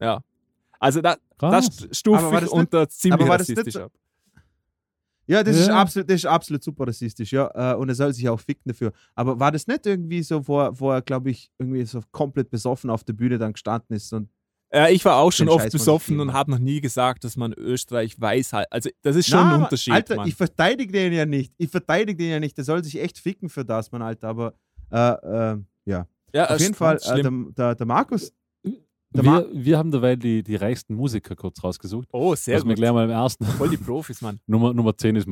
[0.00, 0.20] Ja.
[0.84, 3.92] Also da, das stufe ich das nicht- unter ziemlich rassistisch so- ab.
[5.26, 5.80] Ja, das, Ist Ja.
[5.80, 7.72] absolut, das ist absolut super rassistisch, ja.
[7.72, 8.92] äh, Und er soll sich auch ficken dafür.
[9.14, 12.50] Aber war das nicht irgendwie so, wo er, wo er glaube ich, irgendwie so komplett
[12.50, 14.28] besoffen auf der Bühne dann gestanden ist und
[14.70, 17.52] Äh, ich war auch schon oft Scheiß besoffen und habe noch nie gesagt, dass man
[17.52, 18.66] Österreich weiß halt.
[18.72, 19.92] Also das ist schon Na, ein Unterschied.
[19.94, 20.26] Alter, Mann.
[20.28, 21.54] ich verteidige den ja nicht.
[21.58, 22.56] Ich verteidige den ja nicht.
[22.56, 24.26] Der soll sich echt ficken für das, mein Alter.
[24.28, 24.52] Aber
[24.90, 26.06] äh, äh, ja.
[26.34, 28.32] ja, Auf ist jeden Fall, äh, der, der, der Markus,
[29.14, 32.08] Wir, wir haben dabei die, die reichsten Musiker kurz rausgesucht.
[32.12, 32.76] Oh, sehr was wir gut.
[32.76, 33.44] gleich mal im ersten.
[33.44, 34.40] Voll die Profis, Mann.
[34.46, 35.28] Nummer, Nummer, 10 ist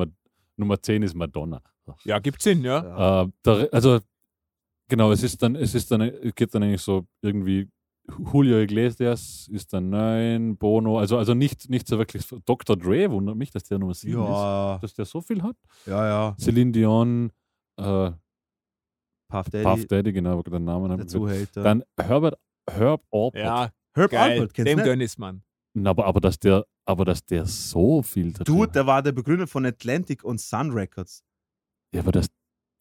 [0.57, 1.61] Nummer 10 ist Madonna.
[2.05, 2.85] Ja, gibt's Sinn, ja.
[2.85, 3.23] Ja.
[3.23, 3.99] Äh, der, also,
[4.89, 7.69] genau, es ist dann, es ist dann, es geht dann eigentlich so irgendwie
[8.33, 12.27] Julio Iglesias ist dann 9, Bono, also, also nicht, nicht so wirklich.
[12.45, 12.77] Dr.
[12.77, 15.57] Dre wundert mich, dass der Nummer 7 ja, ist, dass der so viel hat.
[15.87, 16.37] ja, ja.
[16.39, 17.31] Celine Dion,
[17.77, 18.11] äh,
[19.29, 21.63] Puff Daddy, Puff Daddy, genau, den Namen habe der ich Zuhälter.
[21.63, 22.39] Dann Herbert,
[22.71, 23.43] Herb Alpert.
[23.43, 24.33] Ja, Herb geil.
[24.33, 24.91] Alpert, kennst Dem du nicht?
[24.91, 25.43] gönn ich's, Mann.
[25.75, 29.13] Na, Aber, aber, dass der, aber dass der so viel drin Dude, der war der
[29.13, 31.25] Begründer von Atlantic und Sun Records.
[31.95, 32.29] Ja, aber das,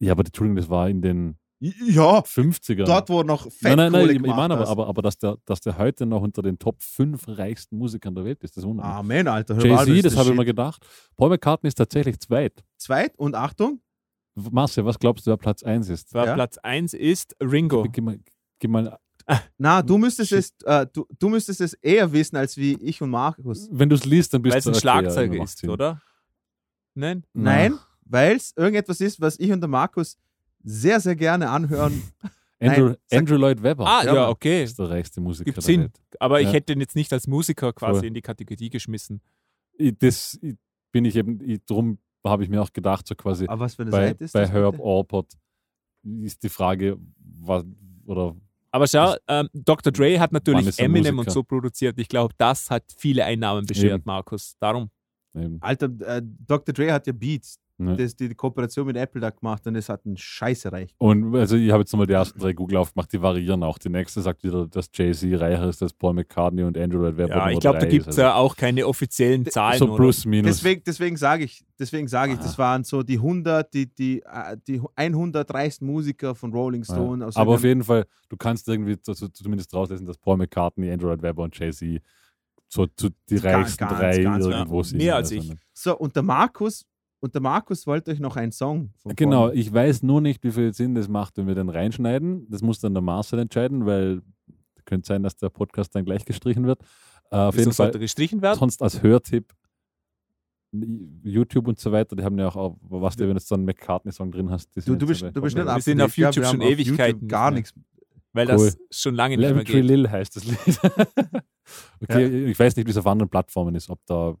[0.00, 2.84] ja, aber Entschuldigung, das war in den Ja, 50ern.
[2.84, 5.36] dort, wo noch Fett nein, nein, nein, ich, ich meine aber, aber, aber dass, der,
[5.44, 8.86] dass der heute noch unter den Top 5 reichsten Musikern der Welt ist, das wundert
[8.86, 8.94] mich.
[8.94, 9.54] Amen, Alter.
[9.54, 10.84] Alpert Jay-Z, ist das habe ich mir gedacht.
[11.16, 12.64] Paul McCartney ist tatsächlich zweit.
[12.78, 13.80] Zweit und Achtung,
[14.34, 16.12] Marcel, was glaubst du, wer Platz 1 ist?
[16.14, 16.34] Wer Ja.
[16.34, 17.84] Platz 1 ist Ringo.
[17.84, 18.18] Gib mal,
[18.58, 18.98] gib mal,
[19.58, 20.38] na, du müsstest, Shit.
[20.38, 23.68] es, äh, du, du müsstest es eher wissen als wie ich und Markus.
[23.70, 26.00] wenn du es liest, dann bist Weil es du ein ja, Schlagzeuger ist, oder?
[26.94, 27.24] Nein?
[27.32, 30.18] Nein, weil es irgendetwas ist, was ich und der Markus
[30.62, 32.02] sehr, sehr gerne anhören.
[32.60, 34.62] Andrew, Nein, Andrew Lloyd Webber Ah, Ja, okay.
[34.62, 35.80] ist der reichste Musiker Gibt der Sinn.
[35.82, 36.00] Welt.
[36.20, 36.52] Aber ich Ja.
[36.52, 38.06] hätte ihn jetzt nicht als Musiker quasi Voll.
[38.08, 39.20] in die Kategorie geschmissen.
[39.78, 40.54] Ich, das ich,
[40.92, 43.82] bin ich eben, ich, drum habe ich mir auch gedacht, so quasi Aber was für
[43.82, 44.52] eine bei, Seite ist bei das?
[44.52, 45.26] Herb bitte?
[46.24, 47.64] Ist die Frage, was,
[48.04, 48.36] oder
[48.74, 49.92] Aber schau, ähm, Dr.
[49.92, 51.28] Dre hat natürlich Eminem Musiker?
[51.28, 51.98] und so produziert.
[51.98, 54.02] Ich glaube, das hat viele Einnahmen beschert, Eben.
[54.06, 54.56] Markus.
[54.58, 54.90] Darum.
[55.34, 56.72] eben, Alter, äh, Dr.
[56.72, 57.96] Dre hat ja Beats, ne?
[57.96, 60.94] das, die, die Kooperation mit Apple da gemacht und das hat einen Scheiße reich.
[60.98, 63.78] Und also ich habe jetzt nochmal die ersten drei Google aufgemacht, die variieren auch.
[63.78, 67.36] Die nächste sagt wieder, dass Jay-Z reicher ist als Paul McCartney und Andrew Lloyd Webber
[67.36, 68.18] Ja, ich glaube, da gibt es ist.
[68.18, 69.78] ja auch keine offiziellen Zahlen.
[69.78, 70.56] so plus minus.
[70.56, 74.56] Deswegen, deswegen sage ich, deswegen sage ich, das waren so die 100, die, die, äh,
[74.66, 77.22] die 100 reichsten Musiker von Rolling Stone.
[77.22, 77.28] ja.
[77.28, 80.90] aus Aber auf jeden Fall, du kannst irgendwie zu, zu, zumindest rauslesen, dass Paul McCartney,
[80.90, 82.00] Andrew Lloyd Webber und Jay-Z
[82.68, 84.84] so zu die reichsten ganz, drei ganz, irgendwo ja.
[84.84, 84.98] sind.
[84.98, 85.58] Mehr als Also, ich.
[85.74, 86.86] So, und der Markus,
[87.22, 90.42] und der Markus wollte euch noch einen Song von Genau, Paul- ich weiß nur nicht,
[90.44, 92.46] wie viel Sinn das macht, wenn wir den reinschneiden.
[92.50, 94.20] Das muss dann der Marcel entscheiden, weil
[94.84, 96.80] könnte sein, dass der Podcast dann gleich gestrichen wird.
[97.30, 98.58] Äh, auf jeden Fall sollte gestrichen werden?
[98.58, 99.52] sonst als Hörtipp
[101.22, 103.66] YouTube und so weiter, die haben ja auch, was du, wenn du jetzt so einen
[103.66, 104.68] McCartney-Song drin hast.
[104.74, 105.32] die Du, sind du bist, dabei.
[105.32, 106.16] du bist nicht Wir up sind to auf.
[106.16, 107.88] Ja, YouTube wir schon Ewigkeiten YouTube gar nicht nichts.
[108.32, 108.56] Weil Cool.
[108.66, 109.90] das schon lange nicht mehr Lavatory geht.
[109.90, 110.80] Lil heißt das Lied.
[112.02, 114.34] okay, ich weiß nicht, wie es auf anderen Plattformen ist, ob da,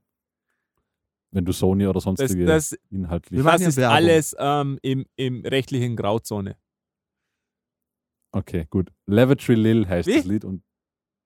[1.32, 3.38] wenn du Sony oder Das, sonstige das, inhaltlich.
[3.38, 3.96] Wir machen das ja ist Werbung.
[3.96, 6.56] alles ähm, im, im rechtlichen Grauzone.
[8.32, 8.90] Okay, gut.
[9.06, 10.16] Lavatory Lil heißt Wie?
[10.16, 10.62] das Lied und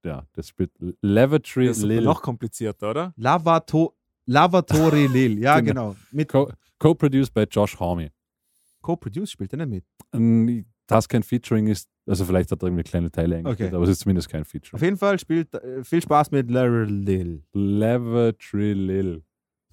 [0.04, 0.70] ja, das spielt
[1.02, 2.02] Lavatory Das ist Lil.
[2.02, 3.12] noch komplizierter, oder?
[3.16, 3.96] Lavato,
[4.26, 5.90] Lavatori Lil, ja Genau.
[5.90, 5.96] genau.
[6.12, 8.10] Mit Co- Co-produced by Josh Homme.
[8.82, 10.66] Co-produced spielt er nicht mit.
[10.88, 13.74] Das kein Featuring ist, also vielleicht hat er irgendwie kleine Teile eingespielt, Okay.
[13.74, 14.82] aber es ist zumindest kein Auf Featuring.
[14.84, 16.48] jeden Fall spielt äh, viel Spaß mit.
[16.50, 17.42] Lavatory Lil.
[17.52, 19.24] Lavatory Lil.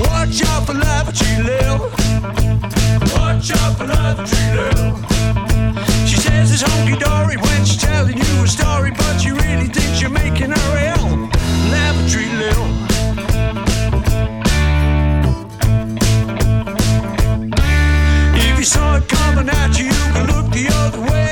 [0.00, 1.78] Watch out for lavatory Lil.
[3.14, 3.86] Watch out for.
[6.06, 6.62] She says it's
[6.98, 9.68] dory when she's telling you a story, but you really
[10.00, 11.00] you're making her ill.
[18.60, 21.29] You saw it coming at you, you look the other way.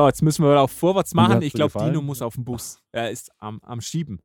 [0.00, 1.42] So, jetzt müssen wir auch vorwärts machen.
[1.42, 1.78] Ich glaube?
[1.78, 2.80] Dino muss auf den Bus.
[2.90, 4.22] Er ist am, am Schieben.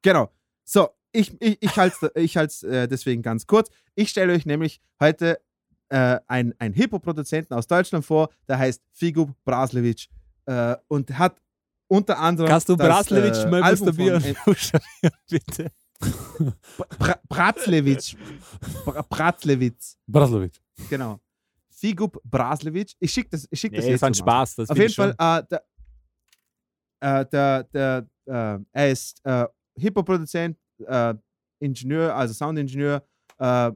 [0.00, 0.30] Genau.
[0.64, 3.68] So, ich, ich, ich halte es ich halt's, äh, deswegen ganz kurz.
[3.96, 5.40] Ich stelle euch nämlich heute
[5.88, 10.06] äh, einen, einen Hip-Hop-Produzenten aus Deutschland vor, der heißt Figu Braslevic
[10.46, 11.42] äh, und hat
[11.88, 12.48] unter anderem.
[12.48, 14.22] Kannst du das, Braslewitsch äh, mal buchstabieren,
[15.28, 15.72] bitte?
[16.98, 18.14] Bra Bratzlewitsch.
[18.84, 19.98] Bra Bratzlewitz,
[20.88, 21.20] genau.
[21.82, 22.94] Figub Braslewitsch.
[23.00, 23.96] Ich schicke das, ich schick das Nee, jetzt.
[23.96, 24.14] ist ein.
[24.14, 24.54] Spaß.
[24.54, 24.94] Das Auf jeden.
[24.94, 25.62] Fall, äh, der,
[27.00, 29.46] äh, der, der, äh, er ist äh,
[29.76, 30.56] Hip-Hop-Produzent,
[30.86, 31.14] äh,
[31.58, 33.02] Ingenieur, also Soundingenieur,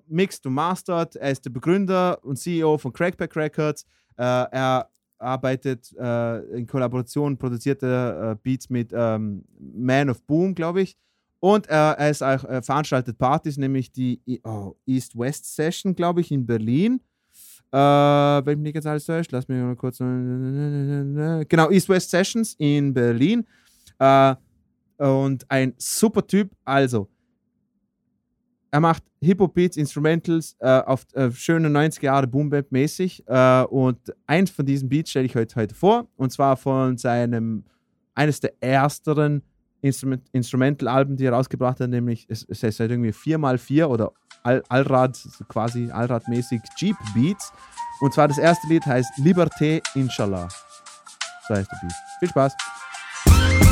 [0.07, 1.17] mixed und mastered.
[1.17, 3.85] Er ist der Begründer und CEO von Crackback Records.
[4.17, 4.89] Er
[5.19, 10.97] arbeitet in Kollaboration, produziert er äh, Beats mit ähm, Man of Boom, glaube ich.
[11.41, 16.21] Und äh, er ist auch äh, veranstaltet Partys, nämlich die I- oh, East-West Session, glaube
[16.21, 17.01] ich, in Berlin.
[17.73, 19.99] Äh, wenn mich ganz alles täuscht, lass mich mal kurz.
[19.99, 23.47] Genau, East-West Sessions in Berlin.
[23.99, 24.35] Äh,
[24.99, 26.51] und ein super Typ.
[26.65, 27.09] Also,
[28.71, 33.25] er macht Hip-Hop-Beats, Instrumentals äh, auf äh, schöne 90er Jahre Boom-Bap mäßig.
[33.27, 36.09] Äh, und eins von diesen Beats stelle ich heute, heute vor.
[36.17, 37.65] Und zwar von seinem,
[38.15, 39.43] eines der ersteren
[39.81, 44.13] Instrument, Instrumental-Alben, die er rausgebracht hat, nämlich es, es heißt halt irgendwie 4x4 oder
[44.43, 47.53] All, Allrad, quasi Allradmäßig Jeep Beats.
[48.01, 50.49] Und zwar das erste Lied heißt Liberté Inshallah.
[51.49, 51.93] So heißt der Beat.
[52.21, 53.66] Viel Spaß.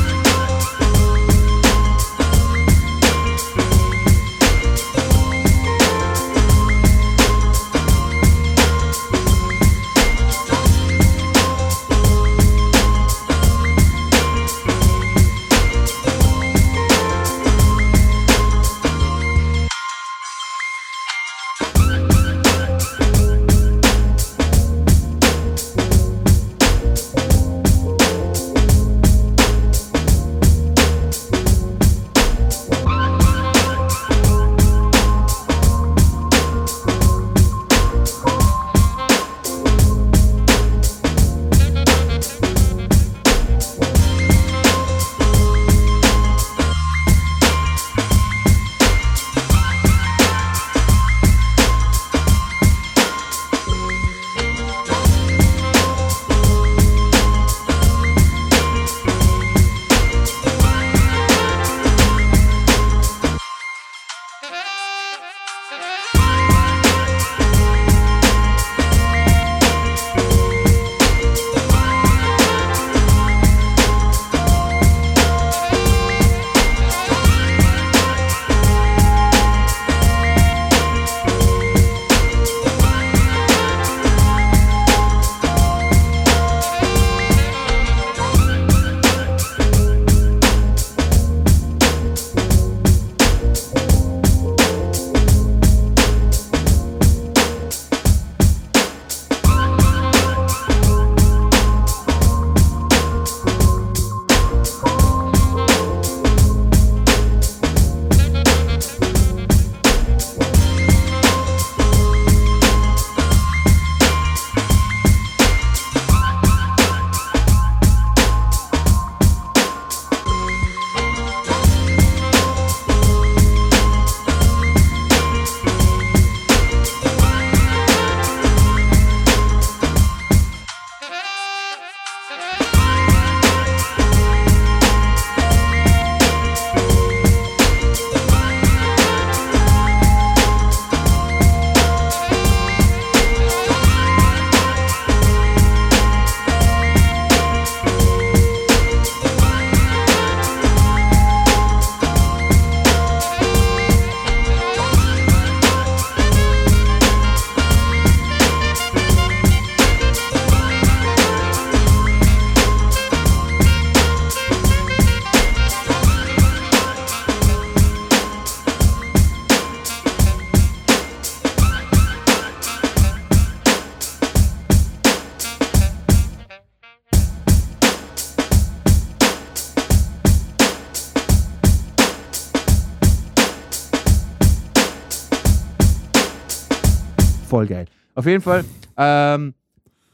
[188.25, 188.65] Auf jeden Fall,
[188.97, 189.53] ähm,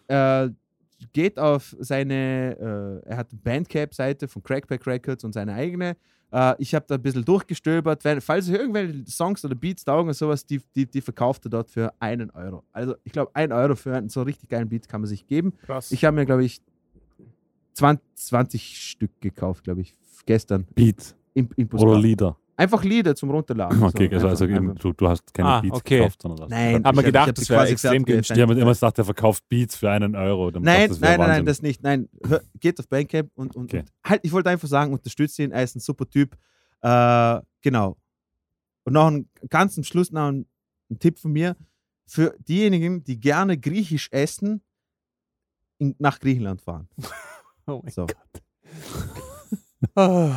[0.10, 0.50] äh,
[1.14, 5.96] geht auf seine, äh, er hat eine Bandcamp-Seite von Crackback Records und seine eigene.
[6.30, 8.04] Äh, ich habe da ein bisschen durchgestöbert.
[8.04, 11.52] Wenn, falls ihr irgendwelche Songs oder Beats taugen oder sowas, die, die, die verkauft er
[11.52, 12.66] dort für einen Euro.
[12.74, 15.54] Also ich glaube, ein Euro für einen so richtig geilen Beat kann man sich geben.
[15.66, 15.94] Krass.
[15.94, 16.62] Ich habe mir, glaube ich,
[17.76, 20.68] 20, 20 Stück gekauft, glaube ich, gestern.
[20.76, 21.98] Beats Im, im oder.
[21.98, 22.36] Lieder.
[22.62, 23.82] Einfach Lieder zum Runterladen.
[23.84, 24.16] Okay, so.
[24.16, 25.98] also, also Einfach- du, du hast keine Ah, Beats okay.
[25.98, 26.50] gekauft, sondern was.
[26.50, 28.36] Nein, Hab mir ich gedacht, das die wäre quasi extrem günstig.
[28.36, 30.52] Die haben immer gesagt, der verkauft Beats für einen Euro.
[30.52, 31.46] Dann Nein, das nein, nein, nein, Wahnsinn.
[31.48, 31.82] das nicht.
[31.84, 33.80] Nein, hör, geht auf Bandcamp und, und, Okay.
[33.80, 36.38] und halt, ich wollte einfach sagen, unterstützt ihn, er ist ein super Typ.
[36.82, 37.98] Äh, genau.
[38.84, 40.46] Und noch ein, ganz zum Schluss noch ein,
[40.90, 41.56] ein Tipp von mir.
[42.06, 44.62] Für diejenigen, die gerne griechisch essen,
[45.78, 46.88] in, nach Griechenland fahren.
[47.68, 48.08] Oh mein So.
[49.96, 50.36] Ah.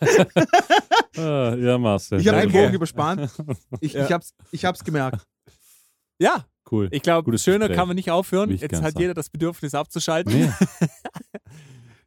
[1.18, 2.20] Ah, ja, Marcel.
[2.20, 2.52] Ich habe den.
[2.52, 3.30] Bogen überspannt.
[3.80, 4.04] Ich, Ja.
[4.04, 5.26] ich, hab's, ich hab's gemerkt.
[6.18, 6.88] Ja, Cool.
[6.90, 7.76] ich glaube, schöner Gespräch.
[7.76, 8.50] kann man nicht aufhören.
[8.50, 9.00] Ich Jetzt hat sagen.
[9.00, 10.32] jeder das Bedürfnis abzuschalten.
[10.32, 10.50] Nee,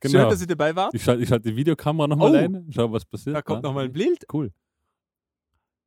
[0.01, 0.29] Schön, genau.
[0.29, 0.93] dass ihr dabei wart.
[0.93, 2.37] Ich schalte schalt die Videokamera nochmal Oh.
[2.37, 3.35] ein, schau, was passiert.
[3.35, 3.69] Da kommt Ja.
[3.69, 4.25] nochmal ein Bild.
[4.31, 4.51] Cool.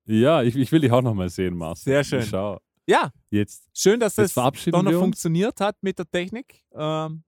[0.04, 1.92] Ja, ich, ich will dich auch nochmal sehen, Marcel.
[1.92, 2.20] Sehr schön.
[2.22, 2.58] Ich schau.
[2.86, 3.68] Ja, Jetzt.
[3.72, 6.62] schön, dass Jetzt das doch noch wir funktioniert hat mit der Technik.
[6.74, 7.22] Ähm,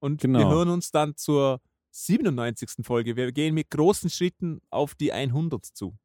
[0.00, 0.50] und wir Genau.
[0.50, 1.60] hören uns dann zur
[2.04, 2.84] 97.
[2.84, 3.16] Folge.
[3.16, 5.96] Wir gehen mit großen Schritten auf die 100 zu.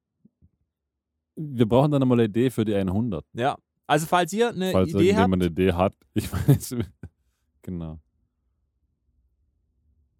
[1.35, 3.25] Wir brauchen dann einmal eine Idee für die 100.
[3.33, 3.57] Ja.
[3.87, 5.93] Also, falls ihr eine Falls Idee habt, irgendjemand eine Idee hat.
[6.13, 6.75] Ich jetzt-
[7.61, 7.99] genau.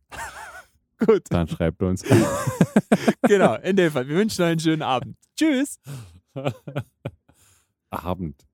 [0.99, 1.23] gut.
[1.29, 2.03] Dann schreibt uns.
[3.23, 3.55] genau.
[3.55, 4.07] In dem Fall.
[4.07, 5.17] Wir wünschen euch einen schönen Abend.
[5.37, 5.79] Tschüss.
[7.89, 8.45] Abend.